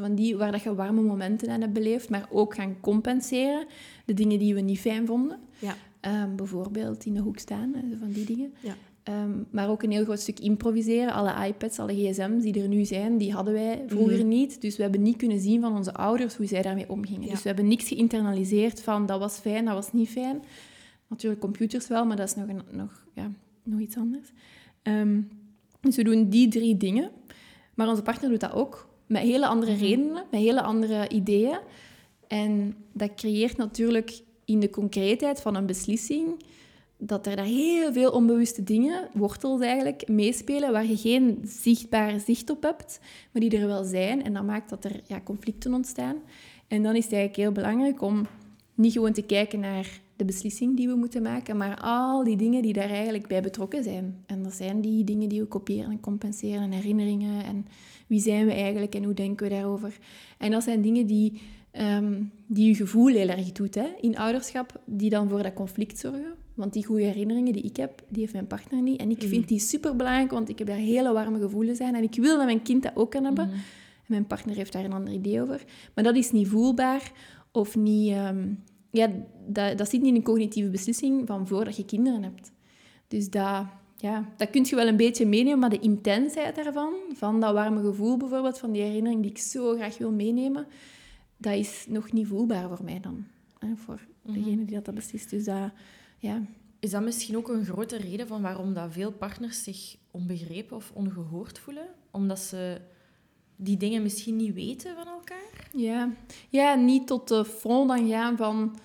van 0.01 0.15
die 0.15 0.37
waar 0.37 0.53
dat 0.53 0.63
je 0.63 0.75
warme 0.75 1.01
momenten 1.03 1.49
aan 1.51 1.61
hebt 1.61 1.73
beleefd, 1.73 2.09
maar 2.11 2.27
ook 2.31 2.55
gaan 2.55 2.77
compenseren. 2.81 3.67
De 4.05 4.15
dingen 4.15 4.39
die 4.39 4.55
we 4.55 4.61
niet 4.61 4.81
fijn 4.81 5.07
vonden. 5.07 5.39
Ja. 5.59 5.75
Ehm, 6.01 6.35
bijvoorbeeld 6.37 7.05
in 7.05 7.15
de 7.15 7.21
hoek 7.21 7.39
staan, 7.39 7.75
van 7.99 8.11
die 8.11 8.25
dingen. 8.25 8.53
Ja. 8.61 8.75
Ehm, 9.03 9.31
maar 9.51 9.69
ook 9.69 9.83
een 9.83 9.91
heel 9.91 10.05
groot 10.05 10.21
stuk 10.21 10.39
improviseren. 10.41 11.13
Alle 11.13 11.47
iPads, 11.47 11.79
alle 11.79 11.93
gsm's 11.95 12.43
die 12.43 12.63
er 12.63 12.69
nu 12.69 12.85
zijn, 12.85 13.19
die 13.19 13.33
hadden 13.33 13.53
wij 13.55 13.85
vroeger 13.87 14.19
Mhm. 14.19 14.29
niet. 14.29 14.61
Dus 14.61 14.77
we 14.77 14.83
hebben 14.83 15.03
niet 15.03 15.17
kunnen 15.17 15.41
zien 15.41 15.61
van 15.61 15.77
onze 15.77 15.95
ouders 15.95 16.37
hoe 16.37 16.47
zij 16.47 16.63
daarmee 16.63 16.89
omgingen. 16.91 17.25
Ja. 17.25 17.31
Dus 17.31 17.43
we 17.43 17.49
hebben 17.49 17.69
niks 17.69 17.89
geïnternaliseerd 17.89 18.83
van 18.83 19.07
dat 19.07 19.19
was 19.19 19.39
fijn, 19.39 19.65
dat 19.65 19.75
was 19.75 19.93
niet 19.93 20.09
fijn. 20.09 20.43
Natuurlijk 21.09 21.41
computers 21.41 21.89
wel, 21.89 22.05
maar 22.07 22.17
dat 22.17 22.29
is 22.29 22.35
nog, 22.35 22.49
een, 22.49 22.63
nog, 22.71 23.07
ja, 23.15 23.31
nog 23.63 23.81
iets 23.81 23.97
anders. 23.97 24.33
Ehm, 24.83 25.21
dus 25.81 25.97
we 25.97 26.05
doen 26.05 26.29
die 26.29 26.49
drie 26.49 26.77
dingen. 26.77 27.11
Maar 27.75 27.89
onze 27.89 28.03
partner 28.03 28.31
doet 28.31 28.41
dat 28.41 28.53
ook. 28.53 28.89
Met 29.11 29.23
hele 29.23 29.47
andere 29.47 29.73
Mhm. 29.73 29.81
redenen, 29.81 30.25
met 30.31 30.41
hele 30.41 30.63
andere 30.63 31.09
ideeën. 31.09 31.59
En 32.27 32.75
dat 32.93 33.15
creëert 33.15 33.57
natuurlijk 33.57 34.21
in 34.45 34.61
de 34.61 34.71
concreetheid 34.71 35.41
van 35.41 35.55
een 35.55 35.67
beslissing 35.67 36.43
dat 36.99 37.27
er 37.27 37.37
daar 37.37 37.45
heel 37.45 37.93
veel 37.93 38.11
onbewuste 38.11 38.63
dingen, 38.63 39.09
wortels 39.13 39.61
eigenlijk, 39.61 40.09
meespelen 40.09 40.73
waar 40.73 40.87
je 40.87 40.97
geen 40.97 41.41
zichtbaar 41.45 42.21
zicht 42.21 42.51
op 42.51 42.63
hebt, 42.63 43.01
maar 43.33 43.43
die 43.43 43.59
er 43.59 43.67
wel 43.67 43.85
zijn. 43.85 44.25
En 44.25 44.33
dat 44.33 44.45
maakt 44.45 44.71
dat 44.71 44.85
er 44.85 45.01
ja, 45.07 45.21
conflicten 45.25 45.75
ontstaan. 45.75 46.17
En 46.69 46.83
dan 46.83 46.97
is 46.97 47.05
het 47.05 47.13
eigenlijk 47.13 47.43
heel 47.43 47.53
belangrijk 47.53 48.03
om 48.03 48.27
niet 48.75 48.93
gewoon 48.93 49.13
te 49.13 49.23
kijken 49.23 49.61
naar 49.61 50.01
de 50.17 50.25
beslissing 50.25 50.77
die 50.77 50.89
we 50.89 50.95
moeten 50.95 51.23
maken, 51.23 51.57
maar 51.57 51.81
al 51.81 52.25
die 52.25 52.37
dingen 52.37 52.63
die 52.63 52.73
daar 52.73 52.91
eigenlijk 52.91 53.27
bij 53.27 53.43
betrokken 53.43 53.83
zijn. 53.83 54.23
En 54.27 54.43
dat 54.43 54.53
zijn 54.53 54.81
die 54.81 55.05
dingen 55.05 55.29
die 55.29 55.41
we 55.41 55.47
kopiëren 55.47 55.91
en 55.91 56.01
compenseren 56.01 56.63
en 56.63 56.73
herinneringen 56.73 57.45
en 57.45 57.67
wie 58.11 58.21
zijn 58.21 58.47
we 58.47 58.53
eigenlijk 58.53 58.95
en 58.95 59.05
hoe 59.05 59.15
denken 59.15 59.49
we 59.49 59.55
daarover. 59.55 59.99
En 60.39 60.51
dat 60.51 60.63
zijn 60.63 60.83
dingen 60.83 61.07
die, 61.07 61.41
ehm, 61.71 62.23
die 62.47 62.67
je 62.67 62.75
gevoel 62.75 63.07
heel 63.07 63.29
erg 63.29 63.53
doet 63.53 63.75
hè, 63.75 63.87
in 64.01 64.19
ouderschap, 64.19 64.81
die 64.85 65.11
dan 65.11 65.29
voor 65.29 65.43
dat 65.43 65.55
conflict 65.55 65.99
zorgen. 65.99 66.35
Want 66.55 66.73
die 66.73 66.85
goede 66.85 67.05
herinneringen 67.05 67.53
die 67.53 67.63
ik 67.63 67.77
heb, 67.77 68.03
die 68.09 68.21
heeft 68.21 68.33
mijn 68.33 68.47
partner 68.47 68.83
niet. 68.83 69.01
En 69.01 69.11
ik 69.11 69.23
vind 69.23 69.49
die 69.49 69.59
superbelangrijk, 69.59 70.31
want 70.31 70.49
ik 70.49 70.59
heb 70.59 70.67
daar 70.67 70.77
hele 70.77 71.13
warme 71.13 71.41
gevoelens 71.41 71.81
aan. 71.81 71.95
En 71.95 72.03
ik 72.03 72.15
wil 72.15 72.37
dat 72.37 72.47
mijn 72.47 72.63
kind 72.63 72.83
dat 72.83 72.97
ook 72.97 73.11
kan 73.11 73.25
hebben. 73.25 73.47
Mhm. 73.47 73.55
En 73.55 74.07
mijn 74.07 74.27
partner 74.27 74.57
heeft 74.57 74.73
daar 74.73 74.85
een 74.85 74.93
ander 74.93 75.13
idee 75.13 75.43
over. 75.43 75.65
Maar 75.95 76.05
dat 76.05 76.17
is 76.17 76.31
niet 76.31 76.49
voelbaar 76.49 77.13
of 77.53 77.77
niet... 77.77 78.11
ehm, 78.11 78.49
ja, 78.91 79.11
dat, 79.47 79.79
dat 79.79 79.89
zit 79.89 80.01
niet 80.01 80.11
in 80.11 80.17
een 80.17 80.23
cognitieve 80.23 80.71
beslissing 80.71 81.27
van 81.27 81.47
voordat 81.47 81.77
je 81.77 81.85
kinderen 81.85 82.23
hebt. 82.23 82.53
Dus 83.09 83.31
dat, 83.31 83.67
ja, 84.01 84.29
dat 84.37 84.51
kun 84.51 84.65
je 84.69 84.77
wel 84.77 84.89
een 84.89 84.97
beetje 84.97 85.27
meenemen, 85.27 85.59
maar 85.59 85.71
de 85.71 85.79
intensheid 85.79 86.55
daarvan, 86.55 86.95
van 87.13 87.41
dat 87.41 87.53
warme 87.53 87.81
gevoel 87.81 88.17
bijvoorbeeld, 88.17 88.59
van 88.59 88.73
die 88.73 88.83
herinnering 88.83 89.23
die 89.23 89.31
ik 89.31 89.39
zo 89.39 89.75
graag 89.75 89.99
wil 89.99 90.13
meenemen, 90.13 90.67
dat 91.37 91.55
is 91.55 91.87
nog 91.89 92.13
niet 92.13 92.27
voelbaar 92.27 92.69
voor 92.69 92.85
mij 92.85 93.01
dan. 93.01 93.27
Hè, 93.59 93.77
voor 93.77 94.01
degene 94.23 94.65
die 94.65 94.81
dat, 94.81 94.95
beslist. 94.95 95.31
Dus 95.31 95.45
dat, 95.45 95.71
ja... 96.19 96.43
Is 96.79 96.91
dat 96.91 97.03
misschien 97.03 97.37
ook 97.37 97.49
een 97.49 97.65
grote 97.65 97.97
reden 97.97 98.27
van 98.27 98.43
waarom 98.43 98.75
dat 98.75 98.93
veel 98.93 99.13
partners 99.13 99.63
zich 99.63 99.97
onbegrepen 100.11 100.77
of 100.77 100.91
ongehoord 100.95 101.59
voelen? 101.59 101.87
Omdat 102.11 102.39
ze 102.39 102.81
die 103.57 103.77
dingen 103.77 104.03
misschien 104.03 104.37
niet 104.37 104.55
weten 104.55 104.95
van 104.95 105.07
elkaar? 105.07 105.69
Ja. 105.73 106.13
ja, 106.49 106.75
niet 106.75 107.07
tot 107.07 107.29
de 107.29 107.45
front 107.45 107.89
dan 107.89 108.09
gaan 108.09 108.37
van... 108.37 108.77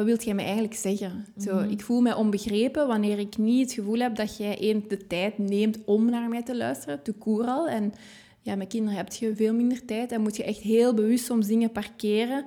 Wat 0.00 0.08
wilt 0.08 0.24
jij 0.24 0.34
me 0.34 0.42
eigenlijk 0.42 0.74
zeggen? 0.74 1.26
Zo, 1.38 1.54
Mhm. 1.54 1.70
ik 1.70 1.82
voel 1.82 2.00
mij 2.00 2.14
onbegrepen 2.14 2.86
wanneer 2.86 3.18
ik 3.18 3.38
niet 3.38 3.60
het 3.60 3.72
gevoel 3.72 3.98
heb 3.98 4.16
dat 4.16 4.36
jij 4.36 4.58
één 4.58 4.84
de 4.88 5.06
tijd 5.06 5.38
neemt 5.38 5.78
om 5.84 6.10
naar 6.10 6.28
mij 6.28 6.42
te 6.42 6.56
luisteren, 6.56 7.02
te 7.02 7.12
koer 7.12 7.44
al. 7.44 7.68
En 7.68 7.92
ja, 8.40 8.54
met 8.54 8.68
kinderen 8.68 8.96
heb 8.96 9.12
je 9.12 9.36
veel 9.36 9.54
minder 9.54 9.84
tijd 9.84 10.12
en 10.12 10.20
moet 10.20 10.36
je 10.36 10.44
echt 10.44 10.58
heel 10.60 10.94
bewust 10.94 11.24
soms 11.24 11.46
dingen 11.46 11.72
parkeren. 11.72 12.44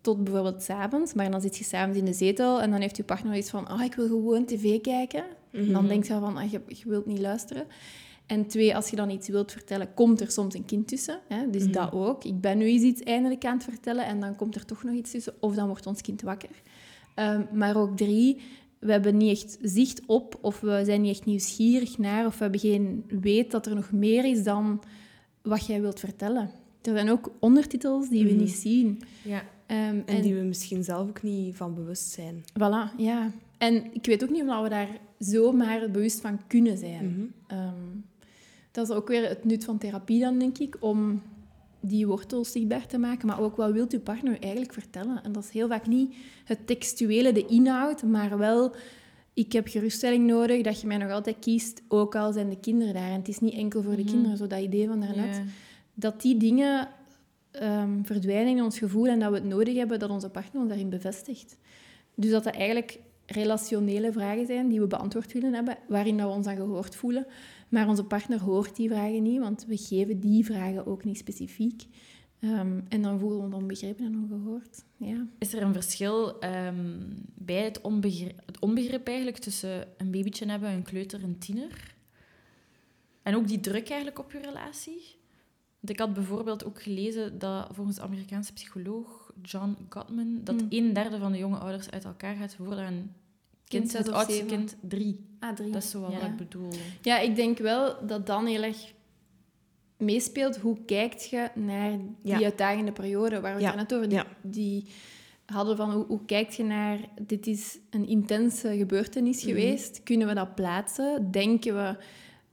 Tot 0.00 0.24
bijvoorbeeld 0.24 0.62
s'avonds, 0.62 1.14
maar 1.14 1.30
dan 1.30 1.40
zit 1.40 1.56
je 1.56 1.64
s'avonds 1.64 1.98
in 1.98 2.04
de 2.04 2.12
zetel 2.12 2.60
en 2.62 2.70
dan 2.70 2.80
heeft 2.80 2.96
je 2.96 3.04
partner 3.04 3.36
iets 3.36 3.50
van, 3.50 3.72
oh, 3.72 3.82
ik 3.82 3.94
wil 3.94 4.06
gewoon 4.06 4.44
tv 4.44 4.80
kijken. 4.80 5.24
En 5.52 5.72
dan 5.72 5.86
denkt 5.88 6.06
je 6.06 6.12
van, 6.12 6.36
ah, 6.36 6.50
je, 6.50 6.60
je 6.66 6.88
wilt 6.88 7.06
niet 7.06 7.18
luisteren. 7.20 7.64
En 8.26 8.46
twee, 8.46 8.76
als 8.76 8.88
je 8.90 8.96
dan 8.96 9.10
iets 9.10 9.28
wilt 9.28 9.52
vertellen, 9.52 9.94
komt 9.94 10.20
er 10.20 10.30
soms 10.30 10.54
een 10.54 10.64
kind 10.64 10.88
tussen. 10.88 11.20
Hè? 11.28 11.50
Dus 11.50 11.70
dat 11.72 11.92
ook. 11.92 12.24
Ik 12.24 12.40
ben 12.40 12.58
nu 12.58 12.64
eens 12.64 12.82
iets 12.82 13.02
eindelijk 13.02 13.44
aan 13.44 13.54
het 13.56 13.64
vertellen 13.64 14.06
en 14.06 14.20
dan 14.20 14.36
komt 14.36 14.54
er 14.54 14.64
toch 14.64 14.82
nog 14.82 14.94
iets 14.94 15.10
tussen. 15.10 15.34
Of 15.40 15.54
dan 15.54 15.66
wordt 15.66 15.86
ons 15.86 16.00
kind 16.00 16.22
wakker. 16.22 16.50
Ehm, 17.14 17.42
maar 17.52 17.76
ook 17.76 17.96
drie, 17.96 18.36
we 18.78 18.92
hebben 18.92 19.16
niet 19.16 19.30
echt 19.30 19.58
zicht 19.62 20.00
op 20.06 20.38
of 20.40 20.60
we 20.60 20.82
zijn 20.84 21.00
niet 21.00 21.10
echt 21.10 21.24
nieuwsgierig 21.24 21.98
naar 21.98 22.26
of 22.26 22.36
we 22.36 22.42
hebben 22.42 22.60
geen 22.60 23.04
weet 23.20 23.50
dat 23.50 23.66
er 23.66 23.74
nog 23.74 23.92
meer 23.92 24.24
is 24.24 24.42
dan 24.42 24.82
wat 25.42 25.66
jij 25.66 25.80
wilt 25.80 26.00
vertellen. 26.00 26.50
Er 26.82 26.92
zijn 26.92 27.10
ook 27.10 27.30
ondertitels 27.40 28.08
die 28.08 28.24
we 28.24 28.30
Mhm. 28.32 28.38
niet 28.40 28.50
zien. 28.52 29.00
Ja. 29.24 29.42
Ehm, 29.66 30.00
En 30.06 30.22
die 30.22 30.34
we 30.34 30.40
misschien 30.42 30.84
zelf 30.84 31.08
ook 31.08 31.22
niet 31.22 31.56
van 31.56 31.74
bewust 31.74 32.10
zijn. 32.10 32.44
Voilà, 32.52 32.96
ja. 32.96 33.30
En 33.58 33.84
ik 33.92 34.06
weet 34.06 34.22
ook 34.24 34.30
niet 34.30 34.42
of 34.42 34.62
we 34.62 34.68
daar 34.68 34.88
zomaar 35.18 35.90
bewust 35.90 36.20
van 36.20 36.40
kunnen 36.46 36.76
zijn. 36.78 37.06
Mhm. 37.06 37.26
Ehm, 37.46 37.74
dat 38.76 38.88
is 38.88 38.94
ook 38.94 39.08
weer 39.08 39.28
het 39.28 39.44
nut 39.44 39.64
van 39.64 39.78
therapie 39.78 40.20
dan, 40.20 40.38
denk 40.38 40.58
ik, 40.58 40.76
om 40.80 41.22
die 41.80 42.06
wortels 42.06 42.52
zichtbaar 42.52 42.86
te 42.86 42.98
maken. 42.98 43.26
Maar 43.26 43.40
ook, 43.40 43.56
wat 43.56 43.72
wilt 43.72 43.92
uw 43.92 44.00
partner 44.00 44.40
eigenlijk 44.40 44.72
vertellen? 44.72 45.22
En 45.22 45.32
dat 45.32 45.44
is 45.44 45.50
heel 45.50 45.68
vaak 45.68 45.86
niet 45.86 46.14
het 46.44 46.66
textuele, 46.66 47.32
de 47.32 47.46
inhoud, 47.46 48.02
maar 48.02 48.38
wel... 48.38 48.74
Ik 49.34 49.52
heb 49.52 49.66
geruststelling 49.68 50.26
nodig 50.26 50.62
dat 50.62 50.80
je 50.80 50.86
mij 50.86 50.96
nog 50.96 51.10
altijd 51.10 51.36
kiest, 51.40 51.82
ook 51.88 52.14
al 52.14 52.32
zijn 52.32 52.48
de 52.48 52.60
kinderen 52.60 52.94
daar. 52.94 53.10
En 53.10 53.18
het 53.18 53.28
is 53.28 53.40
niet 53.40 53.54
enkel 53.54 53.82
voor 53.82 53.96
de 53.96 54.02
Mhm. 54.02 54.10
kinderen, 54.10 54.36
zo 54.36 54.46
dat 54.46 54.60
idee 54.60 54.86
van 54.86 55.00
daarnet. 55.00 55.42
Dat 55.94 56.20
die 56.22 56.36
dingen 56.36 56.88
ehm, 57.50 58.02
verdwijnen 58.02 58.56
in 58.56 58.62
ons 58.62 58.78
gevoel 58.78 59.06
en 59.06 59.18
dat 59.18 59.30
we 59.30 59.34
het 59.34 59.44
nodig 59.44 59.74
hebben 59.76 59.98
dat 59.98 60.10
onze 60.10 60.28
partner 60.28 60.60
ons 60.60 60.68
daarin 60.68 60.88
bevestigt. 60.88 61.56
Dus 62.14 62.30
dat 62.30 62.44
dat 62.44 62.54
eigenlijk 62.54 62.98
relationele 63.26 64.12
vragen 64.12 64.46
zijn 64.46 64.68
die 64.68 64.80
we 64.80 64.86
beantwoord 64.86 65.32
willen 65.32 65.54
hebben, 65.54 65.76
waarin 65.88 66.16
dat 66.16 66.26
we 66.28 66.32
ons 66.34 66.46
dan 66.46 66.56
gehoord 66.56 66.94
voelen. 66.96 67.26
Maar 67.68 67.88
onze 67.88 68.04
partner 68.04 68.40
hoort 68.40 68.76
die 68.76 68.88
vragen 68.88 69.22
niet, 69.22 69.38
want 69.38 69.64
we 69.66 69.76
geven 69.76 70.20
die 70.20 70.44
vragen 70.44 70.86
ook 70.86 71.04
niet 71.04 71.18
specifiek. 71.18 71.86
Ehm, 72.38 72.80
en 72.88 73.02
dan 73.02 73.18
voelen 73.18 73.38
we 73.38 73.44
ons 73.44 73.54
onbegrepen 73.54 74.04
en 74.06 74.16
ongehoord. 74.16 74.84
Ja. 74.96 75.26
Is 75.38 75.54
er 75.54 75.62
een 75.62 75.72
verschil 75.72 76.38
ehm, 76.38 77.00
bij 77.34 77.64
het 77.64 77.80
onbegrip, 77.80 78.42
het 78.46 78.58
onbegrip 78.58 79.06
eigenlijk 79.06 79.38
tussen 79.38 79.88
een 79.96 80.10
babytje 80.10 80.46
hebben, 80.46 80.70
een 80.70 80.82
kleuter, 80.82 81.22
een 81.22 81.38
tiener? 81.38 81.94
En 83.22 83.36
ook 83.36 83.48
die 83.48 83.60
druk 83.60 83.88
eigenlijk 83.88 84.18
op 84.18 84.32
je 84.32 84.38
relatie? 84.38 85.14
ik 85.90 85.98
had 85.98 86.14
bijvoorbeeld 86.14 86.64
ook 86.64 86.82
gelezen 86.82 87.38
dat 87.38 87.68
volgens 87.72 87.96
de 87.96 88.02
Amerikaanse 88.02 88.52
psycholoog 88.52 89.32
John 89.42 89.76
Gottman 89.88 90.40
dat 90.44 90.54
Mm. 90.60 90.66
een 90.68 90.92
derde 90.92 91.18
van 91.18 91.32
de 91.32 91.38
jonge 91.38 91.58
ouders 91.58 91.90
uit 91.90 92.04
elkaar 92.04 92.36
gaat 92.36 92.54
voordat 92.54 92.78
een 92.78 93.12
kind, 93.68 93.92
het 93.92 94.12
oudste 94.12 94.44
kind, 94.44 94.76
drie. 94.80 95.24
Ah, 95.40 95.54
drie. 95.54 95.70
Dat 95.70 95.82
is 95.82 95.90
zo 95.90 96.00
wat 96.00 96.12
ja. 96.12 96.26
ik 96.26 96.36
bedoel. 96.36 96.72
Ja, 97.02 97.18
ik 97.18 97.36
denk 97.36 97.58
wel 97.58 98.06
dat 98.06 98.26
dan 98.26 98.46
heel 98.46 98.62
erg 98.62 98.92
meespeelt. 99.96 100.56
Hoe 100.56 100.78
kijkt 100.86 101.28
je 101.28 101.50
naar 101.54 101.90
die 101.90 102.38
Ja. 102.38 102.42
uitdagende 102.42 102.92
periode 102.92 103.40
waar 103.40 103.54
we 103.54 103.60
Ja. 103.60 103.66
het 103.66 103.76
net 103.76 103.94
over 103.94 104.08
die, 104.08 104.20
die 104.42 104.84
hadden 105.46 105.76
van 105.76 105.90
hoe, 105.92 106.04
hoe 106.06 106.24
kijkt 106.26 106.54
je 106.54 106.64
naar 106.64 106.98
dit 107.22 107.46
is 107.46 107.78
een 107.90 108.06
intense 108.06 108.76
gebeurtenis 108.76 109.36
Mhm. 109.44 109.46
geweest? 109.54 110.02
Kunnen 110.02 110.26
we 110.28 110.34
dat 110.34 110.54
plaatsen? 110.54 111.30
Denken 111.30 111.74
we 111.74 111.96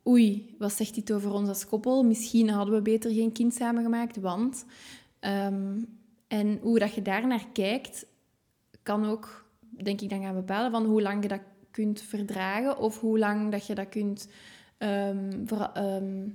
oei, 0.10 0.56
wat 0.58 0.74
zegt 0.74 0.96
dit 0.96 1.12
over 1.14 1.32
ons 1.32 1.48
als 1.50 1.66
koppel? 1.66 2.04
Misschien 2.04 2.50
hadden 2.50 2.76
we 2.76 2.82
beter 2.82 3.12
geen 3.12 3.32
kind 3.32 3.54
samengemaakt, 3.54 4.18
want 4.18 4.66
ehm, 5.20 5.82
en 6.28 6.60
hoe 6.62 6.80
dat 6.80 6.94
je 6.94 7.02
daar 7.02 7.28
naar 7.28 7.46
kijkt, 7.54 8.06
kan 8.84 9.06
ook, 9.06 9.43
denk 9.84 10.02
ik, 10.02 10.10
dan 10.10 10.22
gaan 10.22 10.36
bepalen 10.36 10.72
van 10.72 10.86
hoe 10.86 11.02
lang 11.02 11.22
je 11.22 11.28
dat 11.28 11.42
kunt 11.72 12.02
verdragen 12.02 12.78
of 12.78 13.00
hoe 13.00 13.20
lang 13.20 13.52
dat 13.52 13.68
je 13.68 13.76
dat 13.76 13.90
kunt 13.90 14.28
ehm, 14.78 16.30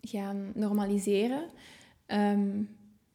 gaan 0.00 0.50
normaliseren. 0.54 1.42
Ehm, 2.06 2.62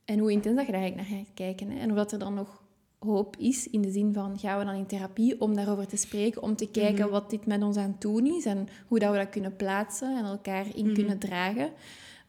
en 0.05 0.19
hoe 0.19 0.31
intens 0.31 0.55
dat 0.55 0.65
je 0.65 0.71
daar 0.71 0.81
eigenlijk 0.81 1.09
naar 1.09 1.19
gaat 1.19 1.33
kijken. 1.33 1.69
Hè. 1.71 1.79
En 1.79 1.89
of 1.89 1.95
dat 1.95 2.11
er 2.11 2.19
dan 2.19 2.33
nog 2.33 2.63
hoop 2.99 3.37
is, 3.37 3.67
in 3.69 3.81
de 3.81 3.91
zin 3.91 4.13
van 4.13 4.39
gaan 4.39 4.59
we 4.59 4.65
dan 4.65 4.75
in 4.75 4.85
therapie 4.85 5.41
om 5.41 5.55
daarover 5.55 5.87
te 5.87 5.97
spreken, 5.97 6.41
om 6.41 6.55
te 6.55 6.69
kijken 6.71 7.03
Mhm. 7.03 7.11
wat 7.11 7.29
dit 7.29 7.45
met 7.45 7.63
ons 7.63 7.77
aan 7.77 7.91
het 7.91 8.01
doen 8.01 8.25
is 8.25 8.45
en 8.45 8.67
hoe 8.87 8.99
dat 8.99 9.11
we 9.11 9.17
dat 9.17 9.29
kunnen 9.29 9.55
plaatsen 9.55 10.17
en 10.17 10.25
elkaar 10.25 10.65
in 10.75 10.85
Mhm. 10.85 10.93
kunnen 10.93 11.19
dragen. 11.19 11.69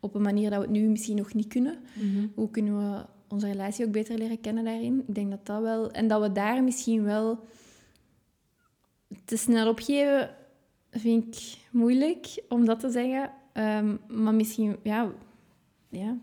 Op 0.00 0.14
een 0.14 0.22
manier 0.22 0.50
dat 0.50 0.58
we 0.58 0.64
het 0.64 0.74
nu 0.74 0.88
misschien 0.88 1.16
nog 1.16 1.34
niet 1.34 1.46
kunnen. 1.48 1.78
Mhm. 1.94 2.26
Hoe 2.34 2.50
kunnen 2.50 2.76
we 2.78 3.04
onze 3.36 3.52
relatie 3.52 3.86
ook 3.86 3.92
beter 3.92 4.18
leren 4.18 4.40
kennen 4.40 4.64
daarin? 4.64 5.04
Ik 5.06 5.14
denk 5.14 5.30
dat 5.30 5.46
dat 5.46 5.62
wel... 5.62 5.90
En 5.90 6.08
dat 6.08 6.20
we 6.22 6.32
daar 6.32 6.64
misschien 6.64 7.04
wel 7.04 7.38
te 9.24 9.36
snel 9.36 9.68
opgeven, 9.68 10.34
vind 10.90 11.36
ik 11.36 11.58
moeilijk 11.70 12.42
om 12.48 12.64
dat 12.64 12.80
te 12.80 12.90
zeggen. 12.90 13.30
Ehm, 13.52 13.96
maar 14.08 14.34
misschien, 14.34 14.76
ja... 14.82 15.12
ja 15.88 16.16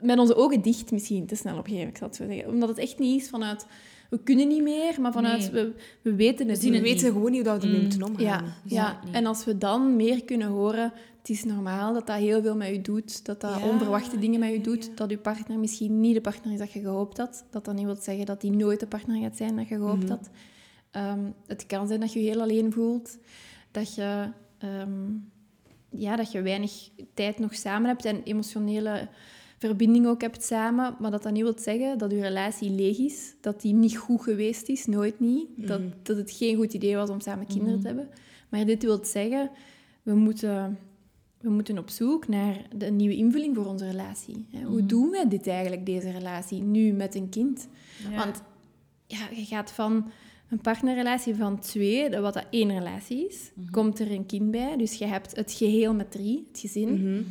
met 0.00 0.18
onze 0.18 0.34
ogen 0.34 0.62
dicht 0.62 0.90
misschien 0.90 1.26
te 1.26 1.36
snel 1.36 1.58
opgeven, 1.58 1.88
ik 1.88 1.96
zal 1.96 2.06
het 2.06 2.16
zo 2.16 2.26
zeggen. 2.26 2.48
Omdat 2.48 2.68
het 2.68 2.78
echt 2.78 2.98
niet 2.98 3.22
is 3.22 3.28
vanuit... 3.28 3.66
We 4.08 4.18
kunnen 4.22 4.48
niet 4.48 4.62
meer, 4.62 5.00
maar 5.00 5.12
vanuit... 5.12 5.52
Nee. 5.52 5.64
We, 5.64 5.74
we 6.02 6.14
weten 6.14 6.46
We 6.46 6.52
het 6.52 6.60
zien 6.60 6.72
niet. 6.72 6.80
we 6.82 6.88
weten 6.88 7.12
gewoon 7.12 7.30
niet 7.30 7.46
hoe 7.46 7.56
we 7.58 7.60
ermee 7.62 7.76
Mm. 7.76 7.82
moeten 7.82 8.02
omgaan. 8.02 8.24
Ja, 8.24 8.42
We 8.64 8.74
ja. 8.74 9.00
en 9.12 9.26
als 9.26 9.44
we 9.44 9.58
dan 9.58 9.96
meer 9.96 10.24
kunnen 10.24 10.48
horen, 10.48 10.92
het 11.18 11.28
is 11.28 11.44
normaal 11.44 11.94
dat 11.94 12.06
dat 12.06 12.16
heel 12.16 12.42
veel 12.42 12.56
met 12.56 12.68
je 12.68 12.80
doet, 12.80 13.24
dat 13.26 13.40
dat 13.40 13.58
Ja, 13.60 13.68
onverwachte 13.68 14.18
dingen 14.18 14.40
met 14.40 14.48
je 14.48 14.56
ja, 14.56 14.62
doet, 14.62 14.84
ja. 14.84 14.90
dat 14.94 15.10
je 15.10 15.18
partner 15.18 15.58
misschien 15.58 16.00
niet 16.00 16.14
de 16.14 16.20
partner 16.20 16.52
is 16.52 16.58
dat 16.58 16.72
je 16.72 16.80
gehoopt 16.80 17.18
had, 17.18 17.44
dat 17.50 17.64
dat 17.64 17.74
niet 17.74 17.84
wil 17.84 17.96
zeggen 17.96 18.26
dat 18.26 18.42
hij 18.42 18.50
nooit 18.50 18.80
de 18.80 18.86
partner 18.86 19.20
gaat 19.20 19.36
zijn 19.36 19.56
dat 19.56 19.68
je 19.68 19.74
gehoopt 19.74 20.02
Mhm. 20.02 20.08
had. 20.10 20.28
Ehm, 20.90 21.20
het 21.46 21.66
kan 21.66 21.86
zijn 21.88 22.00
dat 22.00 22.12
je 22.12 22.22
je 22.22 22.30
heel 22.30 22.40
alleen 22.40 22.72
voelt, 22.72 23.18
dat 23.70 23.94
je, 23.94 24.28
ehm, 24.58 24.90
ja, 25.90 26.16
dat 26.16 26.32
je 26.32 26.42
weinig 26.42 26.88
tijd 27.14 27.38
nog 27.38 27.54
samen 27.54 27.88
hebt 27.88 28.04
en 28.04 28.22
emotionele 28.22 29.08
verbinding 29.58 30.06
ook 30.06 30.20
hebt 30.20 30.44
samen, 30.44 30.96
maar 31.00 31.10
dat 31.10 31.22
dat 31.22 31.32
niet 31.32 31.42
wil 31.42 31.58
zeggen 31.58 31.98
dat 31.98 32.10
je 32.10 32.20
relatie 32.20 32.70
leeg 32.70 32.98
is, 32.98 33.34
dat 33.40 33.60
die 33.60 33.74
niet 33.74 33.96
goed 33.96 34.22
geweest 34.22 34.68
is, 34.68 34.86
nooit 34.86 35.20
niet, 35.20 35.46
dat, 35.56 35.80
Mhm. 35.80 35.88
dat 36.02 36.16
het 36.16 36.30
geen 36.30 36.56
goed 36.56 36.74
idee 36.74 36.96
was 36.96 37.10
om 37.10 37.20
samen 37.20 37.46
kinderen 37.46 37.72
Mhm. 37.74 37.80
te 37.82 37.86
hebben. 37.86 38.08
Maar 38.48 38.64
dit 38.66 38.82
wil 38.82 39.04
zeggen, 39.04 39.50
we 40.02 40.14
moeten, 40.14 40.78
we 41.40 41.50
moeten 41.50 41.78
op 41.78 41.90
zoek 41.90 42.28
naar 42.28 42.66
de, 42.76 42.86
een 42.86 42.96
nieuwe 42.96 43.16
invulling 43.16 43.54
voor 43.54 43.66
onze 43.66 43.86
relatie. 43.90 44.46
Hè. 44.52 44.62
Hoe 44.64 44.78
Mhm. 44.78 44.86
doen 44.86 45.10
wij 45.10 45.28
dit 45.28 45.46
eigenlijk, 45.46 45.86
deze 45.86 46.10
relatie, 46.10 46.62
nu 46.62 46.92
met 46.92 47.14
een 47.14 47.28
kind? 47.28 47.68
Ja. 48.10 48.16
Want 48.24 48.42
ja, 49.06 49.28
je 49.34 49.44
gaat 49.44 49.70
van 49.72 50.10
een 50.50 50.60
partnerrelatie 50.60 51.34
van 51.34 51.58
twee, 51.60 52.10
dat 52.10 52.20
wat 52.20 52.34
dat 52.34 52.46
één 52.50 52.68
relatie 52.78 53.26
is, 53.28 53.50
komt 53.70 53.98
er 53.98 54.10
een 54.10 54.26
kind 54.26 54.50
bij. 54.50 54.76
Dus 54.76 54.94
je 54.94 55.04
hebt 55.06 55.36
het 55.36 55.52
geheel 55.52 55.94
met 55.94 56.10
drie, 56.10 56.46
het 56.50 56.58
gezin. 56.60 57.26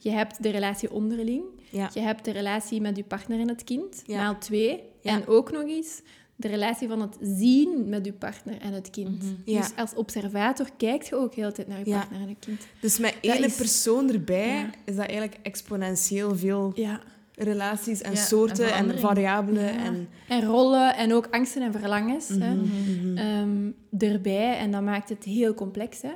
Je 0.00 0.10
hebt 0.10 0.42
de 0.42 0.48
relatie 0.50 0.92
onderling. 0.92 1.42
Ja. 1.70 1.90
Je 1.94 2.00
hebt 2.00 2.24
de 2.24 2.30
relatie 2.30 2.80
met 2.80 2.96
je 2.96 3.04
partner 3.04 3.40
en 3.40 3.48
het 3.48 3.64
kind, 3.64 4.02
Ja. 4.06 4.16
maal 4.22 4.38
twee. 4.38 4.82
Ja. 5.02 5.10
En 5.12 5.26
ook 5.26 5.52
nog 5.52 5.62
eens 5.62 6.00
de 6.36 6.48
relatie 6.48 6.88
van 6.88 7.00
het 7.00 7.16
zien 7.20 7.88
met 7.88 8.04
je 8.06 8.12
partner 8.12 8.60
en 8.60 8.72
het 8.72 8.90
kind. 8.90 9.22
Mhm. 9.22 9.32
Ja. 9.44 9.60
Dus 9.60 9.70
als 9.76 9.94
observator 9.94 10.66
kijkt 10.76 11.06
je 11.08 11.16
ook 11.16 11.34
heel 11.34 11.46
de 11.48 11.52
tijd 11.54 11.68
naar 11.68 11.78
je 11.78 11.88
Ja. 11.90 11.98
partner 11.98 12.20
en 12.20 12.28
het 12.28 12.38
kind. 12.44 12.66
Dus 12.80 12.98
met 12.98 13.14
één 13.20 13.44
is- 13.44 13.56
persoon 13.56 14.10
erbij 14.12 14.48
Ja. 14.48 14.70
is 14.84 14.96
dat 14.96 15.06
eigenlijk 15.06 15.36
exponentieel 15.42 16.36
veel 16.36 16.72
Ja. 16.74 17.00
relaties 17.34 18.00
en 18.02 18.12
Ja, 18.12 18.16
soorten 18.24 18.72
en 18.74 18.98
variabelen. 18.98 19.64
Ja. 19.64 19.84
En, 19.84 20.08
En 20.28 20.44
rollen 20.44 20.96
en 20.96 21.12
ook 21.14 21.28
angsten 21.30 21.62
en 21.62 21.72
verlangens 21.72 22.28
hè, 22.28 22.54
Mhm, 22.54 23.02
Mhm. 23.02 23.16
ehm, 23.16 23.70
erbij. 24.12 24.56
En 24.58 24.70
dat 24.70 24.82
maakt 24.82 25.08
het 25.08 25.24
heel 25.24 25.54
complex. 25.54 26.02
Hè. 26.02 26.10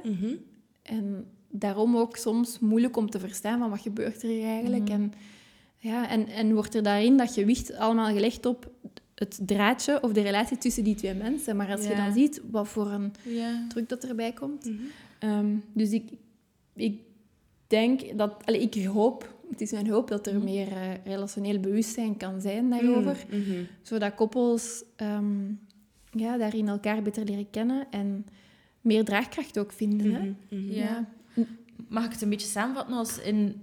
En 0.82 1.24
daarom 1.50 1.96
ook 1.96 2.16
soms 2.16 2.58
moeilijk 2.58 2.96
om 2.96 3.10
te 3.10 3.20
verstaan 3.20 3.58
van 3.58 3.70
wat 3.70 3.80
gebeurt 3.80 4.22
er 4.22 4.28
hier 4.28 4.44
eigenlijk. 4.46 4.88
En, 4.88 5.12
ja, 5.82 6.08
en, 6.08 6.26
en 6.28 6.54
wordt 6.54 6.74
er 6.74 6.82
daarin 6.82 7.16
dat 7.16 7.32
gewicht 7.32 7.74
allemaal 7.74 8.12
gelegd 8.14 8.46
op 8.46 8.70
het 9.14 9.40
draadje 9.46 10.02
of 10.02 10.12
de 10.12 10.20
relatie 10.20 10.58
tussen 10.58 10.84
die 10.84 10.94
twee 10.94 11.14
mensen. 11.14 11.56
Maar 11.56 11.70
als 11.70 11.86
je 11.86 11.94
dan 11.94 12.12
ziet 12.12 12.42
wat 12.50 12.68
voor 12.68 12.90
een 12.90 13.12
Ja. 13.22 13.64
druk 13.68 13.88
dat 13.88 14.04
erbij 14.04 14.32
komt. 14.32 14.64
Mhm. 14.64 14.76
Ehm, 15.18 15.56
dus 15.72 15.90
ik, 15.90 16.10
ik 16.74 17.00
denk 17.66 18.18
dat... 18.18 18.34
Allee, 18.44 18.60
ik 18.70 18.84
hoop, 18.84 19.34
het 19.50 19.60
is 19.60 19.72
mijn 19.72 19.90
hoop 19.90 20.08
dat 20.08 20.26
er 20.26 20.34
Mhm. 20.34 20.44
meer 20.44 20.72
eh, 20.72 20.90
relationeel 21.04 21.60
bewustzijn 21.60 22.16
kan 22.16 22.40
zijn 22.40 22.70
daarover. 22.70 23.24
Mhm. 23.30 23.62
Zodat 23.82 24.14
koppels 24.14 24.84
ehm, 24.96 25.50
ja, 26.10 26.36
daarin 26.36 26.68
elkaar 26.68 27.02
beter 27.02 27.24
leren 27.24 27.50
kennen 27.50 27.86
en 27.90 28.26
meer 28.80 29.04
draagkracht 29.04 29.58
ook 29.58 29.72
vinden. 29.72 30.12
Hè? 30.14 30.34
Ja. 30.56 31.08
Mag 31.88 32.04
ik 32.04 32.12
het 32.12 32.22
een 32.22 32.28
beetje 32.28 32.48
samenvatten 32.48 32.94
als 32.96 33.18
in... 33.20 33.60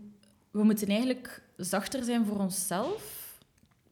We 0.51 0.63
moeten 0.63 0.87
eigenlijk 0.87 1.41
zachter 1.63 2.03
zijn 2.03 2.25
voor 2.25 2.39
onszelf, 2.39 3.27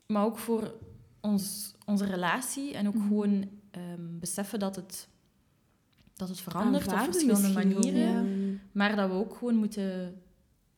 maar 0.05 0.23
ook 0.25 0.37
voor 0.37 0.73
ons, 1.19 1.73
onze 1.85 2.05
relatie. 2.05 2.73
En 2.73 2.87
ook 2.87 2.93
Mhm. 2.95 3.07
gewoon 3.07 3.49
ehm, 3.71 4.19
beseffen 4.19 4.59
dat 4.59 4.75
het, 4.75 5.07
dat 6.13 6.29
het 6.29 6.39
verandert 6.39 6.87
op 6.87 6.99
verschillende 6.99 7.49
manieren. 7.49 8.61
Maar 8.71 8.95
dat 8.95 9.09
we 9.09 9.15
ook 9.15 9.35
gewoon 9.35 9.55
moeten 9.55 10.21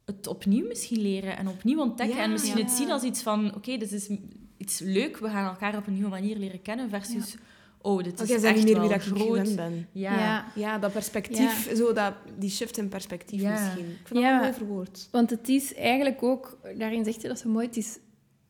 het 0.05 0.27
opnieuw 0.27 0.67
misschien 0.67 1.01
leren 1.01 1.37
en 1.37 1.47
opnieuw 1.47 1.79
ontdekken. 1.79 2.17
Ja, 2.17 2.23
en 2.23 2.31
misschien 2.31 2.57
ja. 2.57 2.63
het 2.63 2.71
zien 2.71 2.91
als 2.91 3.03
iets 3.03 3.21
van, 3.21 3.55
oké, 3.55 3.77
dit 3.77 3.91
is 3.91 4.09
iets 4.57 4.79
leuk, 4.79 5.17
we 5.17 5.29
gaan 5.29 5.49
elkaar 5.49 5.77
op 5.77 5.87
een 5.87 5.93
nieuwe 5.93 6.09
manier 6.09 6.37
leren 6.37 6.61
kennen, 6.61 6.89
versus, 6.89 7.35
oh, 7.81 8.03
dit 8.03 8.19
is 8.21 8.27
jij 8.29 8.41
echt 8.43 8.55
niet 8.55 8.63
meer 8.65 8.79
wie 8.79 8.89
wel 8.89 8.97
dat 8.97 9.01
groot. 9.01 9.21
gewend 9.21 9.55
ben. 9.55 9.87
Ja. 9.91 10.19
Ja. 10.19 10.45
Ja, 10.55 10.77
dat 10.77 10.91
perspectief, 10.91 11.71
zo 11.75 11.93
dat, 11.93 12.13
die 12.37 12.49
shift 12.49 12.77
in 12.77 12.87
perspectief 12.89 13.41
Ja. 13.41 13.51
misschien. 13.51 13.89
Ik 13.89 14.07
vind 14.07 14.19
Ja. 14.19 14.31
dat 14.31 14.41
mooi 14.41 14.53
verwoord. 14.53 15.07
Want 15.11 15.29
het 15.29 15.49
is 15.49 15.73
eigenlijk 15.75 16.23
ook, 16.23 16.57
daarin 16.77 17.03
zegt 17.03 17.21
je 17.21 17.27
dat 17.27 17.39
zo 17.39 17.49
mooi, 17.49 17.65
het 17.65 17.77
is 17.77 17.97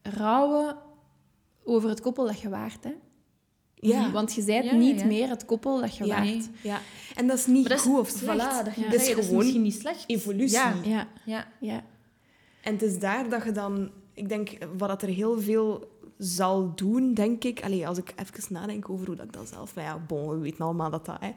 rouwen 0.02 0.76
over 1.64 1.90
het 1.90 2.02
koppel 2.02 2.26
dat 2.26 2.40
je 2.40 2.50
waart. 2.50 2.84
Hè? 2.84 2.94
Ja. 3.76 4.12
Want 4.12 4.34
je 4.34 4.44
bent 4.44 4.66
Ja, 4.66 4.74
niet 4.76 5.00
ja. 5.00 5.06
meer 5.06 5.30
het 5.30 5.46
koppel 5.46 5.80
dat 5.82 5.98
je 5.98 6.06
Ja. 6.06 6.16
waart. 6.16 6.26
Nee. 6.26 6.42
ja. 6.62 6.80
En 7.16 7.28
dat 7.28 7.38
is 7.38 7.46
niet 7.46 7.60
Maar 7.60 7.70
dat 7.70 7.80
is, 7.80 7.86
goed 7.86 8.00
of 8.00 8.10
slecht. 8.10 8.24
Voilà, 8.24 8.66
dat, 8.66 8.66
Dat 8.66 8.76
is 8.78 8.84
dat 8.92 8.94
is 9.02 9.08
gewoon 9.10 9.36
misschien 9.38 9.62
niet 9.62 9.74
slecht. 9.74 10.04
evolutie. 10.08 10.58
Ja, 10.58 10.74
Ja, 10.84 11.08
ja. 11.26 11.48
ja. 11.60 11.84
En 12.64 12.74
het 12.74 12.82
is 12.82 13.00
daar 13.00 13.30
dat 13.30 13.44
je 13.44 13.52
dan... 13.52 13.92
Ik 14.14 14.30
denk, 14.30 14.58
wat 14.78 14.90
dat 14.90 15.02
er 15.02 15.08
heel 15.08 15.42
veel 15.42 15.88
zal 16.20 16.76
doen, 16.76 17.14
denk 17.14 17.44
ik... 17.44 17.64
Allee, 17.64 17.88
als 17.88 17.98
ik 17.98 18.14
even 18.16 18.54
nadenk 18.54 18.90
over 18.90 19.06
hoe 19.08 19.16
dat 19.16 19.26
ik 19.26 19.34
dat 19.34 19.50
zelf... 19.50 19.76
Maar 19.76 19.84
ja, 19.84 19.98
bon, 20.08 20.30
we 20.30 20.38
weten 20.38 20.66
allemaal 20.66 20.90
dat 20.90 21.06
dat... 21.06 21.18
Hè. 21.20 21.32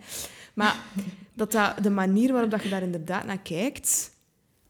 Maar 0.55 0.77
dat, 1.35 1.53
dat 1.53 1.83
de 1.83 1.91
manier 1.91 2.33
waarop 2.33 2.51
dat 2.51 2.63
je 2.63 2.69
daar 2.69 2.83
inderdaad 2.83 3.25
naar 3.27 3.39
kijkt... 3.41 4.11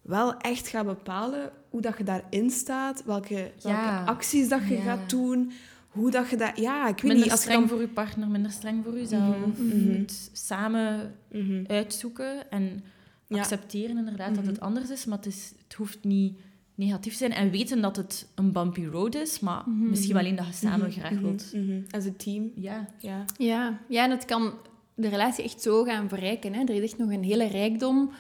wel 0.03 0.37
echt 0.37 0.69
gaat 0.69 0.87
bepalen 0.87 1.51
hoe 1.71 1.81
dat 1.81 1.99
je 1.99 2.05
daarin 2.05 2.51
staat, 2.51 3.05
welke, 3.05 3.35
welke 3.35 3.79
Ja. 3.79 4.05
acties 4.05 4.49
dat 4.49 4.69
je 4.69 4.75
Ja. 4.75 4.83
gaat 4.83 5.11
doen, 5.11 5.53
hoe 5.89 6.11
dat 6.11 6.29
je 6.31 6.37
dat... 6.37 6.57
Ja, 6.59 6.81
ik 6.89 6.95
weet 6.95 7.03
Minder 7.03 7.23
niet, 7.23 7.31
als 7.31 7.41
streng 7.41 7.59
dan... 7.61 7.69
voor 7.69 7.81
je 7.81 7.89
partner, 7.89 8.29
minder 8.29 8.51
streng 8.51 8.85
voor 8.85 8.95
jezelf. 8.95 9.37
Mhm. 9.57 9.99
Het 9.99 10.31
samen 10.33 11.15
Mhm. 11.31 11.65
uitzoeken 11.67 12.51
en 12.51 12.85
accepteren 13.29 13.97
inderdaad 13.99 14.35
dat 14.35 14.45
Mhm. 14.45 14.53
het 14.53 14.61
anders 14.61 14.91
is, 14.91 15.05
maar 15.05 15.17
het, 15.17 15.27
is, 15.27 15.53
het 15.65 15.75
hoeft 15.75 16.05
niet 16.05 16.39
negatief 16.75 17.15
zijn. 17.15 17.33
En 17.33 17.51
weten 17.51 17.81
dat 17.83 17.97
het 17.97 18.29
een 18.35 18.53
bumpy 18.53 18.85
road 18.85 19.15
is, 19.15 19.41
maar 19.41 19.63
Mhm. 19.67 19.89
misschien 19.89 20.15
wel 20.15 20.37
dat 20.37 20.47
je 20.47 20.53
samen 20.53 20.89
Mhm, 20.89 20.99
graag 20.99 21.11
mhm, 21.13 21.23
wilt. 21.23 21.53
mhm. 21.55 21.81
Als 21.91 22.05
een 22.05 22.17
team, 22.17 22.51
Ja. 22.55 22.89
ja. 22.99 23.25
Ja. 23.39 23.81
ja, 23.89 24.05
en 24.05 24.11
het 24.11 24.25
kan 24.25 24.53
de 24.95 25.09
relatie 25.09 25.45
echt 25.45 25.63
zo 25.63 25.85
gaan 25.85 26.09
verrijken. 26.09 26.55
Hè. 26.55 26.61
Er 26.61 26.71
is 26.75 26.83
echt 26.83 26.99
nog 26.99 27.11
een 27.11 27.25
hele 27.25 27.47
rijkdom 27.47 28.11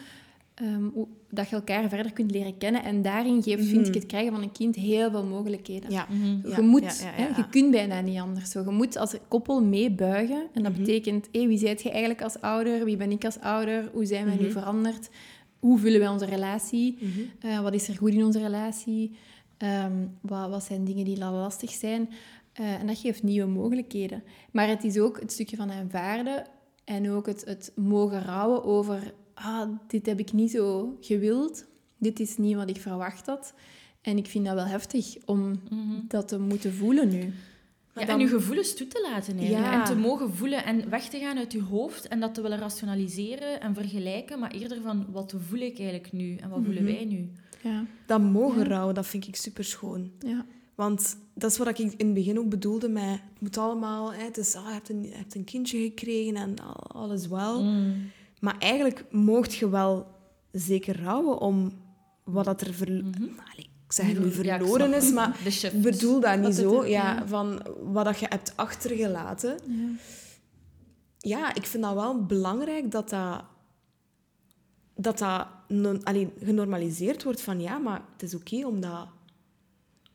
ehm, 0.54 0.82
hoe, 0.94 1.06
dat 1.30 1.48
je 1.48 1.54
elkaar 1.56 1.88
verder 1.88 2.12
kunt 2.12 2.30
leren 2.30 2.58
kennen. 2.58 2.84
En 2.84 3.02
daarin 3.02 3.42
geeft, 3.42 3.64
vind 3.66 3.80
ik, 3.80 3.86
Mhm. 3.86 3.94
het 3.98 4.06
krijgen 4.06 4.32
van 4.32 4.42
een 4.42 4.52
kind 4.52 4.74
heel 4.76 5.10
veel 5.10 5.24
mogelijkheden. 5.24 5.90
Ja. 5.90 6.06
Mhm. 6.10 6.54
Je 6.56 6.62
moet, 6.62 6.82
ja, 7.00 7.06
ja, 7.06 7.12
Hè, 7.14 7.26
ja. 7.26 7.36
je 7.36 7.48
kunt 7.48 7.70
bijna 7.70 8.00
niet 8.00 8.18
anders. 8.18 8.50
Zo. 8.50 8.60
Je 8.64 8.70
moet 8.70 8.96
als 8.96 9.14
koppel 9.28 9.62
meebuigen. 9.64 10.42
En 10.54 10.62
dat 10.62 10.72
Mhm. 10.72 10.80
betekent, 10.80 11.28
hé, 11.32 11.46
wie 11.46 11.58
zijt 11.58 11.82
je 11.82 11.90
eigenlijk 11.90 12.22
als 12.22 12.40
ouder? 12.40 12.84
Wie 12.84 12.96
ben 12.96 13.10
ik 13.10 13.24
als 13.24 13.40
ouder? 13.40 13.88
Hoe 13.92 14.04
zijn 14.04 14.24
wij 14.24 14.36
nu 14.36 14.42
Mhm. 14.42 14.52
veranderd? 14.52 15.08
Hoe 15.62 15.78
vullen 15.78 15.98
wij 16.00 16.08
onze 16.08 16.24
relatie? 16.24 16.96
Mhm. 17.00 17.20
Eh, 17.40 17.60
wat 17.60 17.74
is 17.74 17.88
er 17.88 17.96
goed 17.96 18.10
in 18.12 18.24
onze 18.24 18.38
relatie? 18.38 19.16
Ehm, 19.56 20.06
wat, 20.20 20.50
wat 20.50 20.64
zijn 20.64 20.84
dingen 20.84 21.04
die 21.04 21.18
lastig 21.18 21.70
zijn? 21.70 22.08
Eh, 22.52 22.80
en 22.80 22.86
dat 22.86 22.98
geeft 22.98 23.22
nieuwe 23.22 23.48
mogelijkheden. 23.50 24.22
Maar 24.52 24.68
het 24.68 24.84
is 24.84 24.98
ook 24.98 25.20
het 25.20 25.32
stukje 25.32 25.56
van 25.56 25.70
aanvaarden 25.70 26.44
en 26.84 27.10
ook 27.10 27.26
het, 27.26 27.44
het 27.44 27.72
mogen 27.76 28.22
rouwen 28.22 28.64
over... 28.64 29.14
Ah, 29.34 29.68
dit 29.86 30.06
heb 30.06 30.18
ik 30.18 30.32
niet 30.32 30.50
zo 30.50 30.96
gewild. 31.00 31.64
Dit 31.98 32.20
is 32.20 32.36
niet 32.36 32.54
wat 32.56 32.70
ik 32.70 32.80
verwacht 32.80 33.26
had. 33.26 33.54
En 34.00 34.16
ik 34.16 34.26
vind 34.26 34.44
dat 34.44 34.54
wel 34.54 34.64
heftig 34.66 35.16
om 35.26 35.40
Mhm. 35.70 36.00
dat 36.08 36.28
te 36.28 36.38
moeten 36.38 36.72
voelen 36.74 37.08
nu. 37.08 37.32
Ja, 37.94 38.04
dan- 38.06 38.14
En 38.14 38.20
je 38.20 38.28
gevoelens 38.28 38.74
toe 38.74 38.86
te 38.86 39.08
laten 39.12 39.38
eigenlijk. 39.38 39.66
Ja. 39.72 39.78
En 39.80 39.84
te 39.84 39.96
mogen 39.96 40.34
voelen 40.34 40.64
en 40.64 40.90
weg 40.90 41.08
te 41.08 41.18
gaan 41.18 41.38
uit 41.38 41.52
je 41.52 41.62
hoofd 41.62 42.08
en 42.08 42.20
dat 42.20 42.34
te 42.34 42.42
willen 42.42 42.58
rationaliseren 42.58 43.60
en 43.60 43.74
vergelijken, 43.74 44.38
maar 44.38 44.50
eerder 44.50 44.80
van 44.82 45.06
wat 45.10 45.34
voel 45.48 45.58
ik 45.60 45.78
eigenlijk 45.78 46.12
nu 46.12 46.36
en 46.36 46.48
wat 46.48 46.60
voelen 46.64 46.82
Mhm. 46.82 46.92
wij 46.92 47.04
nu? 47.04 47.30
Ja, 47.62 47.84
Dat 48.06 48.20
mogen 48.20 48.62
Ja. 48.62 48.68
rouwen, 48.68 48.94
dat 48.94 49.06
vind 49.06 49.26
ik 49.28 49.36
super 49.36 49.64
schoon. 49.64 50.10
ja. 50.18 50.44
Want 50.74 51.16
dat 51.34 51.50
is 51.50 51.58
wat 51.58 51.68
ik 51.68 51.78
in 51.78 51.92
het 51.96 52.14
begin 52.14 52.38
ook 52.38 52.48
bedoelde 52.48 52.88
met... 52.88 53.04
Het 53.10 53.40
moet 53.40 53.56
allemaal... 53.58 54.12
Hè, 54.12 54.24
het 54.24 54.36
is, 54.38 54.54
ah, 54.54 54.66
je, 54.66 54.72
hebt 54.72 54.88
een, 54.88 55.02
je 55.02 55.14
hebt 55.14 55.34
een 55.34 55.44
kindje 55.44 55.78
gekregen 55.78 56.36
en 56.36 56.58
al- 56.58 56.86
alles 57.02 57.26
wel. 57.28 57.62
Mm. 57.62 57.94
Maar 58.40 58.56
eigenlijk 58.58 59.04
moogt 59.10 59.54
je 59.54 59.68
wel 59.68 60.06
zeker 60.52 61.02
rouwen 61.02 61.40
om 61.40 61.72
wat 62.24 62.44
dat 62.44 62.60
er... 62.60 62.74
Ver... 62.74 62.92
Mhm. 62.92 63.22
Allee, 63.22 63.68
ik 63.92 63.98
zeg 63.98 64.06
het 64.06 64.18
nu 64.24 64.30
verloren 64.32 64.94
is, 64.94 65.12
maar 65.12 65.36
ik 65.72 65.82
bedoel 65.82 66.20
dat 66.20 66.34
niet 66.36 66.44
Dat 66.44 66.54
zo. 66.54 66.80
er- 66.80 66.88
Ja, 66.88 67.14
ja. 67.14 67.26
van 67.26 67.62
wat 67.82 68.04
dat 68.04 68.18
je 68.18 68.26
hebt 68.28 68.52
achtergelaten. 68.56 69.58
ja. 69.66 69.88
Ja, 71.18 71.54
ik 71.54 71.66
vind 71.66 71.82
dat 71.82 71.94
wel 71.94 72.24
belangrijk 72.26 72.90
dat 72.90 73.08
dat... 73.10 73.44
Dat 74.94 75.18
dat 75.18 75.46
non- 75.68 76.04
allee, 76.04 76.32
genormaliseerd 76.42 77.22
wordt 77.22 77.40
van 77.40 77.60
ja, 77.60 77.78
maar 77.78 78.02
het 78.12 78.22
is 78.22 78.34
oké 78.34 78.66
om 78.66 78.80
dat... 78.80 79.06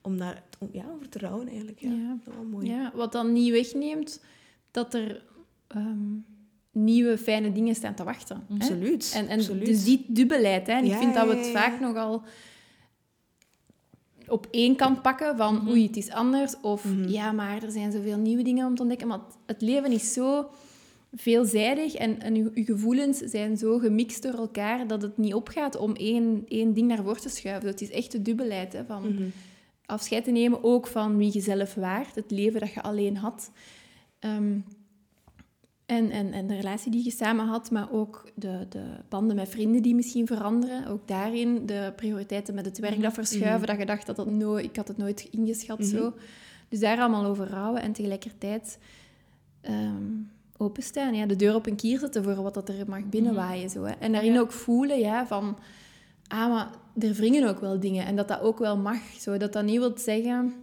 Om 0.01 0.17
daar 0.17 0.43
om, 0.59 0.69
ja, 0.71 0.83
over 0.95 1.09
te 1.09 1.19
rouwen 1.19 1.47
eigenlijk. 1.47 1.79
Ja. 1.79 1.89
Ja. 1.91 2.17
Dat 2.25 2.33
wel 2.35 2.43
mooi. 2.43 2.67
Ja, 2.69 2.91
wat 2.95 3.11
dan 3.11 3.33
niet 3.33 3.51
wegneemt 3.51 4.23
dat 4.71 4.93
er 4.93 5.23
ehm, 5.67 6.13
nieuwe 6.71 7.17
fijne 7.17 7.51
dingen 7.51 7.75
staan 7.75 7.95
te 7.95 8.03
wachten. 8.03 8.43
hè? 8.47 8.53
Absoluut. 8.55 9.11
En, 9.15 9.27
en 9.27 9.37
absoluut. 9.39 9.65
dus 9.65 9.83
die 9.83 10.05
dubbelheid. 10.07 10.67
Hè? 10.67 10.73
En 10.73 10.85
ik 10.85 10.93
vind 10.93 11.13
dat 11.13 11.27
we 11.27 11.35
het 11.35 11.47
vaak 11.47 11.79
nogal 11.79 12.23
op 14.27 14.47
één 14.51 14.75
kant 14.75 15.01
pakken 15.01 15.37
van 15.37 15.55
Mhm. 15.55 15.69
oei, 15.69 15.83
het 15.87 15.97
is 15.97 16.09
anders. 16.11 16.53
Of 16.61 16.83
Mhm. 16.85 17.07
ja, 17.07 17.31
maar 17.31 17.63
er 17.63 17.71
zijn 17.71 17.91
zoveel 17.91 18.17
nieuwe 18.17 18.43
dingen 18.43 18.67
om 18.67 18.75
te 18.75 18.81
ontdekken. 18.81 19.07
Maar 19.07 19.19
het- 19.45 19.61
leven 19.61 19.91
is 19.91 20.13
zo 20.13 20.49
veelzijdig 21.13 21.93
en, 21.93 22.21
en 22.21 22.35
uw, 22.35 22.49
uw 22.53 22.63
gevoelens 22.63 23.17
zijn 23.17 23.57
zo 23.57 23.77
gemixt 23.77 24.21
door 24.23 24.33
elkaar 24.33 24.87
dat 24.87 25.01
het 25.01 25.17
niet 25.17 25.33
opgaat 25.33 25.77
om 25.77 25.95
één, 25.95 26.45
één 26.47 26.73
ding 26.73 26.87
naar 26.87 27.03
voren 27.03 27.21
te 27.21 27.29
schuiven. 27.29 27.69
Het 27.69 27.81
is 27.81 27.89
echt 27.91 28.11
de 28.11 28.21
dubbelheid 28.21 28.73
hè, 28.73 28.85
van 28.85 29.01
Mhm. 29.13 29.23
afscheid 29.85 30.23
te 30.23 30.31
nemen, 30.31 30.63
ook 30.63 30.87
van 30.87 31.17
wie 31.17 31.29
je 31.33 31.41
zelf 31.41 31.73
waart, 31.73 32.15
het 32.15 32.31
leven 32.31 32.59
dat 32.59 32.73
je 32.73 32.81
alleen 32.81 33.17
had. 33.17 33.51
Ehm, 34.19 34.57
en, 35.87 36.11
en, 36.11 36.33
en 36.33 36.47
de 36.47 36.55
relatie 36.55 36.91
die 36.91 37.03
je 37.03 37.11
samen 37.11 37.45
had, 37.45 37.71
maar 37.71 37.91
ook 37.91 38.31
de, 38.35 38.65
de 38.69 38.83
banden 39.09 39.35
met 39.35 39.49
vrienden 39.49 39.81
die 39.81 39.95
misschien 39.95 40.27
veranderen. 40.27 40.87
Ook 40.87 41.07
daarin 41.07 41.65
de 41.65 41.93
prioriteiten 41.95 42.55
met 42.55 42.65
het 42.65 42.79
werk 42.79 43.01
dat 43.01 43.13
verschuiven, 43.13 43.67
dat 43.67 43.77
je 43.77 43.85
dacht 43.85 44.05
dat 44.05 44.15
dat 44.15 44.31
nooit... 44.31 44.65
Ik 44.65 44.75
had 44.75 44.87
het 44.87 44.97
nooit 44.97 45.27
ingeschat 45.31 45.79
Mhm. 45.79 45.87
zo. 45.87 46.13
Dus 46.69 46.79
daar 46.79 46.99
allemaal 46.99 47.25
over 47.25 47.47
rouwen 47.49 47.81
en 47.81 47.93
tegelijkertijd 47.93 48.79
ehm, 49.61 50.03
openstaan. 50.57 51.13
Ja, 51.15 51.25
de 51.25 51.35
deur 51.35 51.55
op 51.55 51.65
een 51.67 51.75
kier 51.75 51.99
zetten 51.99 52.23
voor 52.23 52.35
wat 52.41 52.53
dat 52.53 52.69
er 52.69 52.75
mag 52.87 53.05
binnenwaaien. 53.09 53.69
Zo, 53.69 53.83
hè. 53.83 53.93
En 53.99 54.11
daarin 54.11 54.33
Ja. 54.33 54.39
ook 54.39 54.51
voelen 54.51 54.99
ja, 54.99 55.27
van... 55.27 55.57
Ah, 56.27 56.49
maar 56.49 56.69
er 56.99 57.13
wringen 57.13 57.49
ook 57.49 57.59
wel 57.59 57.79
dingen. 57.79 58.05
En 58.05 58.15
dat 58.15 58.27
dat 58.27 58.41
ook 58.41 58.59
wel 58.59 58.77
mag. 58.77 58.99
Zo, 59.19 59.37
dat 59.37 59.53
dat 59.53 59.63
niet 59.63 59.77
wil 59.77 59.97
zeggen... 59.97 60.53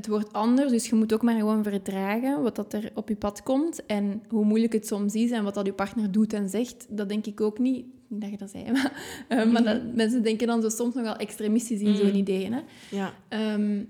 Het 0.00 0.08
wordt 0.08 0.32
anders, 0.32 0.70
dus 0.70 0.88
je 0.88 0.94
moet 0.94 1.12
ook 1.14 1.22
maar 1.22 1.34
gewoon 1.34 1.62
verdragen 1.62 2.42
wat 2.42 2.56
dat 2.56 2.72
er 2.72 2.90
op 2.94 3.08
je 3.08 3.16
pad 3.16 3.42
komt. 3.42 3.86
En 3.86 4.22
hoe 4.28 4.44
moeilijk 4.44 4.72
het 4.72 4.86
soms 4.86 5.14
is 5.14 5.30
en 5.30 5.44
wat 5.44 5.54
dat 5.54 5.66
je 5.66 5.72
partner 5.72 6.10
doet 6.12 6.32
en 6.32 6.48
zegt, 6.48 6.86
dat 6.88 7.08
denk 7.08 7.26
ik 7.26 7.40
ook 7.40 7.58
niet. 7.58 7.84
Niet 8.08 8.20
dat 8.20 8.30
je 8.30 8.36
dat 8.36 8.50
zei, 8.50 8.64
maar, 8.72 8.92
eh, 9.28 9.46
maar 9.52 9.62
dat, 9.64 9.80
mensen 9.94 10.22
denken 10.22 10.46
dan 10.46 10.62
zo 10.62 10.68
soms 10.68 10.94
nogal 10.94 11.16
extremistisch 11.16 11.80
in 11.80 11.96
zo'n 11.96 12.06
Mhm. 12.06 12.16
ideeën. 12.16 12.52
Hè? 12.52 12.60
Ja. 12.90 13.12
Ehm, 13.28 13.84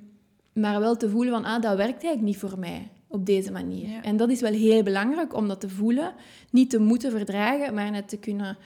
maar 0.52 0.80
wel 0.80 0.96
te 0.96 1.08
voelen 1.08 1.32
van, 1.32 1.44
ah, 1.44 1.62
dat 1.62 1.76
werkt 1.76 1.92
eigenlijk 2.02 2.22
niet 2.22 2.36
voor 2.36 2.58
mij 2.58 2.90
op 3.06 3.26
deze 3.26 3.52
manier. 3.52 3.88
Ja. 3.88 4.02
En 4.02 4.16
dat 4.16 4.30
is 4.30 4.40
wel 4.40 4.52
heel 4.52 4.82
belangrijk 4.82 5.34
om 5.36 5.48
dat 5.48 5.60
te 5.60 5.68
voelen. 5.68 6.12
Niet 6.50 6.70
te 6.70 6.78
moeten 6.80 7.10
verdragen, 7.10 7.74
maar 7.74 7.90
net 7.90 8.08
te 8.08 8.16
kunnen 8.16 8.56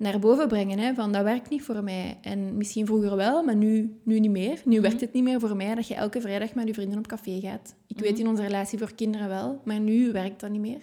naar 0.00 0.18
boven 0.18 0.48
brengen. 0.48 0.78
Hè, 0.78 0.94
van, 0.94 1.12
dat 1.12 1.22
werkt 1.22 1.50
niet 1.50 1.62
voor 1.62 1.82
mij. 1.84 2.18
En 2.22 2.56
misschien 2.56 2.86
vroeger 2.86 3.16
wel, 3.16 3.42
maar 3.42 3.56
nu, 3.56 3.94
nu 4.02 4.20
niet 4.20 4.30
meer. 4.30 4.60
Nu 4.64 4.72
Mhm. 4.72 4.82
werkt 4.82 5.00
het 5.00 5.12
niet 5.12 5.22
meer 5.22 5.40
voor 5.40 5.56
mij 5.56 5.74
dat 5.74 5.88
je 5.88 5.94
elke 5.94 6.20
vrijdag 6.20 6.54
met 6.54 6.66
je 6.66 6.74
vrienden 6.74 6.98
op 6.98 7.06
café 7.06 7.40
gaat. 7.40 7.74
Ik 7.86 7.98
weet 7.98 8.10
Mhm. 8.12 8.20
in 8.20 8.28
onze 8.28 8.42
relatie 8.42 8.78
voor 8.78 8.94
kinderen 8.94 9.28
wel, 9.28 9.60
maar 9.64 9.80
nu 9.80 10.12
werkt 10.12 10.40
dat 10.40 10.50
niet 10.50 10.60
meer. 10.60 10.80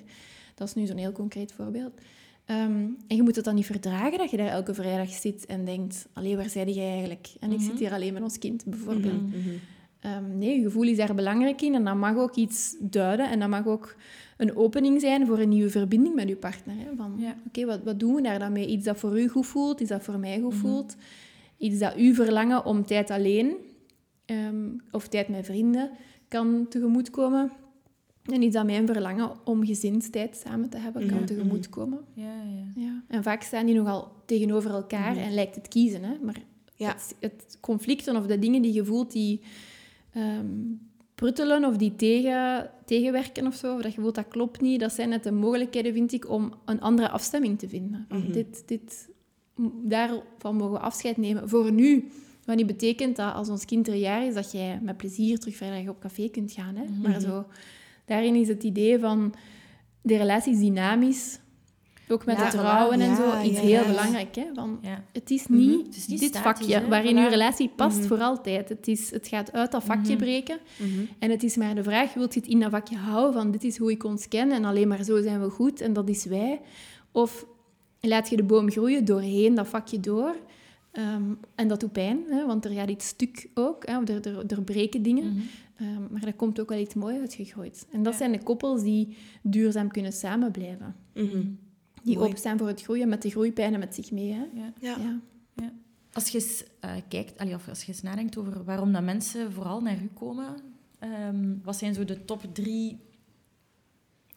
Dat 0.55 0.67
is 0.67 0.73
nu 0.73 0.85
zo'n 0.85 0.97
heel 0.97 1.11
concreet 1.11 1.51
voorbeeld. 1.51 1.91
Ehm, 2.45 2.71
en 3.07 3.15
je 3.15 3.23
moet 3.23 3.35
het 3.35 3.45
dan 3.45 3.55
niet 3.55 3.65
verdragen 3.65 4.17
dat 4.17 4.31
je 4.31 4.37
daar 4.37 4.47
elke 4.47 4.73
vrijdag 4.73 5.09
zit 5.09 5.45
en 5.45 5.65
denkt... 5.65 6.07
Allee, 6.13 6.35
waar 6.35 6.49
zei 6.49 6.71
jij 6.73 6.89
eigenlijk? 6.91 7.27
En 7.39 7.51
ik 7.51 7.57
Mhm. 7.57 7.65
zit 7.69 7.79
hier 7.79 7.93
alleen 7.93 8.13
met 8.13 8.23
ons 8.23 8.39
kind, 8.39 8.65
bijvoorbeeld. 8.65 9.27
Mhm. 9.27 9.37
Mhm. 9.37 9.49
Ehm, 9.99 10.37
nee, 10.37 10.57
je 10.57 10.63
gevoel 10.63 10.83
is 10.83 10.97
daar 10.97 11.15
belangrijk 11.15 11.61
in 11.61 11.75
en 11.75 11.83
dat 11.83 11.95
mag 11.95 12.15
ook 12.17 12.35
iets 12.35 12.75
duiden 12.79 13.29
en 13.29 13.39
dat 13.39 13.49
mag 13.49 13.67
ook 13.67 13.95
een 14.37 14.55
opening 14.55 15.01
zijn 15.01 15.25
voor 15.27 15.39
een 15.39 15.49
nieuwe 15.49 15.69
verbinding 15.69 16.15
met 16.15 16.27
je 16.27 16.35
partner. 16.35 16.75
Hè? 16.77 16.95
Van, 16.95 17.13
Ja. 17.17 17.35
oké, 17.47 17.65
wat, 17.65 17.83
wat 17.83 17.99
doen 17.99 18.15
we 18.15 18.21
daar 18.21 18.39
dan 18.39 18.51
mee? 18.51 18.67
Iets 18.67 18.85
dat 18.85 18.97
voor 18.97 19.19
u 19.19 19.27
goed 19.27 19.45
voelt, 19.45 19.79
iets 19.79 19.89
dat 19.89 20.03
voor 20.03 20.19
mij 20.19 20.39
goed 20.39 20.53
Mhm. 20.53 20.61
voelt. 20.61 20.95
Iets 21.57 21.79
dat 21.79 21.97
u 21.97 22.13
verlangen 22.15 22.65
om 22.65 22.85
tijd 22.85 23.09
alleen 23.11 23.53
ehm, 24.25 24.67
of 24.91 25.07
tijd 25.07 25.27
met 25.27 25.45
vrienden 25.45 25.91
kan 26.27 26.65
tegemoetkomen. 26.69 27.51
En 28.23 28.41
iets 28.41 28.55
dat 28.55 28.65
mijn 28.65 28.87
verlangen 28.87 29.31
om 29.45 29.65
gezinstijd 29.65 30.37
samen 30.45 30.69
te 30.69 30.77
hebben 30.77 31.07
kan 31.07 31.17
Mhm, 31.17 31.25
tegemoetkomen. 31.25 31.99
Ja, 32.13 32.23
ja. 32.43 32.81
Ja. 32.83 33.03
En 33.07 33.23
vaak 33.23 33.41
staan 33.41 33.65
die 33.65 33.75
nogal 33.75 34.11
tegenover 34.25 34.71
elkaar 34.71 35.11
Mhm. 35.11 35.19
en 35.23 35.33
lijkt 35.33 35.55
het 35.55 35.67
kiezen. 35.67 36.03
Hè? 36.03 36.13
Maar 36.21 36.41
Ja. 36.75 36.87
het, 36.87 37.15
het 37.19 37.57
conflicten 37.61 38.15
of 38.15 38.25
de 38.25 38.39
dingen 38.39 38.61
die 38.61 38.73
je 38.73 38.85
voelt 38.85 39.11
die 39.11 39.41
ehm, 40.13 40.45
pruttelen 41.17 41.65
of 41.65 41.77
die 41.77 41.95
tegen, 41.95 42.69
tegenwerken 42.85 43.47
of 43.47 43.55
zo, 43.55 43.75
of 43.75 43.81
dat 43.81 43.93
je 43.93 44.01
voelt 44.01 44.15
dat 44.15 44.27
klopt 44.27 44.61
niet, 44.61 44.79
dat 44.79 44.93
zijn 44.93 45.09
net 45.09 45.23
de 45.23 45.31
mogelijkheden, 45.31 45.93
vind 45.93 46.13
ik, 46.13 46.29
om 46.29 46.53
een 46.65 46.81
andere 46.81 47.09
afstemming 47.09 47.59
te 47.59 47.69
vinden. 47.69 48.05
Mhm. 48.09 48.31
dit, 48.31 48.63
dit, 48.65 49.09
daarvan 49.83 50.55
mogen 50.55 50.73
we 50.73 50.79
afscheid 50.79 51.17
nemen 51.17 51.49
voor 51.49 51.71
nu. 51.71 52.09
Wat 52.45 52.55
niet 52.55 52.67
betekent 52.67 53.15
dat 53.15 53.33
als 53.33 53.49
ons 53.49 53.65
kind 53.65 53.87
er 53.87 53.95
jaar 53.95 54.25
is, 54.25 54.33
dat 54.33 54.51
jij 54.51 54.79
met 54.81 54.97
plezier 54.97 55.39
terug 55.39 55.55
vrijdag 55.55 55.89
op 55.89 55.99
café 55.99 56.29
kunt 56.29 56.51
gaan. 56.51 56.75
Hè? 56.75 56.83
Mhm. 56.83 57.01
Maar 57.01 57.19
zo, 57.19 57.45
daarin 58.05 58.35
is 58.35 58.47
het 58.47 58.63
idee 58.63 58.99
van 58.99 59.33
de 60.01 60.17
relatie 60.17 60.53
is 60.53 60.59
dynamisch. 60.59 61.39
Ook 62.09 62.25
met 62.25 62.37
Ja, 62.37 62.43
het 62.45 62.53
voilà. 62.55 62.59
rouwen 62.59 62.99
en 62.99 63.15
zo. 63.15 63.41
Iets 63.41 63.55
ja, 63.55 63.61
heel 63.61 63.81
ja. 63.81 63.87
belangrijk. 63.87 64.35
Hè? 64.35 64.43
Van, 64.53 64.79
ja. 64.81 65.03
het 65.13 65.31
is 65.31 65.47
Mhm. 65.47 65.59
niet, 65.59 65.85
Het 65.85 65.95
is 65.95 66.07
niet 66.07 66.19
dit 66.19 66.29
statisch, 66.35 66.65
vakje 66.65 66.79
hè? 66.79 66.87
waarin 66.87 67.15
Voilà. 67.15 67.19
uw 67.19 67.27
relatie 67.29 67.69
past 67.75 67.97
Mhm. 67.97 68.07
voor 68.07 68.19
altijd. 68.19 68.69
Het, 68.69 68.87
is, 68.87 69.11
het 69.11 69.27
gaat 69.27 69.51
uit 69.53 69.71
dat 69.71 69.83
vakje 69.83 70.13
Mhm. 70.13 70.17
breken. 70.23 70.57
En 71.19 71.29
het 71.29 71.43
is 71.43 71.55
maar 71.55 71.75
de 71.75 71.83
vraag, 71.83 72.13
wilt 72.13 72.33
je 72.33 72.39
het 72.39 72.49
in 72.49 72.59
dat 72.59 72.71
vakje 72.71 72.95
houden 72.97 73.33
van 73.41 73.51
dit 73.51 73.63
is 73.63 73.77
hoe 73.77 73.91
ik 73.91 74.03
ons 74.03 74.27
ken 74.27 74.51
en 74.51 74.65
alleen 74.65 74.87
maar 74.87 75.03
zo 75.03 75.21
zijn 75.21 75.41
we 75.41 75.49
goed 75.49 75.81
en 75.81 75.93
dat 75.93 76.09
is 76.09 76.25
wij? 76.25 76.61
Of 77.11 77.45
laat 78.01 78.29
je 78.29 78.35
de 78.35 78.43
boom 78.43 78.71
groeien 78.71 79.05
doorheen 79.05 79.55
dat 79.55 79.67
vakje 79.67 79.99
door? 79.99 80.35
Ehm, 80.91 81.23
en 81.55 81.67
dat 81.67 81.79
doet 81.79 81.91
pijn, 81.91 82.19
hè, 82.29 82.45
want 82.45 82.65
er 82.65 82.71
gaat 82.71 82.89
iets 82.89 83.07
stuk 83.07 83.49
ook. 83.53 83.87
Hè, 83.87 83.97
of 83.97 84.07
er, 84.09 84.27
er, 84.27 84.43
er 84.47 84.61
breken 84.61 85.01
dingen. 85.01 85.41
Ehm, 85.75 86.01
maar 86.11 86.23
er 86.23 86.33
komt 86.33 86.59
ook 86.59 86.69
wel 86.69 86.79
iets 86.79 86.93
moois 86.93 87.19
uitgegroeid. 87.19 87.87
En 87.91 88.03
dat 88.03 88.13
Ja. 88.13 88.19
zijn 88.19 88.31
de 88.31 88.43
koppels 88.43 88.81
die 88.83 89.15
duurzaam 89.41 89.91
kunnen 89.91 90.13
samen 90.13 90.51
blijven. 90.51 90.95
Mhm. 91.13 91.41
Die 92.07 92.15
Mooi. 92.15 92.27
openstaan 92.27 92.57
voor 92.57 92.67
het 92.67 92.81
groeien 92.81 93.09
met 93.09 93.21
de 93.21 93.29
groeipijnen 93.29 93.79
met 93.79 93.95
zich 93.95 94.11
mee. 94.11 94.31
Hè? 94.31 94.43
Ja. 94.53 94.73
Ja. 94.79 94.97
Ja. 95.55 95.71
Als 96.13 96.29
je 96.29 96.37
eens 96.37 96.63
eh, 96.79 96.91
kijkt, 97.07 97.39
allee, 97.39 97.53
of 97.53 97.67
als 97.69 97.81
je 97.83 97.87
eens 97.87 98.01
nadenkt 98.01 98.37
over 98.37 98.63
waarom 98.63 98.93
dat 98.93 99.03
mensen 99.03 99.51
vooral 99.51 99.81
naar 99.81 99.97
u 100.01 100.09
komen, 100.13 100.55
ehm, 100.99 101.53
wat 101.63 101.75
zijn 101.75 101.93
zo 101.93 102.05
de 102.05 102.25
top 102.25 102.43
drie 102.53 102.99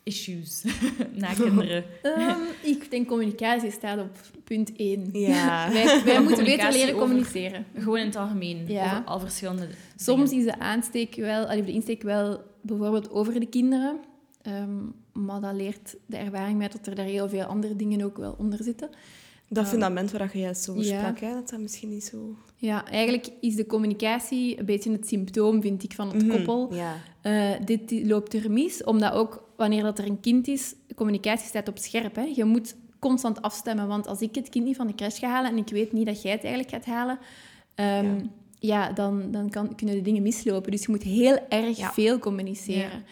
issues 0.03 0.65
na 1.23 1.33
kinderen? 1.35 1.85
Ehm, 2.03 2.39
ik 2.63 2.91
denk 2.91 3.09
communicatie 3.09 3.71
staat 3.71 3.99
op 4.01 4.17
punt 4.45 4.73
1. 4.77 5.09
Ja. 5.13 5.69
Wij, 5.73 6.05
wij 6.05 6.23
moeten 6.23 6.45
beter 6.45 6.73
leren 6.73 6.95
over- 6.95 7.07
communiceren. 7.07 7.65
Gewoon 7.75 7.99
in 7.99 8.07
het 8.07 8.17
algemeen, 8.17 8.65
Ja. 8.69 8.85
over 8.93 9.05
al 9.05 9.21
verschillende 9.21 9.69
Soms 9.97 10.31
dingen. 10.31 10.47
is 10.47 10.53
de 10.53 10.59
aansteek 10.59 11.15
wel, 11.15 11.45
allee, 11.47 11.65
de 11.65 11.73
insteek 11.73 12.03
wel 12.03 12.41
bijvoorbeeld 12.61 13.11
over 13.11 13.41
de 13.41 13.47
kinderen. 13.47 13.99
Ehm, 14.43 14.79
maar 15.13 15.41
dat 15.41 15.55
leert 15.55 15.97
de 16.07 16.17
ervaring 16.17 16.59
mij 16.59 16.69
dat 16.69 16.87
er 16.87 16.95
daar 16.95 17.05
heel 17.07 17.29
veel 17.29 17.45
andere 17.45 17.77
dingen 17.77 18.03
ook 18.03 18.17
wel 18.17 18.35
onder 18.39 18.63
zitten. 18.63 18.91
Dat 19.49 19.65
Ja. 19.65 19.71
fundament 19.71 20.11
waar 20.11 20.31
je 20.33 20.39
juist 20.39 20.69
over 20.69 20.83
Ja. 20.85 20.99
sprak, 20.99 21.19
hè, 21.19 21.35
dat 21.35 21.49
dat 21.51 21.61
misschien 21.61 21.89
niet 21.89 22.05
zo... 22.05 22.35
Ja, 22.57 22.85
eigenlijk 22.87 23.29
is 23.41 23.55
de 23.57 23.67
communicatie 23.67 24.59
een 24.59 24.65
beetje 24.65 24.93
het 24.93 25.09
symptoom, 25.09 25.61
vind 25.63 25.83
ik, 25.83 25.93
van 25.93 26.09
het 26.13 26.27
Mhm. 26.27 26.37
koppel. 26.37 26.75
Ja. 26.75 26.97
Eh, 27.21 27.51
dit 27.65 28.07
loopt 28.07 28.35
er 28.35 28.51
mis, 28.51 28.85
omdat 28.85 29.13
ook 29.13 29.49
wanneer 29.57 29.83
dat 29.83 29.99
er 29.99 30.07
een 30.07 30.21
kind 30.21 30.49
is, 30.49 30.75
communicatie 30.95 31.47
staat 31.49 31.69
op 31.69 31.79
scherp. 31.79 32.15
Hè? 32.17 32.23
Je 32.35 32.45
moet 32.45 32.77
constant 32.99 33.43
afstemmen. 33.43 33.89
Want 33.89 34.07
als 34.07 34.21
ik 34.21 34.35
het 34.35 34.49
kind 34.49 34.65
niet 34.65 34.77
van 34.77 34.87
de 34.87 34.95
crash 34.95 35.19
ga 35.19 35.29
halen 35.29 35.51
en 35.51 35.57
ik 35.57 35.69
weet 35.69 35.93
niet 35.93 36.07
dat 36.07 36.23
jij 36.23 36.33
het 36.33 36.45
eigenlijk 36.45 36.75
gaat 36.75 36.85
halen, 36.95 37.19
ehm, 37.75 38.05
ja. 38.05 38.21
ja, 38.59 38.93
dan, 38.93 39.31
dan 39.31 39.51
kan, 39.51 39.75
kunnen 39.75 39.95
de 39.95 40.03
dingen 40.03 40.23
mislopen. 40.23 40.71
Dus 40.71 40.83
je 40.83 40.91
moet 40.91 41.03
heel 41.03 41.39
erg 41.49 41.93
veel 41.93 42.19
communiceren. 42.19 43.05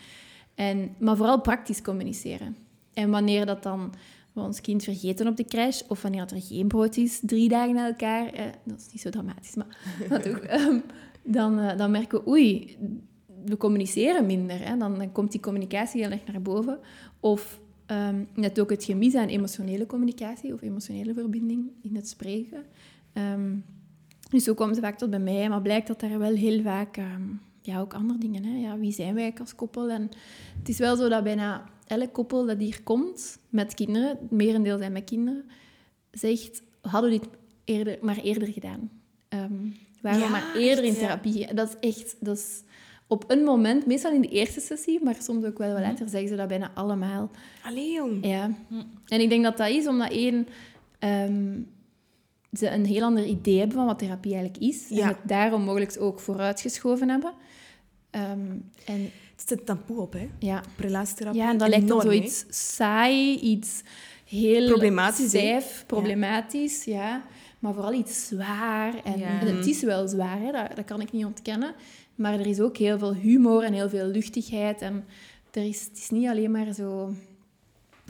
En, 0.59 0.95
maar 0.99 1.17
vooral 1.17 1.41
praktisch 1.41 1.83
communiceren. 1.83 2.57
En 2.95 3.11
wanneer 3.11 3.47
dat 3.47 3.63
dan 3.63 3.93
we 4.33 4.41
ons 4.41 4.61
kind 4.61 4.85
vergeten 4.85 5.27
op 5.27 5.37
de 5.37 5.45
crash, 5.45 5.83
of 5.89 6.03
wanneer 6.03 6.33
er 6.33 6.43
geen 6.43 6.69
brood 6.69 6.97
is, 6.97 7.21
drie 7.23 7.49
dagen 7.49 7.75
na 7.75 7.87
elkaar, 7.87 8.33
eh, 8.33 8.45
dat 8.65 8.79
is 8.79 8.93
niet 8.93 9.01
zo 9.01 9.11
dramatisch, 9.11 9.55
maar, 9.55 9.67
ehm, 10.47 10.79
dan, 11.23 11.59
uh, 11.59 11.77
dan 11.77 11.91
merken 11.91 12.19
we, 12.19 12.31
oei, 12.31 12.77
we 13.45 13.57
communiceren 13.57 14.27
minder. 14.27 14.69
Hè? 14.69 14.77
Dan, 14.77 15.13
komt 15.13 15.33
die 15.33 15.41
communicatie 15.41 16.03
heel 16.03 16.11
erg 16.11 16.27
naar 16.27 16.43
boven. 16.43 16.79
Of 17.21 17.61
um, 17.87 18.29
net 18.35 18.61
ook 18.61 18.71
het 18.71 18.85
gemis 18.85 19.15
aan 19.15 19.29
emotionele 19.29 19.87
communicatie 19.87 20.53
of 20.53 20.63
emotionele 20.63 21.15
verbinding 21.15 21.71
in 21.83 21.97
het 21.97 22.09
spreken. 22.09 22.65
Um, 23.13 23.65
dus 24.31 24.45
zo 24.45 24.55
komen 24.55 24.75
ze 24.75 24.81
vaak 24.81 24.99
tot 24.99 25.11
bij 25.11 25.19
mij, 25.19 25.49
maar 25.49 25.63
blijkt 25.63 25.87
dat 25.87 26.03
er 26.03 26.19
wel 26.19 26.35
heel 26.35 26.63
vaak 26.63 26.97
ja, 27.69 27.81
ook 27.81 27.95
andere 27.95 28.19
dingen. 28.19 28.45
Hè? 28.45 28.57
Ja, 28.57 28.79
wie 28.79 28.93
zijn 28.93 29.15
wij 29.15 29.35
als 29.41 29.55
koppel? 29.55 29.91
En 29.91 30.11
het 30.59 30.69
is 30.69 30.79
wel 30.79 30.97
zo 30.97 31.09
dat 31.09 31.25
bijna 31.25 31.65
elk 31.87 32.13
koppel 32.13 32.47
dat 32.47 32.59
hier 32.59 32.83
komt 32.83 33.39
met 33.49 33.75
kinderen, 33.75 34.09
het 34.09 34.31
merendeel 34.31 34.79
zijn 34.79 34.93
met 34.93 35.05
kinderen, 35.05 35.45
zegt, 36.11 36.63
hadden 36.81 37.11
we 37.11 37.19
dit 37.19 37.29
eerder, 37.65 37.99
maar 38.01 38.17
eerder 38.17 38.49
gedaan. 38.49 38.91
Um, 39.29 39.77
waren 40.01 40.19
ja, 40.19 40.25
we 40.25 40.31
maar 40.31 40.57
eerder 40.57 40.85
in 40.85 40.95
therapie. 40.95 41.39
Ja. 41.39 41.53
Dat 41.53 41.77
is 41.81 41.89
echt... 41.89 42.17
Dat 42.21 42.37
is 42.37 42.63
op 43.07 43.25
een 43.27 43.45
moment, 43.45 43.87
meestal 43.87 44.13
in 44.13 44.21
de 44.21 44.29
eerste 44.29 44.61
sessie, 44.61 45.05
maar 45.05 45.17
soms 45.21 45.45
ook 45.45 45.59
wel 45.59 45.73
wat 45.73 45.81
later, 45.81 46.05
mm. 46.05 46.11
zeggen 46.11 46.29
ze 46.29 46.37
dat 46.37 46.49
bijna 46.49 46.71
allemaal. 46.75 47.31
Allee, 47.63 47.93
jong. 47.93 48.27
Ja. 48.27 48.51
En 49.07 49.21
ik 49.21 49.29
denk 49.29 49.45
dat 49.45 49.57
dat 49.57 49.69
is 49.69 49.87
omdat 49.87 50.11
één... 50.11 50.47
Um, 51.01 51.67
ze 52.53 52.71
een 52.71 52.87
heel 52.87 53.03
ander 53.03 53.25
idee 53.25 53.59
hebben 53.59 53.77
van 53.77 53.87
wat 53.87 53.99
therapie 53.99 54.35
eigenlijk 54.35 54.63
is. 54.63 54.89
Ja. 54.89 55.03
En 55.03 55.09
het 55.09 55.19
daarom 55.25 55.63
mogelijk 55.63 55.97
ook 56.01 56.21
vooruitgeschoven 56.21 57.09
hebben. 57.09 57.33
Um, 58.11 58.71
en 58.85 59.11
het 59.37 59.49
zit 59.49 59.67
taboe 59.67 60.01
op, 60.01 60.13
hè? 60.13 60.29
Ja. 60.39 60.59
Op 60.59 60.79
relatietherapie. 60.79 61.41
Ja, 61.41 61.51
en 61.51 61.59
dat 61.59 61.69
lijkt 61.69 61.89
dan 61.89 62.01
zoiets 62.01 62.45
saai, 62.49 63.39
iets 63.39 63.83
heel... 64.25 64.67
Problematisch, 64.67 65.29
stijf, 65.29 65.85
problematisch, 65.87 66.85
ja. 66.85 66.95
ja. 66.95 67.25
Maar 67.59 67.75
vooral 67.75 67.93
iets 67.93 68.27
zwaar. 68.27 68.95
En, 69.05 69.19
Ja. 69.19 69.41
en 69.41 69.57
het 69.57 69.67
is 69.67 69.83
wel 69.83 70.09
zwaar, 70.09 70.41
hè? 70.41 70.53
Dat, 70.53 70.77
dat 70.77 70.85
kan 70.85 71.01
ik 71.01 71.13
niet 71.13 71.25
ontkennen. 71.25 71.75
Maar 72.15 72.33
er 72.33 72.47
is 72.47 72.61
ook 72.61 72.77
heel 72.77 72.99
veel 72.99 73.15
humor 73.15 73.63
en 73.63 73.73
heel 73.73 73.89
veel 73.89 74.07
luchtigheid. 74.07 74.81
En 74.81 75.05
er 75.51 75.69
is, 75.69 75.85
het 75.85 75.99
is 75.99 76.11
niet 76.11 76.29
alleen 76.29 76.51
maar 76.51 76.73
zo... 76.73 77.13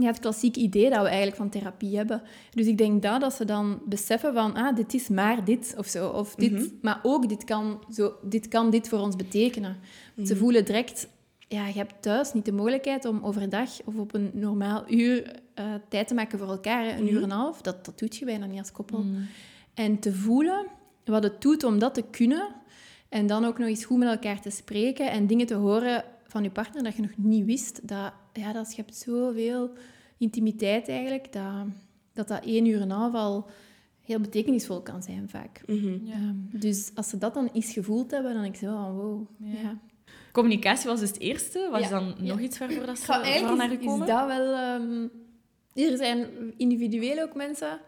Ja, 0.01 0.07
het 0.07 0.19
klassieke 0.19 0.61
idee 0.61 0.91
dat 0.91 1.01
we 1.01 1.07
eigenlijk 1.07 1.37
van 1.37 1.49
therapie 1.49 1.97
hebben. 1.97 2.23
Dus 2.51 2.67
ik 2.67 2.79
denk 2.79 3.03
dat, 3.03 3.21
dat 3.21 3.35
ze 3.35 3.45
dan 3.45 3.81
beseffen 3.87 4.33
van, 4.35 4.55
ah, 4.55 4.77
dit 4.77 4.95
is 4.95 5.09
maar 5.09 5.45
dit, 5.45 5.75
of 5.79 5.87
zo. 5.87 6.09
Of 6.09 6.35
dit, 6.35 6.53
Mhm. 6.53 6.65
Maar 6.83 7.01
ook, 7.03 7.29
dit 7.29 7.45
kan, 7.45 7.85
zo, 7.93 8.13
dit 8.23 8.49
kan 8.49 8.71
dit 8.71 8.89
voor 8.89 8.99
ons 8.99 9.17
betekenen. 9.17 9.77
Ze 10.25 10.37
voelen 10.37 10.65
direct, 10.65 11.09
ja, 11.49 11.67
je 11.67 11.73
hebt 11.73 11.95
thuis 12.01 12.33
niet 12.33 12.45
de 12.45 12.53
mogelijkheid 12.53 13.05
om 13.05 13.25
overdag 13.25 13.71
of 13.85 13.97
op 13.97 14.15
een 14.15 14.31
normaal 14.33 14.85
uur 14.89 15.41
eh, 15.55 15.65
tijd 15.89 16.09
te 16.09 16.15
maken 16.15 16.39
voor 16.39 16.49
elkaar. 16.49 16.87
Een 16.99 17.11
uur 17.13 17.17
en 17.17 17.23
een 17.23 17.31
half, 17.31 17.61
dat, 17.61 17.85
dat 17.85 17.99
doet 17.99 18.17
je 18.17 18.25
bijna 18.25 18.47
niet 18.47 18.59
als 18.59 18.73
koppel. 18.73 19.05
En 19.75 19.99
te 19.99 20.13
voelen 20.15 20.67
wat 21.05 21.23
het 21.23 21.41
doet 21.43 21.65
om 21.65 21.79
dat 21.79 21.95
te 21.95 22.05
kunnen. 22.11 22.49
En 23.09 23.27
dan 23.27 23.45
ook 23.45 23.59
nog 23.59 23.69
eens 23.69 23.85
goed 23.85 23.99
met 23.99 24.09
elkaar 24.09 24.41
te 24.41 24.51
spreken 24.51 25.11
en 25.11 25.27
dingen 25.27 25.47
te 25.47 25.55
horen 25.55 26.05
van 26.27 26.43
je 26.43 26.51
partner 26.51 26.83
dat 26.83 26.97
je 26.97 27.03
nog 27.03 27.11
niet 27.17 27.45
wist. 27.45 27.89
Dat, 27.89 28.13
ja, 28.39 28.53
dat 28.53 28.71
schept 28.71 28.97
zoveel 28.97 29.71
intimiteit 30.19 30.89
eigenlijk, 30.89 31.33
dat 31.33 31.67
dat, 32.13 32.29
dat 32.29 32.45
één 32.45 32.67
uur 32.67 32.77
en 32.77 32.83
een 32.83 32.91
half 32.91 33.15
al 33.15 33.47
heel 34.01 34.21
betekenisvol 34.21 34.81
kan 34.83 35.03
zijn 35.03 35.29
vaak. 35.29 35.63
Mhm. 35.67 35.87
Ehm, 36.11 36.35
dus 36.61 36.91
als 36.95 37.09
ze 37.09 37.19
dat 37.19 37.35
dan 37.35 37.49
eens 37.53 37.73
gevoeld 37.73 38.11
hebben, 38.11 38.33
dan 38.33 38.43
denk 38.43 38.55
ik 38.55 38.61
zo 38.61 38.67
van 38.75 38.95
wow. 38.97 39.27
Ja. 39.39 39.61
Ja. 39.61 39.79
Communicatie 40.33 40.89
was 40.89 41.01
dus 41.01 41.09
het 41.09 41.19
eerste. 41.21 41.69
Was 41.71 41.81
Ja. 41.81 41.89
dan 41.89 42.15
Ja. 42.19 42.25
nog 42.25 42.41
iets 42.41 42.59
waarvoor 42.59 42.87
dat 42.87 42.99
ze 42.99 43.05
vooral 43.05 43.57
naar 43.57 43.67
is, 43.67 43.73
is 43.73 43.79
gekomen? 43.79 44.07
dat 44.07 44.27
wel... 44.27 44.55
ehm, 44.55 45.09
er 45.91 45.97
zijn 45.97 46.27
individueel 46.57 47.23
ook 47.23 47.35
mensen 47.35 47.81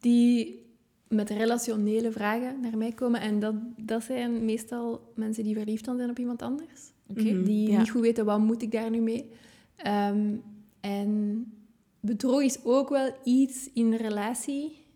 die 0.00 0.62
met 1.08 1.30
relationele 1.30 2.10
vragen 2.12 2.60
naar 2.60 2.76
mij 2.76 2.92
komen. 2.92 3.20
En 3.20 3.40
dat, 3.40 3.54
dat 3.76 4.02
zijn 4.02 4.44
meestal 4.44 5.12
mensen 5.14 5.44
die 5.44 5.54
verliefd 5.56 5.84
dan 5.84 5.96
zijn 5.96 6.10
op 6.10 6.18
iemand 6.18 6.42
anders. 6.42 6.92
Oké. 7.08 7.22
Mhm. 7.22 7.44
Die 7.44 7.70
Ja. 7.70 7.78
niet 7.78 7.90
goed 7.90 8.00
weten, 8.00 8.24
wat 8.24 8.38
moet 8.38 8.62
ik 8.62 8.70
daar 8.72 8.90
nu 8.90 9.00
mee? 9.00 9.30
Ehm, 9.76 10.36
en 10.80 11.46
bedrog 12.00 12.42
is 12.42 12.64
ook 12.64 12.88
wel 12.88 13.14
iets 13.24 13.70
in 13.72 13.90
de 13.90 13.96
relatie, 13.96 14.86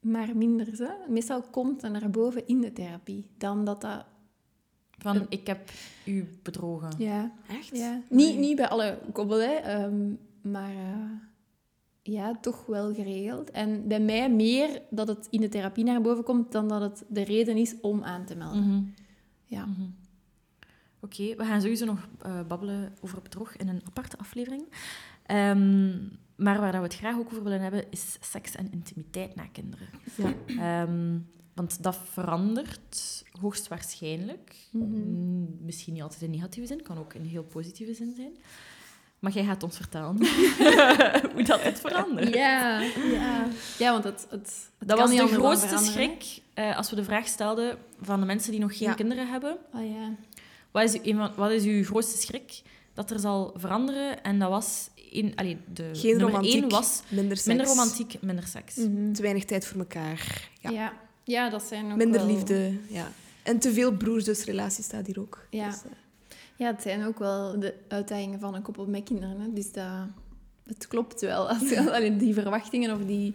maar 0.00 0.36
minder. 0.36 0.76
Zo. 0.76 0.88
Meestal 1.08 1.42
komt 1.42 1.80
dat 1.80 1.92
naar 1.92 2.10
boven 2.10 2.46
in 2.46 2.60
de 2.60 2.72
therapie. 2.72 3.26
Dan 3.38 3.64
dat 3.64 3.80
dat... 3.80 4.04
Van, 4.98 5.26
ik 5.28 5.46
heb 5.46 5.70
u 6.04 6.28
bedrogen. 6.42 6.90
Ja, 6.98 7.32
Echt? 7.48 7.76
ja. 7.76 8.00
Niet, 8.08 8.38
niet 8.38 8.56
bij 8.56 8.68
alle 8.68 8.98
koppel, 9.12 9.38
hè, 9.38 9.52
ehm, 9.54 10.12
maar 10.42 10.70
eh, 10.70 11.10
ja, 12.02 12.38
toch 12.40 12.66
wel 12.66 12.94
geregeld. 12.94 13.50
En 13.50 13.88
bij 13.88 14.00
mij 14.00 14.30
meer 14.30 14.82
dat 14.90 15.08
het 15.08 15.26
in 15.30 15.40
de 15.40 15.48
therapie 15.48 15.84
naar 15.84 16.00
boven 16.00 16.24
komt 16.24 16.52
dan 16.52 16.68
dat 16.68 16.80
het 16.80 17.04
de 17.08 17.22
reden 17.22 17.56
is 17.56 17.74
om 17.80 18.02
aan 18.04 18.24
te 18.24 18.36
melden. 18.36 18.66
Mhm. 18.66 18.82
Ja. 19.44 19.66
Mhm. 19.66 19.82
Oké, 21.00 21.34
we 21.36 21.44
gaan 21.44 21.60
sowieso 21.60 21.84
nog 21.84 22.08
eh, 22.22 22.40
babbelen 22.48 22.94
over 23.00 23.22
bedrog 23.22 23.56
in 23.56 23.68
een 23.68 23.82
aparte 23.86 24.18
aflevering. 24.18 24.62
Ehm, 25.26 25.90
maar 26.36 26.60
waar 26.60 26.72
dat 26.72 26.80
we 26.80 26.86
het 26.86 26.96
graag 26.96 27.16
ook 27.16 27.26
over 27.26 27.42
willen 27.42 27.60
hebben, 27.60 27.84
is 27.90 28.16
seks 28.20 28.54
en 28.56 28.68
intimiteit 28.72 29.34
na 29.34 29.44
kinderen. 29.52 29.86
Ja. 30.16 30.34
Ehm, 30.82 31.18
want 31.54 31.82
dat 31.82 31.98
verandert 32.10 33.24
hoogstwaarschijnlijk. 33.40 34.54
Mhm. 34.70 34.84
Mm, 34.84 35.56
Misschien 35.60 35.92
niet 35.92 36.02
altijd 36.02 36.22
in 36.22 36.30
negatieve 36.30 36.68
zin, 36.68 36.82
kan 36.82 36.98
ook 36.98 37.14
in 37.14 37.22
heel 37.24 37.42
positieve 37.44 37.94
zin 37.94 38.12
zijn. 38.16 38.32
Maar 39.18 39.32
jij 39.32 39.44
gaat 39.44 39.62
ons 39.62 39.76
vertellen 39.76 40.16
hoe 41.34 41.42
dat 41.44 41.62
het 41.62 41.80
verandert. 41.80 42.34
Ja, 42.34 42.80
ja. 43.12 43.48
ja, 43.78 43.92
want 43.92 44.04
het, 44.04 44.26
het, 44.30 44.70
het 44.78 44.88
Dat 44.88 44.98
was 44.98 45.10
niet 45.10 45.20
de 45.20 45.26
grootste 45.26 45.78
schrik 45.78 46.42
eh, 46.54 46.76
als 46.76 46.90
we 46.90 46.96
de 46.96 47.04
vraag 47.04 47.26
stelden 47.26 47.78
van 48.00 48.20
de 48.20 48.26
mensen 48.26 48.50
die 48.50 48.60
nog 48.60 48.76
geen 48.78 48.88
Ja. 48.88 48.94
kinderen 48.94 49.28
hebben. 49.28 49.56
Oh, 49.74 49.90
ja. 49.90 50.14
Wat 50.70 50.82
is, 50.82 51.12
van- 51.14 51.32
wat 51.36 51.50
is 51.50 51.64
uw 51.64 51.84
grootste 51.84 52.18
schrik 52.18 52.62
dat 52.94 53.10
er 53.10 53.18
zal 53.20 53.54
veranderen? 53.56 54.22
En 54.22 54.38
dat 54.38 54.48
was... 54.50 54.88
In, 55.10 55.32
allee, 55.36 55.56
de 55.72 55.90
Geen 55.92 56.10
nummer 56.10 56.26
romantiek, 56.26 56.52
één 56.60 56.68
was 56.68 57.02
minder 57.08 57.36
seks. 57.36 57.46
minder 57.48 57.66
romantiek, 57.66 58.16
minder 58.20 58.46
seks. 58.46 58.76
Mhm. 58.76 59.12
Te 59.12 59.22
weinig 59.22 59.44
tijd 59.44 59.66
voor 59.66 59.78
elkaar. 59.78 60.48
Ja. 60.60 60.70
ja. 60.70 60.92
Ja, 61.24 61.48
dat 61.50 61.62
zijn 61.62 61.90
ook 61.90 61.96
Minder 61.96 62.20
wel- 62.26 62.34
liefde. 62.34 62.72
Ja. 62.88 63.10
En 63.42 63.58
te 63.58 63.72
veel 63.72 63.92
broers-zusrelatie 63.92 64.84
staat 64.84 65.06
hier 65.06 65.20
ook. 65.20 65.46
Ja. 65.50 65.66
Dus, 65.70 65.76
eh, 65.84 65.90
Ja, 66.56 66.66
het 66.72 66.82
zijn 66.82 67.04
ook 67.04 67.18
wel 67.18 67.58
de 67.60 67.74
uitdagingen 67.88 68.40
van 68.40 68.54
een 68.54 68.62
koppel 68.62 68.86
met 68.86 69.02
kinderen. 69.04 69.40
Hè. 69.40 69.52
Dus 69.52 69.72
dat, 69.72 69.86
het 70.66 70.86
klopt 70.88 71.20
wel. 71.20 71.48
Als 71.50 71.76
allee, 71.76 72.16
die 72.16 72.34
verwachtingen 72.34 72.92
of 72.94 73.04
die 73.06 73.34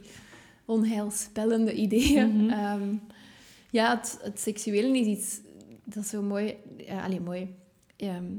onheilspellende 0.65 1.73
ideeën. 1.73 2.35
Mhm. 2.45 2.49
Ehm, 2.49 2.95
ja, 3.69 3.95
het, 3.95 4.19
het 4.21 4.39
seksuele 4.39 4.97
is 4.99 5.05
iets... 5.05 5.39
Dat 5.85 6.03
is 6.03 6.09
zo 6.09 6.21
mooi. 6.21 6.57
Ja, 6.77 7.03
allee, 7.03 7.21
mooi. 7.21 7.55
Ehm, 7.95 8.37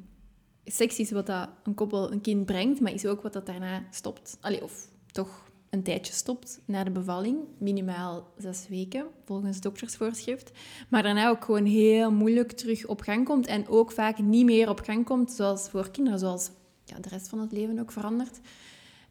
seks 0.64 0.98
is 0.98 1.10
wat 1.10 1.26
dat 1.26 1.48
een 1.62 1.74
koppel 1.74 2.12
een 2.12 2.20
kind 2.20 2.46
brengt, 2.46 2.80
maar 2.80 2.92
is 2.92 3.06
ook 3.06 3.22
wat 3.22 3.32
dat 3.32 3.46
daarna 3.46 3.86
stopt. 3.90 4.38
Allee, 4.40 4.62
of 4.62 4.88
toch 5.12 5.50
een 5.70 5.82
tijdje 5.82 6.12
stopt 6.12 6.60
na 6.64 6.84
de 6.84 6.90
bevalling. 6.90 7.38
Minimaal 7.58 8.32
zes 8.38 8.68
weken, 8.68 9.06
volgens 9.24 9.60
doktersvoorschrift. 9.60 10.50
Maar 10.88 11.02
daarna 11.02 11.28
ook 11.28 11.44
gewoon 11.44 11.64
heel 11.64 12.12
moeilijk 12.12 12.52
terug 12.52 12.86
op 12.86 13.00
gang 13.00 13.24
komt. 13.24 13.46
En 13.46 13.68
ook 13.68 13.92
vaak 13.92 14.18
niet 14.18 14.44
meer 14.44 14.68
op 14.68 14.80
gang 14.80 15.04
komt, 15.04 15.32
zoals 15.32 15.68
voor 15.68 15.90
kinderen, 15.90 16.18
zoals 16.18 16.50
ja, 16.84 16.98
de 16.98 17.08
rest 17.08 17.28
van 17.28 17.40
het 17.40 17.52
leven 17.52 17.78
ook 17.78 17.92
verandert. 17.92 18.40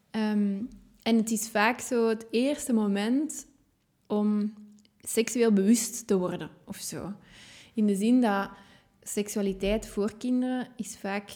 Ehm, 0.09 0.63
en 1.01 1.15
het 1.15 1.31
is 1.31 1.49
vaak 1.49 1.79
zo 1.79 2.07
het 2.09 2.25
eerste 2.31 2.73
moment 2.73 3.47
om 4.07 4.53
seksueel 5.01 5.51
bewust 5.51 6.07
te 6.07 6.17
worden, 6.17 6.49
of 6.65 6.77
zo. 6.77 7.13
In 7.75 7.85
de 7.87 7.95
zin 7.95 8.21
dat 8.21 8.49
seksualiteit 9.01 9.87
voor 9.87 10.17
kinderen 10.17 10.67
is 10.75 10.97
vaak 10.97 11.29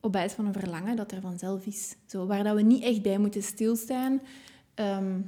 op 0.00 0.12
basis 0.12 0.32
van 0.32 0.46
een 0.46 0.52
verlangen 0.52 0.96
dat 0.96 1.12
er 1.12 1.20
vanzelf 1.20 1.66
is. 1.66 1.96
Zo, 2.06 2.26
waar 2.26 2.44
dat 2.44 2.54
we 2.54 2.62
niet 2.62 2.82
echt 2.82 3.02
bij 3.02 3.18
moeten 3.18 3.42
stilstaan. 3.42 4.20
Ehm, 4.74 5.20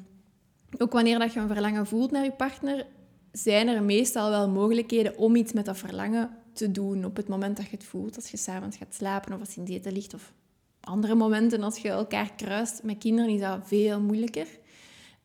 ook 0.78 0.92
wanneer 0.92 1.18
dat 1.18 1.32
je 1.32 1.40
een 1.40 1.48
verlangen 1.48 1.86
voelt 1.86 2.10
naar 2.10 2.24
je 2.24 2.32
partner, 2.32 2.86
zijn 3.32 3.68
er 3.68 3.82
meestal 3.82 4.30
wel 4.30 4.48
mogelijkheden 4.48 5.16
om 5.16 5.36
iets 5.36 5.52
met 5.52 5.64
dat 5.64 5.78
verlangen 5.78 6.30
te 6.52 6.70
doen 6.70 7.04
op 7.04 7.16
het 7.16 7.28
moment 7.28 7.56
dat 7.56 7.66
je 7.66 7.76
het 7.76 7.84
voelt. 7.84 8.16
Als 8.16 8.30
je 8.30 8.36
s'avonds 8.36 8.76
gaat 8.76 8.94
slapen 8.94 9.32
of 9.34 9.40
als 9.40 9.54
je 9.54 9.62
in 9.62 9.72
het 9.72 9.92
ligt 9.92 10.14
of 10.14 10.32
andere 10.80 11.14
momenten 11.14 11.62
als 11.62 11.78
je 11.78 11.88
elkaar 11.88 12.34
kruist. 12.34 12.82
Met 12.82 12.98
kinderen 12.98 13.30
is 13.30 13.40
dat 13.40 13.60
veel 13.62 14.00
moeilijker. 14.00 14.46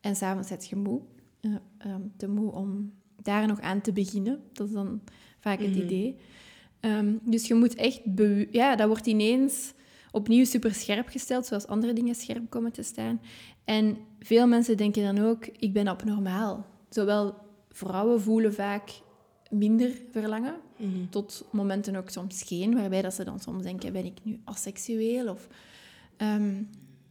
En 0.01 0.15
s'avonds 0.15 0.47
zit 0.47 0.67
je 0.67 0.75
moe. 0.75 1.01
Eh, 1.39 1.51
ehm, 1.77 2.01
te 2.17 2.27
moe 2.27 2.51
om 2.51 2.93
daar 3.21 3.47
nog 3.47 3.61
aan 3.61 3.81
te 3.81 3.91
beginnen. 3.93 4.41
Dat 4.53 4.67
is 4.67 4.73
dan 4.73 5.01
vaak 5.39 5.59
het 5.59 5.69
Mhm. 5.75 5.79
idee. 5.85 6.15
Ehm, 6.79 7.13
dus 7.23 7.47
je 7.47 7.53
moet 7.53 7.75
echt... 7.75 8.01
Ja, 8.51 8.75
dat 8.75 8.87
wordt 8.87 9.05
ineens 9.07 9.73
opnieuw 10.11 10.45
super 10.45 10.73
scherp 10.73 11.07
gesteld, 11.07 11.45
zoals 11.45 11.67
andere 11.67 11.93
dingen 11.93 12.15
scherp 12.15 12.49
komen 12.49 12.71
te 12.71 12.83
staan. 12.83 13.21
En 13.65 13.97
veel 14.19 14.47
mensen 14.47 14.77
denken 14.77 15.15
dan 15.15 15.25
ook, 15.25 15.45
ik 15.45 15.73
ben 15.73 15.87
abnormaal. 15.87 16.65
Zowel 16.89 17.35
vrouwen 17.69 18.21
voelen 18.21 18.53
vaak 18.53 18.89
minder 19.49 19.91
verlangen, 20.11 20.55
tot 21.09 21.45
momenten 21.51 21.95
ook 21.95 22.09
soms 22.09 22.43
geen, 22.43 22.73
waarbij 22.75 23.01
dat 23.01 23.13
ze 23.13 23.23
dan 23.23 23.39
soms 23.39 23.63
denken, 23.63 23.93
ben 23.93 24.05
ik 24.05 24.17
nu 24.23 24.39
asexueel? 24.43 25.27
Of, 25.29 25.47
ehm, 26.17 26.53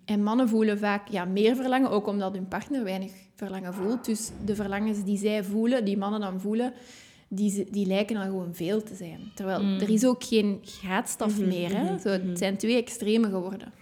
en 0.07 0.23
mannen 0.23 0.49
voelen 0.49 0.79
vaak 0.79 1.09
ja, 1.09 1.25
meer 1.25 1.57
verlangen, 1.57 1.91
ook 1.91 2.07
omdat 2.07 2.33
hun 2.35 2.49
partner 2.49 2.85
weinig 2.85 3.13
verlangen 3.35 3.75
voelt. 3.75 4.05
Dus 4.05 4.31
de 4.45 4.55
verlangens 4.55 5.05
die 5.05 5.19
zij 5.19 5.45
voelen, 5.45 5.85
die 5.85 5.97
mannen 5.97 6.21
dan 6.21 6.41
voelen, 6.41 6.73
die, 7.29 7.67
die 7.71 7.87
lijken 7.87 8.15
dan 8.17 8.25
gewoon 8.25 8.55
veel 8.55 8.83
te 8.83 8.95
zijn. 8.95 9.21
Terwijl 9.35 9.63
Mm. 9.63 9.79
er 9.81 9.91
is 9.91 10.05
ook 10.07 10.25
geen 10.25 10.59
graadstaf 10.63 11.39
Mhm, 11.39 11.49
meer. 11.49 11.77
Hè? 11.77 11.83
mhm, 11.83 11.99
Zo, 11.99 12.09
het 12.09 12.25
mhm. 12.25 12.37
zijn 12.37 12.57
twee 12.57 12.77
extreme 12.77 13.29
geworden. 13.29 13.73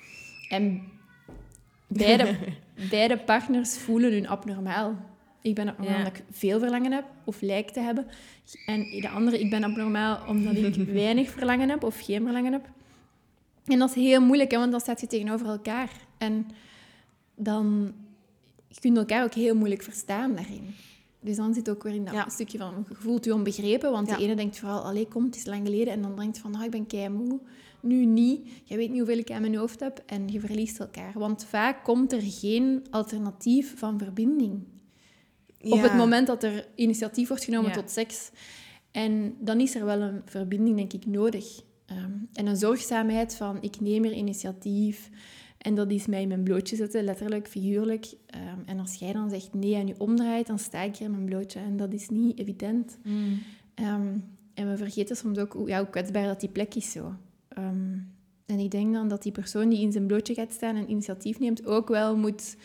En 0.49 0.83
beide, 1.89 2.37
beide 2.91 3.19
partners 3.19 3.79
voelen 3.79 4.13
hun 4.13 4.29
abnormaal. 4.29 4.97
Ik 5.43 5.55
ben 5.55 5.69
abnormaal 5.69 5.99
Ja. 5.99 6.05
omdat 6.05 6.17
ik 6.19 6.25
veel 6.31 6.59
verlangen 6.59 6.93
heb, 6.93 7.05
of 7.25 7.41
lijk 7.41 7.71
te 7.71 7.81
hebben. 7.81 8.07
En 8.67 8.81
de 9.01 9.09
andere, 9.09 9.41
ik 9.41 9.51
ben 9.51 9.65
abnormaal 9.65 10.19
omdat 10.29 10.57
ik 10.57 10.75
weinig 11.03 11.31
verlangen 11.31 11.69
heb, 11.69 11.83
of 11.85 12.01
geen 12.01 12.23
verlangen 12.23 12.53
heb. 12.53 12.69
En 13.65 13.79
dat 13.79 13.89
is 13.89 13.95
heel 13.95 14.21
moeilijk, 14.21 14.51
hè, 14.51 14.59
want 14.59 14.71
dan 14.71 14.81
staat 14.81 15.01
je 15.01 15.07
tegenover 15.07 15.47
elkaar. 15.47 15.91
En 16.19 16.47
dan 17.37 17.93
je 18.69 18.81
kunt 18.81 18.97
elkaar 18.97 19.25
ook 19.25 19.35
heel 19.35 19.55
moeilijk 19.57 19.83
verstaan 19.83 20.35
daarin. 20.35 20.75
Dus 21.21 21.37
dan 21.37 21.55
zit 21.55 21.71
ook 21.71 21.83
weer 21.83 21.95
in 21.95 22.05
dat 22.05 22.15
Ja. 22.15 22.29
stukje 22.29 22.59
van, 22.59 22.87
je 22.89 22.95
voelt 22.95 23.25
je 23.25 23.35
onbegrepen, 23.35 23.91
want 23.91 24.09
Ja. 24.09 24.17
de 24.17 24.23
ene 24.23 24.35
denkt 24.35 24.59
vooral, 24.59 24.83
allee, 24.85 25.09
kom, 25.09 25.25
het 25.25 25.37
is 25.37 25.47
lang 25.47 25.67
geleden. 25.67 25.93
En 25.93 26.03
dan 26.03 26.17
denkt 26.17 26.39
van, 26.39 26.55
ah, 26.55 26.65
ik 26.65 26.71
ben 26.71 26.87
keimoe. 26.87 27.41
Nu 27.81 28.05
niet. 28.05 28.49
Je 28.65 28.77
weet 28.77 28.89
niet 28.91 28.99
hoeveel 28.99 29.19
ik 29.19 29.31
aan 29.31 29.41
mijn 29.41 29.57
hoofd 29.57 29.81
heb. 29.81 30.03
En 30.07 30.29
je 30.29 30.41
verliest 30.41 30.79
elkaar. 30.81 31.13
Want 31.15 31.45
vaak 31.45 31.85
komt 31.85 32.13
er 32.13 32.23
geen 32.23 32.87
alternatief 32.91 33.79
van 33.79 33.99
verbinding. 33.99 34.63
Op 35.61 35.81
het 35.81 35.95
moment 35.95 36.27
dat 36.27 36.43
er 36.43 36.67
initiatief 36.75 37.29
wordt 37.29 37.45
genomen 37.45 37.73
tot 37.73 37.91
seks. 37.91 38.31
En 38.91 39.37
dan 39.41 39.61
is 39.61 39.75
er 39.75 39.85
wel 39.85 40.01
een 40.01 40.23
verbinding, 40.25 40.77
denk 40.77 40.93
ik, 40.93 41.07
nodig. 41.07 41.61
Ehm, 41.95 42.13
en 42.33 42.47
een 42.47 42.57
zorgzaamheid 42.57 43.35
van, 43.35 43.59
ik 43.61 43.81
neem 43.81 44.01
meer 44.01 44.13
initiatief. 44.13 45.11
En 45.59 45.75
dat 45.75 45.91
is 45.91 46.07
mij 46.07 46.23
in 46.23 46.29
mijn 46.29 46.43
blootje 46.43 46.77
zetten, 46.77 47.05
letterlijk, 47.05 47.49
figuurlijk. 47.49 48.15
Ehm, 48.27 48.59
en 48.67 48.81
als 48.81 48.95
jij 48.95 49.13
dan 49.13 49.31
zegt 49.31 49.55
nee 49.55 49.75
en 49.75 49.87
je 49.87 49.95
omdraait, 49.99 50.47
dan 50.47 50.59
sta 50.59 50.83
ik 50.83 50.97
hier 50.97 51.07
in 51.07 51.13
mijn 51.13 51.25
blootje. 51.25 51.61
En 51.61 51.77
dat 51.77 51.93
is 51.93 52.09
niet 52.09 52.39
evident. 52.39 52.99
Mm. 53.05 53.39
Ehm, 53.75 54.19
en 54.55 54.71
we 54.71 54.77
vergeten 54.77 55.17
soms 55.17 55.39
ook 55.39 55.53
hoe, 55.53 55.69
ja, 55.69 55.79
hoe 55.79 55.91
kwetsbaar 55.91 56.27
dat 56.27 56.41
die 56.41 56.49
plek 56.49 56.75
is 56.75 56.93
zo. 56.93 57.15
En 58.47 58.59
ik 58.59 58.71
denk 58.71 58.95
dan 58.95 59.09
dat 59.09 59.23
die 59.23 59.33
persoon 59.33 59.69
die 59.69 59.81
in 59.81 59.93
zijn 59.93 60.07
blootje 60.07 60.35
gaat 60.35 60.53
staan 60.53 60.77
en 60.77 60.91
initiatief 60.91 61.39
neemt, 61.39 61.67
ook 61.67 61.89
wel 61.89 62.17
moet 62.17 62.57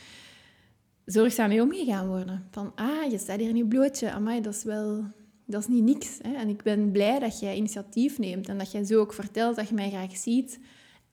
zorgzaam 1.06 1.50
mee 1.50 1.62
omgegaan 1.62 2.08
worden. 2.08 2.48
Van, 2.52 2.72
ah, 2.76 3.12
je 3.12 3.18
staat 3.18 3.40
hier 3.40 3.50
in 3.50 3.56
je 3.56 3.66
blootje. 3.66 4.12
Amai, 4.12 4.42
dat 4.42 4.54
is 4.54 4.64
wel... 4.64 5.04
Dat 5.52 5.62
is 5.62 5.68
niet 5.68 5.84
niks. 5.84 6.18
Hè? 6.22 6.34
En 6.34 6.50
ik 6.50 6.64
ben 6.64 6.92
blij 6.92 7.20
dat 7.20 7.40
jij 7.40 7.56
initiatief 7.56 8.20
neemt 8.20 8.50
en 8.50 8.58
dat 8.58 8.72
jij 8.72 8.84
zo 8.84 9.00
ook 9.00 9.14
vertelt 9.14 9.56
dat 9.56 9.68
je 9.70 9.76
mij 9.76 9.90
graag 9.90 10.18
ziet. 10.18 10.60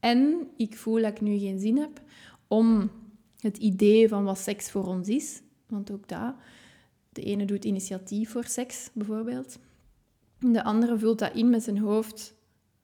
En 0.01 0.49
ik 0.57 0.76
voel 0.76 1.01
dat 1.01 1.11
ik 1.11 1.20
nu 1.20 1.39
geen 1.39 1.59
zin 1.59 1.76
heb 1.76 2.01
om 2.49 2.91
het 3.41 3.57
idee 3.57 4.09
van 4.09 4.24
wat 4.24 4.39
seks 4.39 4.70
voor 4.70 4.87
ons 4.87 5.09
is. 5.09 5.41
Want 5.68 5.91
ook 5.91 6.09
dat, 6.09 6.34
de 7.12 7.22
ene 7.22 7.45
doet 7.45 7.64
initiatief 7.64 8.30
voor 8.30 8.45
seks, 8.45 8.91
bijvoorbeeld. 8.95 9.59
De 10.41 10.64
andere 10.64 10.99
vult 10.99 11.18
dat 11.18 11.34
in 11.34 11.51
met 11.51 11.62
zijn 11.62 11.78
hoofd, 11.78 12.34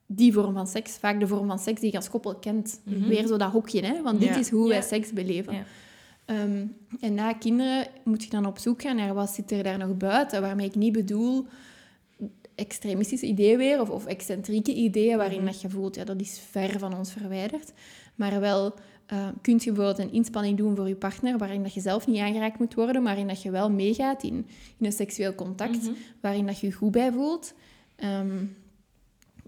die 0.05 0.33
vorm 0.33 0.53
van 0.53 0.67
seks. 0.67 0.97
Vaak 0.97 1.19
de 1.19 1.27
vorm 1.27 1.47
van 1.47 1.59
seks 1.59 1.79
die 1.81 1.91
je 1.91 1.97
als 1.97 2.09
koppel 2.09 2.35
kent. 2.35 2.81
Mhm. 2.85 3.07
Weer 3.07 3.27
zo 3.27 3.37
dat 3.37 3.51
hokje, 3.51 3.81
hè? 3.85 4.01
want 4.01 4.19
dit 4.19 4.29
Ja. 4.29 4.37
is 4.37 4.49
hoe 4.49 4.67
wij 4.67 4.77
Ja. 4.77 4.83
seks 4.83 5.13
beleven. 5.13 5.53
Ja. 5.53 5.65
Ehm, 6.25 6.65
en 6.99 7.13
na 7.13 7.33
kinderen 7.33 7.87
moet 8.03 8.23
je 8.23 8.29
dan 8.29 8.45
op 8.45 8.57
zoek 8.57 8.81
gaan 8.81 8.95
naar 8.95 9.13
wat 9.13 9.29
zit 9.29 9.51
er 9.51 9.63
daar 9.63 9.77
nog 9.77 9.97
buiten, 9.97 10.41
waarmee 10.41 10.65
ik 10.67 10.75
niet 10.75 10.93
bedoel 10.93 11.45
extremistische 12.55 13.25
ideeën 13.25 13.57
weer, 13.57 13.81
of, 13.81 13.89
of 13.89 14.05
excentrieke 14.05 14.73
ideeën 14.73 15.17
waarin 15.17 15.37
Mhm. 15.37 15.45
dat 15.45 15.61
je 15.61 15.69
voelt, 15.69 15.95
ja, 15.95 16.03
dat 16.03 16.21
is 16.21 16.39
ver 16.49 16.79
van 16.79 16.97
ons 16.97 17.11
verwijderd. 17.11 17.73
Maar 18.15 18.39
wel 18.39 18.73
eh 19.05 19.27
kun 19.41 19.53
je 19.59 19.71
bijvoorbeeld 19.71 19.97
een 20.07 20.11
inspanning 20.13 20.57
doen 20.57 20.75
voor 20.75 20.87
je 20.87 20.95
partner, 20.95 21.37
waarin 21.37 21.63
dat 21.63 21.73
je 21.73 21.79
zelf 21.81 22.07
niet 22.07 22.19
aangeraakt 22.19 22.59
moet 22.59 22.73
worden, 22.73 22.95
maar 22.95 23.03
waarin 23.03 23.27
dat 23.27 23.41
je 23.41 23.51
wel 23.51 23.69
meegaat 23.71 24.23
in, 24.23 24.33
in 24.77 24.85
een 24.85 24.91
seksueel 24.91 25.35
contact, 25.35 25.81
Mhm. 25.83 25.91
waarin 26.21 26.45
dat 26.45 26.59
je 26.59 26.67
je 26.67 26.73
goed 26.73 26.91
bij 26.91 27.11
voelt. 27.11 27.53
Ehm, 27.95 28.45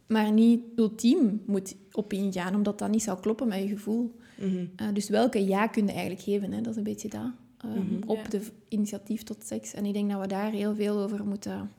maar 0.08 0.32
niet 0.32 0.62
ultiem 0.76 1.42
moet 1.46 1.76
op 1.92 2.14
ingaan, 2.14 2.56
omdat 2.56 2.80
dat 2.80 2.90
niet 2.90 3.04
zou 3.04 3.20
kloppen 3.20 3.48
met 3.48 3.60
je 3.62 3.68
gevoel. 3.68 4.16
Mhm. 4.38 4.56
Uh, 4.56 4.88
dus 4.94 5.10
welke 5.10 5.46
ja 5.46 5.68
kun 5.68 5.86
je 5.86 5.92
eigenlijk 5.92 6.22
geven? 6.22 6.52
Hè? 6.52 6.62
Dat 6.62 6.72
is 6.72 6.78
een 6.78 6.84
beetje 6.84 7.10
dat. 7.10 7.32
Um, 7.66 7.72
Mhm. 7.72 8.10
Op 8.10 8.18
Ja. 8.24 8.30
de 8.30 8.42
initiatief 8.70 9.24
tot 9.24 9.44
seks. 9.46 9.74
En 9.74 9.86
ik 9.86 9.94
denk 9.94 10.12
dat 10.12 10.22
we 10.22 10.28
daar 10.28 10.52
heel 10.52 10.76
veel 10.76 11.00
over 11.00 11.26
moeten... 11.26 11.72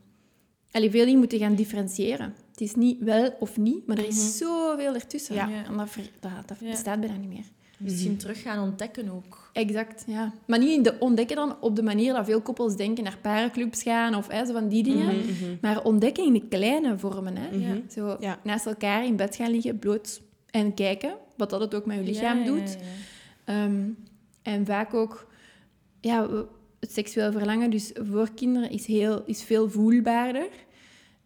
Allee, 0.70 0.90
veel 0.90 1.06
in 1.06 1.18
moeten 1.18 1.38
gaan 1.38 1.54
differentiëren. 1.54 2.34
Het 2.50 2.60
is 2.60 2.74
niet 2.74 3.02
wel 3.02 3.30
of 3.40 3.56
niet, 3.56 3.86
maar 3.86 3.98
er 3.98 4.06
is 4.06 4.16
Mhm. 4.18 4.26
zoveel 4.26 4.94
ertussen. 4.94 5.34
Ja. 5.34 5.64
En 5.66 5.76
dat, 5.76 5.90
ver- 5.90 6.10
dat, 6.20 6.30
dat 6.46 6.56
Ja. 6.60 6.70
bestaat 6.70 7.00
bijna 7.00 7.16
niet 7.16 7.28
meer. 7.28 7.44
Misschien 7.78 8.16
terug 8.16 8.42
gaan 8.42 8.62
ontdekken 8.68 9.08
ook. 9.08 9.50
Exact, 9.52 10.04
ja. 10.06 10.32
Maar 10.46 10.58
niet 10.58 10.70
in 10.76 10.82
de 10.82 10.96
ontdekken 10.98 11.36
dan 11.36 11.56
op 11.60 11.76
de 11.76 11.82
manier 11.82 12.12
dat 12.14 12.24
veel 12.24 12.40
koppels 12.40 12.76
denken 12.76 13.04
naar 13.04 13.18
parenclubs 13.22 13.82
gaan 13.82 14.14
of 14.14 14.28
hè, 14.28 14.46
zo 14.46 14.52
van 14.52 14.68
die 14.68 14.82
dingen. 14.82 15.14
Maar 15.60 15.84
ontdekken 15.84 16.24
in 16.24 16.32
de 16.32 16.48
kleine 16.48 16.98
vormen. 16.98 17.36
Hè. 17.36 17.82
Zo 17.90 18.16
Ja. 18.20 18.38
naast 18.44 18.66
elkaar 18.66 19.06
in 19.06 19.16
bed 19.16 19.36
gaan 19.36 19.50
liggen, 19.50 19.78
bloot 19.78 20.22
en 20.50 20.74
kijken. 20.74 21.14
Wat 21.36 21.50
dat 21.50 21.60
het 21.60 21.74
ook 21.74 21.86
met 21.86 21.96
je 21.96 22.02
lichaam 22.02 22.38
Ja, 22.38 22.44
doet. 22.44 22.72
ja. 22.72 22.84
Ehm, 23.64 23.88
en 24.42 24.66
vaak 24.66 24.94
ook 24.94 25.26
ja, 26.00 26.28
het 26.80 26.92
seksueel 26.92 27.32
verlangen, 27.32 27.70
dus 27.70 27.92
voor 27.94 28.30
kinderen, 28.34 28.70
is, 28.70 28.86
heel, 28.86 29.22
is 29.24 29.42
veel 29.42 29.70
voelbaarder. 29.70 30.48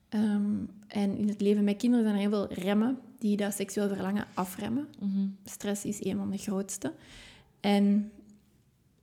Ehm, 0.08 0.42
en 0.86 1.16
in 1.18 1.28
het 1.28 1.40
leven 1.40 1.64
met 1.64 1.76
kinderen 1.76 2.04
zijn 2.04 2.16
er 2.16 2.28
heel 2.28 2.30
veel 2.46 2.64
remmen 2.64 2.98
die 3.18 3.36
dat 3.36 3.54
seksueel 3.54 3.88
verlangen 3.88 4.26
afremmen. 4.34 4.88
Mhm. 4.98 5.26
Stress 5.44 5.84
is 5.84 6.04
een 6.04 6.16
van 6.16 6.30
de 6.30 6.38
grootste. 6.38 6.92
En 7.61 8.11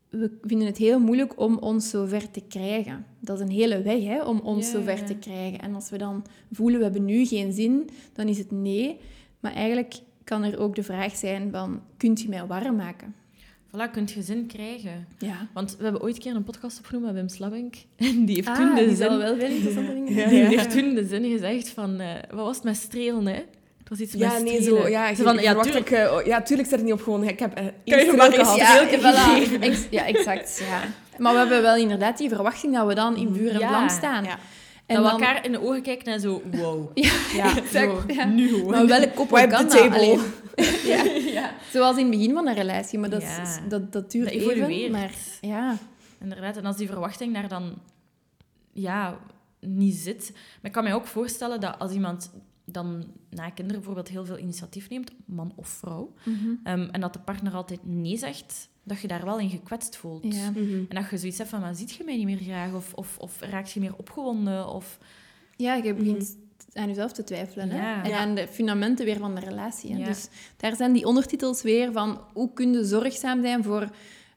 we 0.10 0.32
vinden 0.42 0.68
het 0.68 0.78
heel 0.78 1.00
moeilijk 1.00 1.40
om 1.40 1.58
ons 1.58 1.90
zover 1.90 2.32
te 2.32 2.42
krijgen. 2.48 3.06
Dat 3.20 3.38
is 3.40 3.46
een 3.46 3.52
hele 3.52 3.82
weg 3.82 4.04
hè, 4.04 4.24
om 4.24 4.40
ons 4.40 4.66
Ja, 4.66 4.72
zover 4.72 5.06
te 5.06 5.16
krijgen. 5.16 5.60
En 5.60 5.76
als 5.76 5.90
we 5.90 5.98
dan 5.98 6.26
voelen, 6.52 6.78
we 6.78 6.84
hebben 6.84 7.06
nu 7.06 7.26
geen 7.26 7.54
zin, 7.54 7.90
dan 8.14 8.28
is 8.28 8.38
het 8.38 8.52
nee. 8.52 9.00
Maar 9.40 9.54
eigenlijk 9.54 9.94
kan 10.28 10.44
er 10.44 10.60
ook 10.60 10.76
de 10.76 10.84
vraag 10.84 11.16
zijn 11.16 11.50
van, 11.52 11.82
kunt 11.98 12.22
je 12.22 12.30
mij 12.30 12.46
warm 12.46 12.76
maken? 12.76 13.16
Voilà, 13.68 13.92
kunt 13.92 14.12
je 14.12 14.22
zin 14.22 14.46
krijgen. 14.48 15.08
Ja. 15.18 15.48
Want 15.54 15.76
we 15.78 15.84
hebben 15.84 16.02
ooit 16.02 16.16
een 16.16 16.22
keer 16.22 16.36
een 16.36 16.44
podcast 16.44 16.80
opgenomen 16.80 17.08
met 17.14 17.16
Wim 17.18 17.30
Slabink. 17.30 17.76
En 17.98 18.26
die 18.26 18.36
heeft 18.36 18.48
Ah, 18.48 18.56
toen 18.56 18.76
de 18.76 18.86
die 18.86 18.96
zin... 18.96 19.18
wel 19.18 19.38
veel 19.38 19.48
interessante 19.50 19.94
dingen 19.94 20.14
Ja, 20.24 20.28
Die 20.30 20.38
ja. 20.40 20.48
heeft 20.48 20.72
toen 20.72 20.94
de 20.94 21.06
zin 21.08 21.24
gezegd 21.32 21.70
van... 21.70 22.00
eh, 22.00 22.08
wat 22.30 22.46
was 22.46 22.56
het 22.56 22.66
met 22.66 22.76
strelen, 22.76 23.26
hè? 23.28 23.34
Het 23.80 23.90
was 23.90 24.00
iets 24.00 24.14
Ja, 24.14 24.34
met 24.34 24.44
nee, 24.44 24.62
strelen. 24.62 24.82
zo. 24.82 24.88
Ja, 24.90 25.16
Zo 25.16 25.24
van, 25.24 25.38
ja, 25.38 25.62
tuurlijk. 25.62 25.90
ik, 25.90 25.98
eh, 25.98 26.26
ja, 26.26 26.42
tuurlijk 26.42 26.68
staat 26.68 26.80
het 26.80 26.88
niet 26.88 26.98
op 26.98 27.02
gewoon. 27.04 27.24
Ik 27.24 27.40
heb 27.40 27.54
eh, 27.54 27.64
Kan 27.86 28.00
je 28.00 28.06
gehad. 28.10 28.34
streel- 28.34 28.56
Ja, 28.56 28.88
voilà. 28.88 29.90
ja, 29.98 30.06
exact. 30.06 30.64
Ja. 30.70 30.82
Maar 31.18 31.34
we 31.34 31.40
hebben 31.40 31.62
wel 31.62 31.76
inderdaad 31.76 32.18
die 32.18 32.30
verwachting 32.30 32.74
dat 32.76 32.88
we 32.88 32.94
dan 32.96 33.16
in 33.18 33.34
vuur 33.34 33.52
en 33.54 33.60
Ja, 33.60 33.68
vlam 33.68 33.90
staan. 33.90 34.26
En 34.88 34.96
dat 34.96 35.06
we 35.06 35.12
dan- 35.12 35.22
elkaar 35.22 35.46
in 35.46 35.52
de 35.52 35.62
ogen 35.62 35.82
kijken 35.82 36.14
en 36.14 36.20
zo... 36.20 36.42
Wow. 36.52 36.90
Ja, 36.98 37.12
Ja, 37.36 37.66
Zo, 37.72 38.04
ja. 38.08 38.26
nu 38.26 38.48
gewoon. 38.48 38.70
Maar 38.72 38.88
welk 38.88 39.16
koppel 39.16 39.38
Wipe 39.38 39.50
kan 39.50 39.68
dat? 39.68 39.90
Allee, 39.92 40.18
ja. 40.92 41.04
ja. 41.04 41.52
Zoals 41.72 41.98
in 41.98 42.02
het 42.02 42.12
begin 42.12 42.34
van 42.34 42.48
een 42.48 42.54
relatie, 42.56 43.00
maar 43.00 43.10
dat, 43.10 43.22
is- 43.22 43.60
dat, 43.70 43.92
dat 43.92 44.12
duurt 44.12 44.26
Dat 44.34 44.42
even. 44.42 44.92
Maar 44.92 45.12
ja, 45.42 45.78
Inderdaad, 46.20 46.58
en 46.58 46.66
als 46.66 46.78
die 46.78 46.88
verwachting 46.88 47.34
daar 47.34 47.48
dan 47.48 47.74
ja, 48.74 49.18
niet 49.60 49.96
zit. 49.96 50.32
Maar 50.34 50.40
ik 50.64 50.72
kan 50.72 50.84
mij 50.84 50.94
ook 50.94 51.06
voorstellen 51.08 51.60
dat 51.60 51.80
als 51.80 51.92
iemand 51.92 52.32
dan 52.66 53.06
na 53.30 53.50
kinderen 53.50 53.76
bijvoorbeeld 53.82 54.08
heel 54.08 54.26
veel 54.26 54.38
initiatief 54.38 54.90
neemt, 54.90 55.12
man 55.26 55.54
of 55.56 55.68
vrouw, 55.68 56.14
ehm, 56.64 56.88
en 56.92 57.02
dat 57.02 57.14
de 57.14 57.20
partner 57.20 57.54
altijd 57.54 57.80
nee 57.84 58.18
zegt, 58.18 58.70
dat 58.88 59.00
je 59.02 59.08
daar 59.08 59.26
wel 59.26 59.40
in 59.40 59.50
gekwetst 59.50 59.96
voelt. 59.96 60.34
ja. 60.36 60.50
Mhm. 60.50 60.62
En 60.90 60.96
dat 61.02 61.10
je 61.10 61.18
zoiets 61.18 61.38
hebt 61.38 61.50
van, 61.50 61.60
maar 61.60 61.76
ziet 61.76 61.92
je 61.92 62.04
mij 62.04 62.18
niet 62.18 62.26
meer 62.26 62.38
graag? 62.38 62.74
Of, 62.74 62.94
of, 62.94 63.18
of 63.18 63.40
raakt 63.42 63.72
je 63.72 63.80
meer 63.80 63.94
opgewonden? 63.98 64.68
Of, 64.74 64.98
ja, 65.56 65.76
je 65.76 65.94
begint 65.94 66.38
aan 66.74 66.88
jezelf 66.88 67.12
te 67.12 67.24
twijfelen. 67.24 67.70
Hè? 67.70 67.78
Ja. 67.78 68.04
En 68.04 68.10
Ja. 68.10 68.18
aan 68.18 68.36
de 68.36 68.48
fundamenten 68.48 69.06
weer 69.06 69.18
van 69.18 69.36
de 69.36 69.42
relatie. 69.42 69.92
Hè? 69.94 69.98
Ja. 70.00 70.06
Dus 70.06 70.28
daar 70.58 70.76
zijn 70.76 70.94
die 70.94 71.06
ondertitels 71.06 71.62
weer 71.62 71.92
van 71.92 72.20
hoe 72.34 72.54
kun 72.54 72.74
je 72.74 72.84
zorgzaam 72.86 73.42
zijn 73.42 73.64
voor 73.64 73.90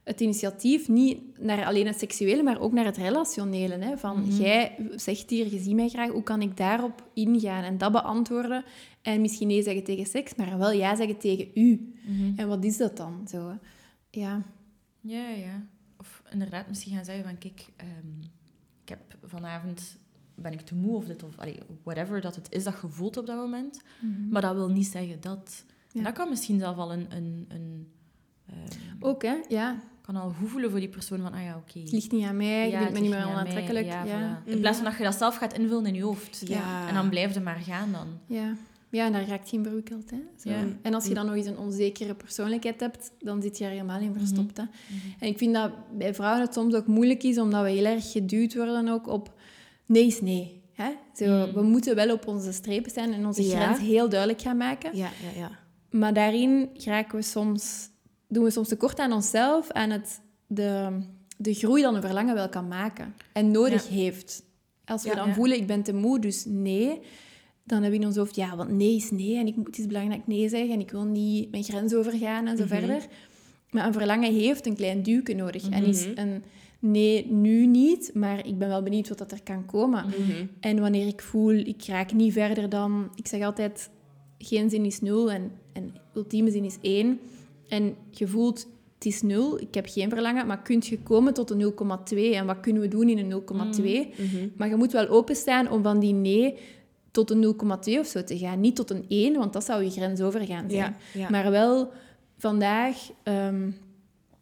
het 0.04 0.20
initiatief, 0.20 0.88
niet 0.88 1.18
naar 1.38 1.64
alleen 1.64 1.86
het 1.86 1.98
seksuele, 1.98 2.42
maar 2.42 2.60
ook 2.60 2.72
naar 2.72 2.84
het 2.84 2.96
relationele. 2.96 3.78
Hè? 3.78 3.98
Van, 3.98 4.20
Mhm. 4.20 4.42
jij 4.42 4.76
zegt 4.96 5.30
hier, 5.30 5.52
je 5.52 5.58
ziet 5.58 5.74
mij 5.74 5.88
graag, 5.88 6.10
hoe 6.10 6.22
kan 6.22 6.42
ik 6.42 6.56
daarop 6.56 7.02
ingaan 7.14 7.64
en 7.64 7.78
dat 7.78 7.92
beantwoorden? 7.92 8.64
En 9.02 9.20
misschien 9.20 9.48
nee 9.48 9.62
zeggen 9.62 9.84
tegen 9.84 10.06
seks, 10.06 10.34
maar 10.34 10.58
wel 10.58 10.72
ja 10.72 10.96
zeggen 10.96 11.18
tegen 11.18 11.48
u. 11.54 11.92
En 12.36 12.48
wat 12.48 12.64
is 12.64 12.76
dat 12.76 12.96
dan? 12.96 13.26
Zo, 13.30 13.52
ja. 14.10 14.42
Ja, 15.00 15.28
ja. 15.28 15.62
Of 15.96 16.22
inderdaad 16.30 16.68
misschien 16.68 16.94
gaan 16.94 17.04
zeggen 17.04 17.24
van, 17.24 17.38
kijk, 17.38 17.66
ehm, 17.76 18.20
ik 18.82 18.88
heb 18.88 19.00
vanavond... 19.24 19.96
Ben 20.34 20.52
ik 20.52 20.60
te 20.60 20.74
moe 20.74 20.96
of 20.96 21.04
dit 21.04 21.22
of 21.22 21.38
allee, 21.38 21.58
whatever 21.82 22.20
dat 22.20 22.34
het 22.34 22.52
is 22.52 22.64
dat 22.64 22.78
je 22.82 22.88
voelt 22.88 23.16
op 23.16 23.26
dat 23.26 23.36
moment. 23.36 23.80
Maar 24.30 24.42
dat 24.42 24.54
wil 24.54 24.68
niet 24.68 24.86
zeggen 24.86 25.20
dat. 25.20 25.64
Dat 25.92 26.12
kan 26.12 26.28
misschien 26.28 26.58
zelf 26.58 26.76
al 26.76 26.92
een... 26.92 27.06
een, 27.16 27.44
een 27.48 27.92
ehm, 28.46 28.96
Ook, 29.00 29.22
hè? 29.22 29.36
Ja. 29.48 29.80
kan 30.00 30.16
al 30.16 30.30
goed 30.30 30.48
voelen 30.48 30.70
voor 30.70 30.80
die 30.80 30.88
persoon 30.88 31.20
van, 31.20 31.32
ah 31.32 31.42
ja, 31.42 31.56
oké. 31.56 31.78
Het 31.78 31.92
ligt 31.92 32.12
niet 32.12 32.24
aan 32.24 32.36
mij, 32.36 32.70
Ja, 32.70 32.78
bent 32.78 32.84
het 32.84 32.92
me 32.92 33.00
niet 33.00 33.10
meer 33.10 33.18
aan 33.18 33.32
mij. 33.32 33.44
aantrekkelijk. 33.44 33.86
Ja, 33.86 34.04
Ja, 34.04 34.42
voilà. 34.42 34.44
In 34.48 34.60
plaats 34.60 34.76
van 34.76 34.86
dat 34.86 34.96
je 34.96 35.02
dat 35.04 35.14
zelf 35.14 35.36
gaat 35.36 35.58
invullen 35.58 35.86
in 35.86 35.94
je 35.94 36.02
hoofd. 36.02 36.42
Ja. 36.48 36.88
En 36.88 36.94
dan 36.94 37.08
blijf 37.08 37.34
je 37.34 37.40
maar 37.40 37.58
gaan 37.60 37.92
dan. 37.92 38.06
ja. 38.26 38.54
Ja, 38.90 39.06
en 39.06 39.12
daar 39.12 39.28
raakt 39.28 39.48
geen 39.48 39.66
altijd. 39.66 40.10
Hè? 40.10 40.18
Zo. 40.42 40.50
Ja. 40.50 40.64
En 40.82 40.94
als 40.94 41.06
je 41.06 41.14
dan 41.14 41.26
nog 41.26 41.34
eens 41.34 41.46
een 41.46 41.58
onzekere 41.58 42.14
persoonlijkheid 42.14 42.80
hebt, 42.80 43.12
dan 43.18 43.42
zit 43.42 43.58
je 43.58 43.64
er 43.64 43.70
helemaal 43.70 44.00
in 44.00 44.14
verstopt. 44.18 44.56
Mhm. 44.56 44.66
Hè? 44.66 44.72
En 45.18 45.28
ik 45.28 45.38
vind 45.38 45.54
dat 45.54 45.70
bij 45.98 46.14
vrouwen 46.14 46.42
het 46.42 46.54
soms 46.54 46.74
ook 46.74 46.86
moeilijk 46.86 47.22
is, 47.22 47.38
omdat 47.38 47.62
we 47.62 47.70
heel 47.70 47.84
erg 47.84 48.12
geduwd 48.12 48.54
worden 48.54 48.88
ook 48.88 49.06
op 49.08 49.34
nee 49.86 50.06
is 50.06 50.20
nee. 50.20 50.58
Hè? 50.72 50.90
Zo, 51.14 51.46
Mm. 51.46 51.52
We 51.52 51.62
moeten 51.62 51.94
wel 51.94 52.12
op 52.12 52.26
onze 52.26 52.52
strepen 52.52 52.90
staan 52.90 53.12
en 53.12 53.26
onze 53.26 53.46
Ja. 53.46 53.60
grens 53.62 53.78
heel 53.78 54.08
duidelijk 54.08 54.40
gaan 54.40 54.56
maken. 54.56 54.96
Ja, 54.96 55.08
ja, 55.34 55.40
ja. 55.40 55.50
Maar 55.90 56.14
daarin 56.14 56.68
geraken 56.74 57.16
we 57.18 57.22
soms, 57.22 57.88
doen 58.28 58.44
we 58.44 58.50
soms 58.50 58.68
tekort 58.68 58.98
aan 58.98 59.12
onszelf, 59.12 59.70
aan 59.70 59.90
het, 59.90 60.20
de, 60.46 60.98
de 61.36 61.54
groei 61.54 61.82
dat 61.82 61.94
een 61.94 62.00
verlangen 62.02 62.34
wel 62.34 62.48
kan 62.48 62.68
maken 62.68 63.14
en 63.32 63.50
nodig 63.50 63.88
heeft. 63.88 64.42
Als 64.84 65.02
we 65.02 65.08
Ja, 65.08 65.14
dan 65.14 65.34
voelen, 65.34 65.56
ik 65.56 65.66
ben 65.66 65.82
te 65.82 65.92
moe, 65.92 66.18
dus 66.18 66.44
nee, 66.48 67.00
dan 67.64 67.82
heb 67.82 67.92
ik 67.92 68.00
in 68.00 68.06
ons 68.06 68.16
hoofd, 68.16 68.36
ja, 68.36 68.56
want 68.56 68.70
nee 68.70 68.94
is 68.96 69.10
nee 69.10 69.36
en 69.36 69.46
ik 69.46 69.56
moet, 69.56 69.66
het 69.66 69.78
is 69.78 69.86
belangrijk 69.86 70.20
dat 70.20 70.28
ik 70.34 70.38
nee 70.40 70.48
zeg 70.48 70.68
en 70.68 70.80
ik 70.80 70.90
wil 70.90 71.04
niet 71.04 71.50
mijn 71.50 71.64
grens 71.64 71.94
overgaan 71.94 72.46
en 72.46 72.56
zo 72.56 72.64
Mhm. 72.64 72.74
verder. 72.74 73.06
Maar 73.70 73.86
een 73.86 73.92
verlangen 73.92 74.32
heeft 74.34 74.66
een 74.66 74.76
klein 74.76 75.02
duwke 75.02 75.32
nodig 75.34 75.68
en 75.68 75.84
is 75.84 76.06
Mhm. 76.06 76.18
een 76.20 76.42
nee 76.78 77.26
nu 77.32 77.66
niet, 77.66 78.10
maar 78.14 78.46
ik 78.46 78.58
ben 78.58 78.68
wel 78.68 78.82
benieuwd 78.82 79.08
wat 79.08 79.18
dat 79.18 79.32
er 79.32 79.42
kan 79.42 79.66
komen. 79.66 80.04
Mhm. 80.06 80.46
En 80.60 80.80
wanneer 80.80 81.06
ik 81.06 81.20
voel, 81.20 81.50
ik 81.52 81.84
raak 81.86 82.12
niet 82.12 82.32
verder 82.32 82.68
dan... 82.68 83.08
Ik 83.14 83.26
zeg 83.26 83.42
altijd, 83.42 83.90
geen 84.38 84.70
zin 84.70 84.84
is 84.84 85.00
nul 85.00 85.30
en, 85.30 85.50
en 85.72 85.94
ultieme 86.14 86.50
zin 86.50 86.64
is 86.64 86.78
één. 86.80 87.18
En 87.68 87.94
je 88.10 88.26
voelt, 88.28 88.68
het 88.94 89.04
is 89.04 89.22
nul, 89.22 89.60
ik 89.60 89.74
heb 89.74 89.86
geen 89.88 90.08
verlangen, 90.10 90.46
maar 90.46 90.62
kun 90.62 90.82
je 90.84 90.98
komen 90.98 91.34
tot 91.34 91.50
een 91.50 91.58
0,2? 91.58 92.34
En 92.34 92.46
wat 92.46 92.60
kunnen 92.60 92.82
we 92.82 92.88
doen 92.88 93.08
in 93.08 93.18
een 93.18 93.28
0,2? 93.28 94.08
Mhm. 94.16 94.48
Maar 94.56 94.68
je 94.68 94.76
moet 94.76 94.92
wel 94.92 95.08
openstaan 95.08 95.70
om 95.70 95.82
van 95.82 95.98
die 96.00 96.12
nee 96.14 96.54
tot 97.10 97.30
een 97.30 97.54
0,2 97.88 97.98
of 97.98 98.06
zo 98.06 98.24
te 98.24 98.38
gaan. 98.38 98.60
Niet 98.60 98.76
tot 98.76 98.90
een 98.90 99.04
1, 99.08 99.34
want 99.38 99.52
dat 99.52 99.64
zou 99.64 99.84
je 99.84 99.90
grens 99.90 100.20
overgaan 100.20 100.70
zijn. 100.70 100.96
Ja, 101.12 101.20
ja. 101.20 101.30
Maar 101.30 101.50
wel 101.50 101.92
vandaag, 102.38 102.96
ehm, 103.22 103.70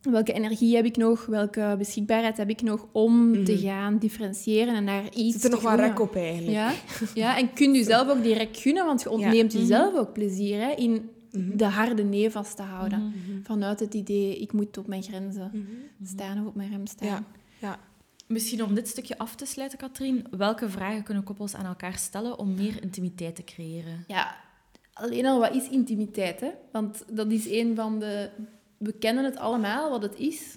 welke 0.02 0.32
energie 0.32 0.76
heb 0.76 0.84
ik 0.84 0.96
nog? 0.96 1.26
Welke 1.26 1.74
beschikbaarheid 1.78 2.36
heb 2.36 2.48
ik 2.50 2.62
nog 2.62 2.86
om 2.92 3.44
te 3.44 3.52
Mhm. 3.52 3.62
gaan 3.62 3.98
differentiëren 3.98 4.74
en 4.74 4.84
naar 4.84 5.14
iets 5.14 5.32
Zit 5.34 5.44
er 5.44 5.50
nog 5.50 5.60
te 5.60 5.66
wat 5.66 5.78
rek 5.78 6.00
op 6.00 6.14
eigenlijk? 6.16 6.52
Ja, 6.52 6.72
ja, 7.14 7.38
en 7.38 7.52
kun 7.52 7.72
je 7.74 7.84
zelf 7.84 8.08
ook 8.08 8.22
direct 8.22 8.56
gunnen, 8.60 8.84
want 8.86 9.02
je 9.02 9.10
ontneemt 9.10 9.52
Mhm. 9.52 9.62
jezelf 9.62 9.94
ook 9.94 10.12
plezier 10.12 10.60
hè, 10.60 10.70
in 10.72 11.08
Mhm. 11.32 11.56
de 11.56 11.64
harde 11.64 12.02
nee 12.04 12.30
vast 12.30 12.56
te 12.56 12.62
houden. 12.62 13.12
Vanuit 13.42 13.80
het 13.80 13.94
idee, 13.94 14.38
ik 14.38 14.52
moet 14.52 14.78
op 14.78 14.86
mijn 14.86 15.02
grenzen 15.02 15.50
staan 16.04 16.40
of 16.40 16.46
op 16.46 16.54
mijn 16.54 16.70
rem 16.70 16.86
staan. 16.86 17.26
Ja. 17.60 17.78
Misschien 18.28 18.62
om 18.64 18.74
dit 18.74 18.88
stukje 18.88 19.18
af 19.18 19.34
te 19.34 19.46
sluiten, 19.46 19.78
Katrien. 19.78 20.24
Welke 20.30 20.68
vragen 20.68 21.02
kunnen 21.02 21.22
koppels 21.24 21.54
aan 21.54 21.64
elkaar 21.66 21.98
stellen 21.98 22.38
om 22.38 22.54
meer 22.54 22.82
intimiteit 22.82 23.36
te 23.36 23.44
creëren? 23.44 24.04
Ja, 24.06 24.36
alleen 24.92 25.26
al 25.26 25.38
wat 25.40 25.54
is 25.54 25.68
intimiteit? 25.68 26.40
Hè? 26.40 26.50
Want 26.72 27.04
dat 27.12 27.30
is 27.32 27.50
een 27.50 27.74
van 27.76 27.98
de... 27.98 28.30
We 28.76 28.92
kennen 28.92 29.24
het 29.24 29.36
allemaal, 29.36 29.90
wat 29.90 30.02
het 30.02 30.14
is. 30.16 30.56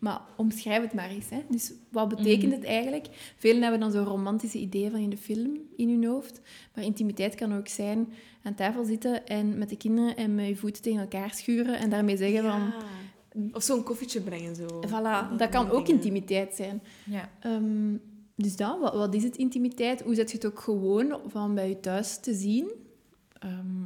Maar 0.00 0.20
omschrijf 0.36 0.82
het 0.82 0.92
maar 0.92 1.10
eens. 1.10 1.30
Hè? 1.30 1.44
Dus 1.48 1.72
wat 1.90 2.08
betekent 2.08 2.42
Mhm. 2.52 2.60
het 2.60 2.64
eigenlijk? 2.64 3.06
Velen 3.36 3.62
hebben 3.62 3.80
dan 3.80 3.90
zo'n 3.90 4.04
romantische 4.04 4.58
idee 4.58 4.90
van 4.90 5.00
in 5.00 5.10
de 5.10 5.16
film 5.16 5.58
in 5.76 5.88
hun 5.88 6.04
hoofd. 6.04 6.40
Maar 6.74 6.84
intimiteit 6.84 7.34
kan 7.34 7.54
ook 7.56 7.68
zijn 7.68 8.12
aan 8.42 8.54
tafel 8.54 8.84
zitten 8.84 9.26
en 9.26 9.58
met 9.58 9.68
de 9.68 9.76
kinderen 9.76 10.16
en 10.16 10.34
met 10.34 10.46
je 10.46 10.56
voeten 10.56 10.82
tegen 10.82 11.00
elkaar 11.00 11.34
schuren 11.34 11.78
en 11.78 11.90
daarmee 11.90 12.16
zeggen 12.16 12.42
van... 12.42 12.72
Of 13.52 13.62
zo'n 13.62 13.82
koffietje 13.82 14.20
brengen, 14.20 14.56
zo. 14.56 14.66
Voilà, 14.86 15.36
dat 15.36 15.48
kan 15.48 15.70
ook 15.70 15.88
intimiteit 15.88 16.54
zijn. 16.54 16.82
Ja. 17.04 17.30
Ehm, 17.40 17.96
dus 18.34 18.56
dan, 18.56 18.80
wat, 18.80 18.94
wat 18.94 19.14
is 19.14 19.22
het 19.22 19.36
intimiteit? 19.36 20.02
Hoe 20.02 20.14
zet 20.14 20.30
je 20.30 20.36
het 20.36 20.46
ook 20.46 20.60
gewoon 20.60 21.20
van 21.26 21.54
bij 21.54 21.68
je 21.68 21.80
thuis 21.80 22.18
te 22.20 22.34
zien? 22.34 22.70
Ehm, 23.38 23.84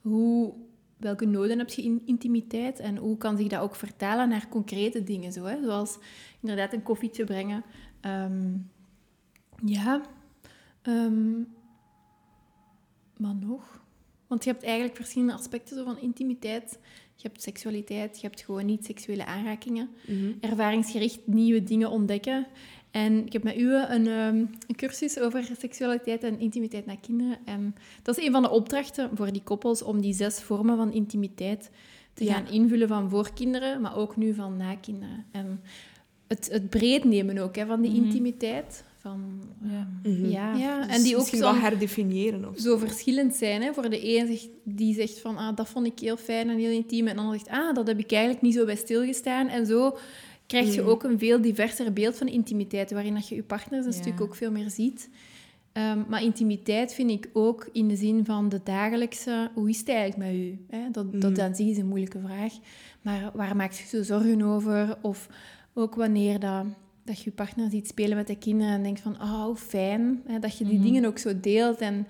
hoe, 0.00 0.52
welke 0.96 1.24
noden 1.24 1.58
heb 1.58 1.68
je 1.68 1.82
in 1.82 2.02
intimiteit? 2.04 2.78
En 2.78 2.96
hoe 2.96 3.16
kan 3.16 3.36
zich 3.36 3.48
dat 3.48 3.60
ook 3.60 3.74
vertalen 3.74 4.28
naar 4.28 4.48
concrete 4.48 5.04
dingen? 5.04 5.32
Zo, 5.32 5.44
hè? 5.44 5.62
Zoals 5.62 5.98
inderdaad 6.40 6.72
een 6.72 6.82
koffietje 6.82 7.24
brengen. 7.24 7.64
Ehm, 8.00 8.52
ja. 9.64 10.02
Maar 13.16 13.34
nog? 13.34 13.82
Want 14.26 14.44
je 14.44 14.50
hebt 14.50 14.62
eigenlijk 14.62 14.96
verschillende 14.96 15.34
aspecten 15.34 15.76
zo 15.76 15.84
van 15.84 15.98
intimiteit. 15.98 16.78
Je 17.22 17.28
hebt 17.28 17.42
seksualiteit, 17.42 18.20
je 18.20 18.26
hebt 18.26 18.40
gewoon 18.40 18.66
niet-seksuele 18.66 19.26
aanrakingen 19.26 19.88
Mhm. 20.06 20.32
ervaringsgericht 20.40 21.20
nieuwe 21.24 21.62
dingen 21.62 21.90
ontdekken. 21.90 22.46
En 22.90 23.26
ik 23.26 23.32
heb 23.32 23.42
met 23.42 23.56
u 23.56 23.74
een, 23.74 24.06
ehm, 24.06 24.36
een 24.36 24.76
cursus 24.76 25.18
over 25.20 25.48
seksualiteit 25.58 26.22
en 26.24 26.38
intimiteit 26.40 26.86
naar 26.86 27.00
kinderen. 27.00 27.38
En 27.44 27.74
dat 28.02 28.18
is 28.18 28.26
een 28.26 28.32
van 28.32 28.42
de 28.42 28.50
opdrachten 28.50 29.10
voor 29.14 29.32
die 29.32 29.42
koppels 29.44 29.82
om 29.82 30.00
die 30.00 30.14
zes 30.14 30.40
vormen 30.40 30.76
van 30.76 30.92
intimiteit 30.92 31.70
te 32.14 32.24
Ja. 32.24 32.32
gaan 32.34 32.48
invullen 32.48 32.88
van 32.88 33.10
voor 33.10 33.32
kinderen, 33.34 33.80
maar 33.80 33.96
ook 33.96 34.16
nu 34.16 34.34
van 34.34 34.56
na 34.56 34.74
kinderen. 34.76 35.24
En 35.30 35.60
het, 36.28 36.48
het 36.52 36.70
breed 36.70 37.04
nemen 37.04 37.38
ook 37.38 37.56
hè, 37.56 37.66
van 37.66 37.80
die 37.82 37.90
Mhm. 37.92 38.04
intimiteit. 38.04 38.84
Van, 39.02 39.42
Ja. 39.62 39.88
Mhm. 40.02 40.24
ja, 40.30 40.54
ja. 40.56 40.82
Dus 40.86 40.96
en 40.96 41.02
die 41.02 41.16
ook 41.16 41.26
zo, 41.26 41.38
wel 41.38 41.54
herdefiniëren 41.54 42.48
of 42.48 42.58
zo. 42.58 42.76
verschillend 42.78 43.34
zijn. 43.34 43.62
Hè. 43.62 43.72
Voor 43.72 43.90
de 43.90 44.16
een 44.18 44.26
zegt, 44.26 44.48
die 44.64 44.94
zegt 44.94 45.20
van, 45.20 45.36
ah, 45.36 45.56
dat 45.56 45.68
vond 45.68 45.86
ik 45.86 45.98
heel 45.98 46.16
fijn 46.16 46.50
en 46.50 46.58
heel 46.58 46.70
intiem. 46.72 47.06
En 47.06 47.14
de 47.16 47.20
ander 47.22 47.38
zegt, 47.38 47.50
ah, 47.50 47.74
dat 47.74 47.86
heb 47.86 47.98
ik 47.98 48.12
eigenlijk 48.12 48.42
niet 48.42 48.54
zo 48.54 48.64
bij 48.64 48.76
stilgestaan. 48.76 49.48
En 49.48 49.66
zo 49.66 49.96
krijg 50.46 50.74
je 50.74 50.80
Mhm. 50.80 50.90
ook 50.90 51.02
een 51.02 51.18
veel 51.18 51.40
diverser 51.40 51.92
beeld 51.92 52.16
van 52.16 52.26
intimiteit, 52.28 52.90
waarin 52.90 53.14
dat 53.14 53.28
je 53.28 53.34
je 53.34 53.42
partners 53.42 53.86
een 53.86 53.92
Ja. 53.92 53.98
stuk 53.98 54.20
ook 54.20 54.34
veel 54.34 54.50
meer 54.50 54.70
ziet. 54.70 55.08
Ehm, 55.72 55.98
maar 56.08 56.22
intimiteit 56.22 56.94
vind 56.94 57.10
ik 57.10 57.28
ook 57.32 57.68
in 57.72 57.88
de 57.88 57.96
zin 57.96 58.24
van 58.24 58.48
de 58.48 58.60
dagelijkse... 58.64 59.50
Hoe 59.54 59.68
is 59.68 59.78
het 59.78 59.88
eigenlijk 59.88 60.18
met 60.30 60.40
u? 60.40 60.58
Hè? 60.76 60.90
Dat, 60.90 61.20
dat 61.20 61.30
Mhm. 61.30 61.40
aan 61.40 61.54
zich 61.54 61.66
is 61.66 61.78
een 61.78 61.86
moeilijke 61.88 62.18
vraag. 62.24 62.52
Maar 63.02 63.30
waar 63.34 63.56
maakt 63.56 63.78
je 63.78 63.86
zo 63.86 64.02
zorgen 64.02 64.42
over? 64.42 64.96
Of 65.02 65.28
ook 65.74 65.94
wanneer 65.94 66.38
dat, 66.40 66.64
dat 67.12 67.22
je 67.24 67.30
je 67.30 67.36
partner 67.36 67.70
ziet 67.70 67.88
spelen 67.88 68.16
met 68.16 68.26
de 68.26 68.36
kinderen 68.38 68.72
en 68.72 68.82
denkt 68.82 69.00
van... 69.00 69.14
Oh, 69.14 69.44
hoe 69.44 69.56
fijn. 69.56 70.22
Hè? 70.26 70.38
Dat 70.38 70.58
je 70.58 70.64
die 70.64 70.74
Mhm. 70.74 70.82
dingen 70.82 71.04
ook 71.04 71.18
zo 71.18 71.40
deelt. 71.40 71.78
En 71.78 72.06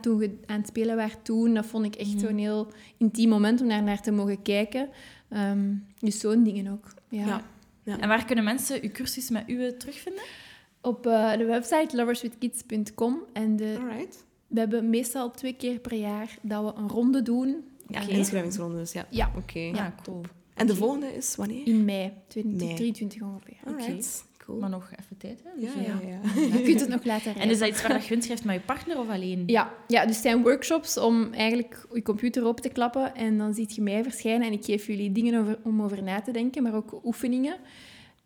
toen 0.00 0.20
je 0.20 0.38
aan 0.46 0.58
het 0.58 0.66
spelen 0.66 0.96
was 0.96 1.10
toen, 1.22 1.54
dat 1.54 1.66
vond 1.66 1.84
ik 1.84 1.94
echt 1.94 2.14
Mhm. 2.14 2.18
zo'n 2.18 2.36
heel 2.38 2.66
intiem 2.96 3.28
moment 3.28 3.60
om 3.60 3.68
daar 3.68 3.82
naar 3.82 4.00
te 4.02 4.10
mogen 4.10 4.42
kijken. 4.42 4.88
Ehm, 5.28 5.74
dus 5.98 6.20
zo'n 6.20 6.42
dingen 6.42 6.72
ook. 6.72 6.94
Ja. 7.08 7.42
Ja. 7.82 7.98
En 7.98 8.08
waar 8.08 8.24
kunnen 8.24 8.44
mensen 8.44 8.82
uw 8.82 8.90
cursus 8.90 9.30
met 9.30 9.44
u 9.46 9.76
terugvinden? 9.76 10.22
Op 10.80 11.06
eh, 11.06 11.36
de 11.36 11.44
website 11.44 11.96
loverswithkids.com. 11.96 13.18
En 13.32 13.56
de, 13.56 13.76
Alright. 13.80 14.24
we 14.46 14.58
hebben 14.60 14.90
meestal 14.90 15.30
twee 15.30 15.54
keer 15.54 15.78
per 15.78 15.94
jaar 15.94 16.38
dat 16.42 16.64
we 16.64 16.80
een 16.80 16.88
ronde 16.88 17.22
doen. 17.22 17.56
Ja, 17.88 18.02
Oké. 18.02 18.10
inschrijvingsrondes, 18.10 18.92
ja. 18.92 19.06
Ja. 19.10 19.32
Oké. 19.36 19.58
Ja, 19.58 19.94
cool. 20.02 20.20
En 20.54 20.66
de 20.66 20.74
volgende 20.74 21.14
is 21.14 21.36
wanneer? 21.36 21.66
In 21.66 21.84
mei 21.84 22.12
2023 22.26 23.20
Mei. 23.20 23.32
ongeveer. 23.32 23.56
Alright. 23.66 24.24
Cool. 24.48 24.60
Maar 24.60 24.70
nog 24.70 24.90
even 25.00 25.16
tijd, 25.16 25.42
hè? 25.44 25.50
Ja, 25.60 25.72
Dus, 25.74 25.86
ja, 25.86 26.08
ja. 26.08 26.40
Je 26.58 26.62
kunt 26.64 26.80
het 26.80 26.88
nog 26.88 27.04
laten 27.04 27.26
En 27.26 27.32
rijden. 27.36 27.52
is 27.52 27.58
dat 27.58 27.68
iets 27.68 27.82
waar 27.82 28.04
je 28.08 28.14
inschrijft 28.14 28.44
met 28.44 28.54
je 28.54 28.60
partner 28.60 28.98
of 28.98 29.08
alleen? 29.08 29.42
Ja, 29.46 29.74
ja, 29.86 30.06
dus 30.06 30.14
het 30.14 30.24
zijn 30.24 30.42
workshops 30.42 30.98
om 30.98 31.32
eigenlijk 31.32 31.86
je 31.92 32.02
computer 32.02 32.44
open 32.46 32.62
te 32.62 32.68
klappen 32.68 33.14
en 33.14 33.38
dan 33.38 33.54
ziet 33.54 33.74
je 33.74 33.82
mij 33.82 34.02
verschijnen 34.02 34.46
en 34.46 34.52
ik 34.52 34.64
geef 34.64 34.86
jullie 34.86 35.12
dingen 35.12 35.40
over, 35.40 35.58
om 35.62 35.82
over 35.82 36.02
na 36.02 36.20
te 36.20 36.30
denken, 36.32 36.62
maar 36.62 36.74
ook 36.74 37.00
oefeningen. 37.04 37.56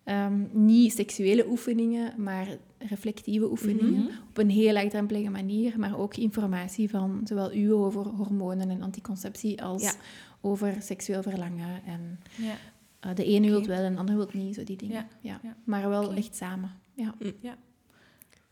Ehm, 0.04 0.40
niet 0.52 0.92
seksuele 0.92 1.46
oefeningen, 1.48 2.12
maar 2.16 2.46
reflectieve 2.78 3.50
oefeningen. 3.50 4.02
Mhm. 4.02 4.12
Op 4.28 4.38
een 4.38 4.50
heel 4.50 4.72
laagdrempelige 4.72 5.30
manier, 5.30 5.78
maar 5.78 5.98
ook 5.98 6.16
informatie 6.16 6.90
van 6.90 7.20
zowel 7.24 7.54
u 7.54 7.72
over 7.72 8.06
hormonen 8.06 8.70
en 8.70 8.82
anticonceptie 8.82 9.62
als 9.62 9.82
Ja. 9.82 9.92
over 10.40 10.74
seksueel 10.80 11.22
verlangen. 11.22 11.80
En 11.86 12.18
Ja. 12.36 12.54
Eh, 13.02 13.14
de 13.14 13.24
ene 13.24 13.48
wil 13.48 13.58
Oké. 13.58 13.68
wel 13.68 13.78
en 13.84 13.92
de 13.92 13.98
ander 13.98 14.16
wil 14.16 14.28
niet, 14.32 14.54
zo 14.54 14.64
die 14.64 14.76
dingen. 14.76 14.94
Ja, 14.94 15.08
Ja. 15.20 15.40
ja. 15.42 15.56
Maar 15.64 15.88
wel 15.88 16.12
echt 16.14 16.36
samen. 16.36 16.70
Ja. 16.94 17.14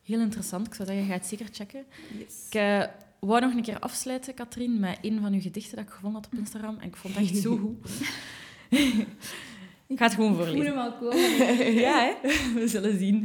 Heel 0.03 0.21
interessant. 0.21 0.67
Ik 0.67 0.75
zou 0.75 0.89
zeggen, 0.89 1.07
ga 1.07 1.13
het 1.13 1.27
zeker 1.27 1.49
checken. 1.53 1.85
Yes. 2.19 2.47
Ik 2.47 2.55
eh, 2.55 2.85
wou 3.21 3.41
nog 3.41 3.55
een 3.55 3.63
keer 3.63 3.79
afsluiten, 3.79 4.35
Katrien, 4.35 4.81
met 4.81 4.99
een 5.03 5.21
van 5.21 5.33
uw 5.33 5.41
gedichten 5.41 5.77
dat 5.77 5.85
ik 5.85 5.91
gevonden 5.91 6.23
had 6.23 6.33
op 6.33 6.39
Instagram. 6.39 6.79
En 6.79 6.89
ik 6.89 6.97
vond 6.97 7.15
het 7.15 7.23
echt 7.31 7.37
zo 7.37 7.57
goed. 7.57 7.89
ik 9.87 9.99
ga 9.99 10.05
het 10.05 10.15
gewoon 10.15 10.31
Ik 10.31 10.37
voel 10.37 10.45
voorlezen. 10.47 10.67
hem 10.67 10.79
al 10.79 10.93
komen. 10.93 11.73
ja, 11.87 12.15
hè? 12.23 12.29
we 12.55 12.69
zullen 12.69 12.99
zien. 12.99 13.25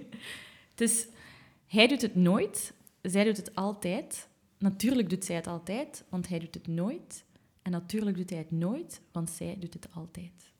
het 0.70 0.80
is, 0.80 1.06
hij 1.66 1.86
doet 1.88 2.02
het 2.02 2.14
nooit, 2.14 2.72
zij 3.02 3.24
doet 3.24 3.36
het 3.36 3.54
altijd. 3.54 4.28
Natuurlijk 4.58 5.10
doet 5.10 5.24
zij 5.24 5.36
het 5.36 5.46
altijd, 5.46 6.04
want 6.08 6.28
hij 6.28 6.38
doet 6.38 6.54
het 6.54 6.66
nooit. 6.66 7.24
En 7.62 7.70
natuurlijk 7.70 8.16
doet 8.16 8.30
hij 8.30 8.38
het 8.38 8.50
nooit, 8.50 9.00
want 9.12 9.30
zij 9.30 9.56
doet 9.58 9.74
het 9.74 9.86
altijd. 9.94 10.51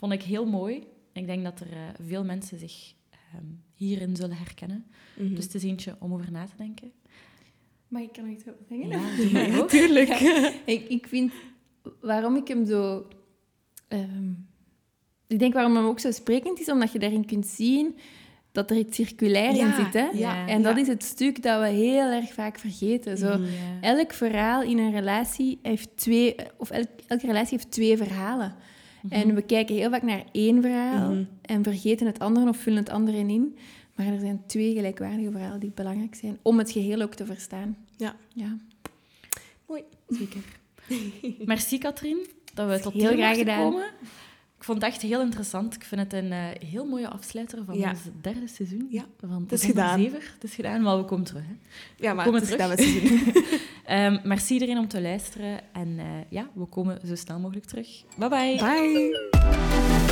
Vond 0.00 0.12
ik 0.12 0.22
heel 0.22 0.46
mooi. 0.46 0.86
Ik 1.12 1.26
denk 1.26 1.44
dat 1.44 1.60
er 1.60 1.72
eh, 1.72 1.78
veel 2.06 2.24
mensen 2.24 2.58
zich 2.58 2.92
ehm, 3.10 3.44
hierin 3.74 4.16
zullen 4.16 4.36
herkennen. 4.36 4.86
Mhm. 5.16 5.34
Dus 5.34 5.44
het 5.44 5.54
is 5.54 5.62
eentje 5.62 5.96
om 5.98 6.12
over 6.12 6.32
na 6.32 6.44
te 6.44 6.56
denken. 6.56 6.92
Maar 7.88 8.02
ik 8.02 8.12
kan 8.12 8.24
nog 8.24 8.34
iets 8.34 8.44
over 8.48 8.64
zeggen? 8.68 8.88
Ja, 8.88 9.00
doe 9.16 9.32
maar 9.32 9.60
ook. 9.60 9.68
Tuurlijk. 9.68 10.08
Ik, 10.64 10.88
ik 10.88 11.06
vind, 11.08 11.32
waarom 12.00 12.36
ik 12.36 12.48
hem 12.48 12.66
zo... 12.66 13.06
ehm, 13.88 14.30
ik 15.26 15.38
denk 15.38 15.52
waarom 15.54 15.76
hem 15.76 15.84
ook 15.86 16.00
zo 16.00 16.10
sprekend 16.10 16.60
is, 16.60 16.70
omdat 16.70 16.92
je 16.92 16.98
daarin 16.98 17.26
kunt 17.26 17.46
zien 17.46 17.96
dat 18.52 18.70
er 18.70 18.76
iets 18.76 18.96
circulair 18.96 19.54
Ja, 19.54 19.66
in 19.66 19.84
zit. 19.84 19.92
Hè? 19.92 20.08
ja, 20.12 20.46
en 20.46 20.62
dat 20.62 20.74
ja. 20.74 20.80
is 20.80 20.86
het 20.88 21.02
stuk 21.02 21.42
dat 21.42 21.60
we 21.60 21.68
heel 21.68 22.10
erg 22.10 22.32
vaak 22.32 22.58
vergeten. 22.58 23.16
Zo, 23.18 23.26
Ja. 23.26 23.38
Elk 23.80 24.12
verhaal 24.12 24.62
in 24.62 24.78
een 24.78 24.92
relatie 24.92 25.58
heeft 25.62 25.96
twee... 25.96 26.34
Of 26.56 26.70
elk, 26.70 26.88
elke 27.06 27.26
relatie 27.26 27.58
heeft 27.58 27.70
twee 27.70 27.96
verhalen. 27.96 28.54
En 29.08 29.34
we 29.34 29.42
kijken 29.42 29.74
heel 29.74 29.90
vaak 29.90 30.02
naar 30.02 30.24
één 30.32 30.62
verhaal 30.62 31.10
Mhm. 31.10 31.24
en 31.42 31.62
vergeten 31.62 32.06
het 32.06 32.18
andere 32.18 32.48
of 32.48 32.56
vullen 32.56 32.78
het 32.78 32.88
andere 32.90 33.18
in. 33.18 33.56
Maar 33.94 34.06
er 34.06 34.20
zijn 34.20 34.42
twee 34.46 34.74
gelijkwaardige 34.74 35.30
verhalen 35.30 35.60
die 35.60 35.72
belangrijk 35.74 36.14
zijn 36.14 36.38
om 36.42 36.58
het 36.58 36.70
geheel 36.70 37.00
ook 37.00 37.14
te 37.14 37.26
verstaan. 37.26 37.76
Ja. 37.96 38.16
ja. 38.34 38.56
Mooi. 39.66 39.82
Zeker. 40.08 40.40
Merci, 41.46 41.78
Katrien, 41.78 42.26
dat 42.54 42.68
we 42.68 42.80
tot 42.80 42.92
Heel 42.92 43.08
hier 43.08 43.16
graag 43.18 43.36
gedaan. 43.36 43.70
komen. 43.70 43.84
Ik 44.60 44.66
vond 44.66 44.82
het 44.82 44.92
echt 44.92 45.02
heel 45.02 45.20
interessant. 45.20 45.74
Ik 45.74 45.84
vind 45.84 46.00
het 46.00 46.12
een 46.12 46.32
eh, 46.32 46.68
heel 46.68 46.84
mooie 46.86 47.08
afsluiter 47.08 47.64
van 47.64 47.78
Ja. 47.78 47.90
ons 47.90 48.00
derde 48.20 48.46
seizoen. 48.48 48.86
Ja, 48.90 49.04
van 49.20 49.42
het 49.42 49.52
is 49.52 49.64
gedaan. 49.64 49.98
Zever. 50.00 50.30
Het 50.34 50.44
is 50.44 50.54
gedaan, 50.54 50.82
maar 50.82 50.98
we 50.98 51.04
komen 51.04 51.24
terug. 51.24 51.42
Hè. 51.42 51.54
Ja, 51.96 52.14
maar 52.14 52.24
Komen 52.24 52.40
het 52.40 52.50
is 52.50 52.56
terug. 52.56 53.28
Ehm, 53.84 54.18
merci 54.22 54.52
iedereen 54.52 54.78
om 54.78 54.88
te 54.88 55.00
luisteren. 55.00 55.60
En 55.72 55.98
eh, 55.98 56.04
ja, 56.28 56.48
we 56.54 56.64
komen 56.64 57.00
zo 57.06 57.14
snel 57.14 57.38
mogelijk 57.38 57.66
terug. 57.66 57.88
Bye 58.18 58.28
bye. 58.28 58.56
Bye. 58.56 60.09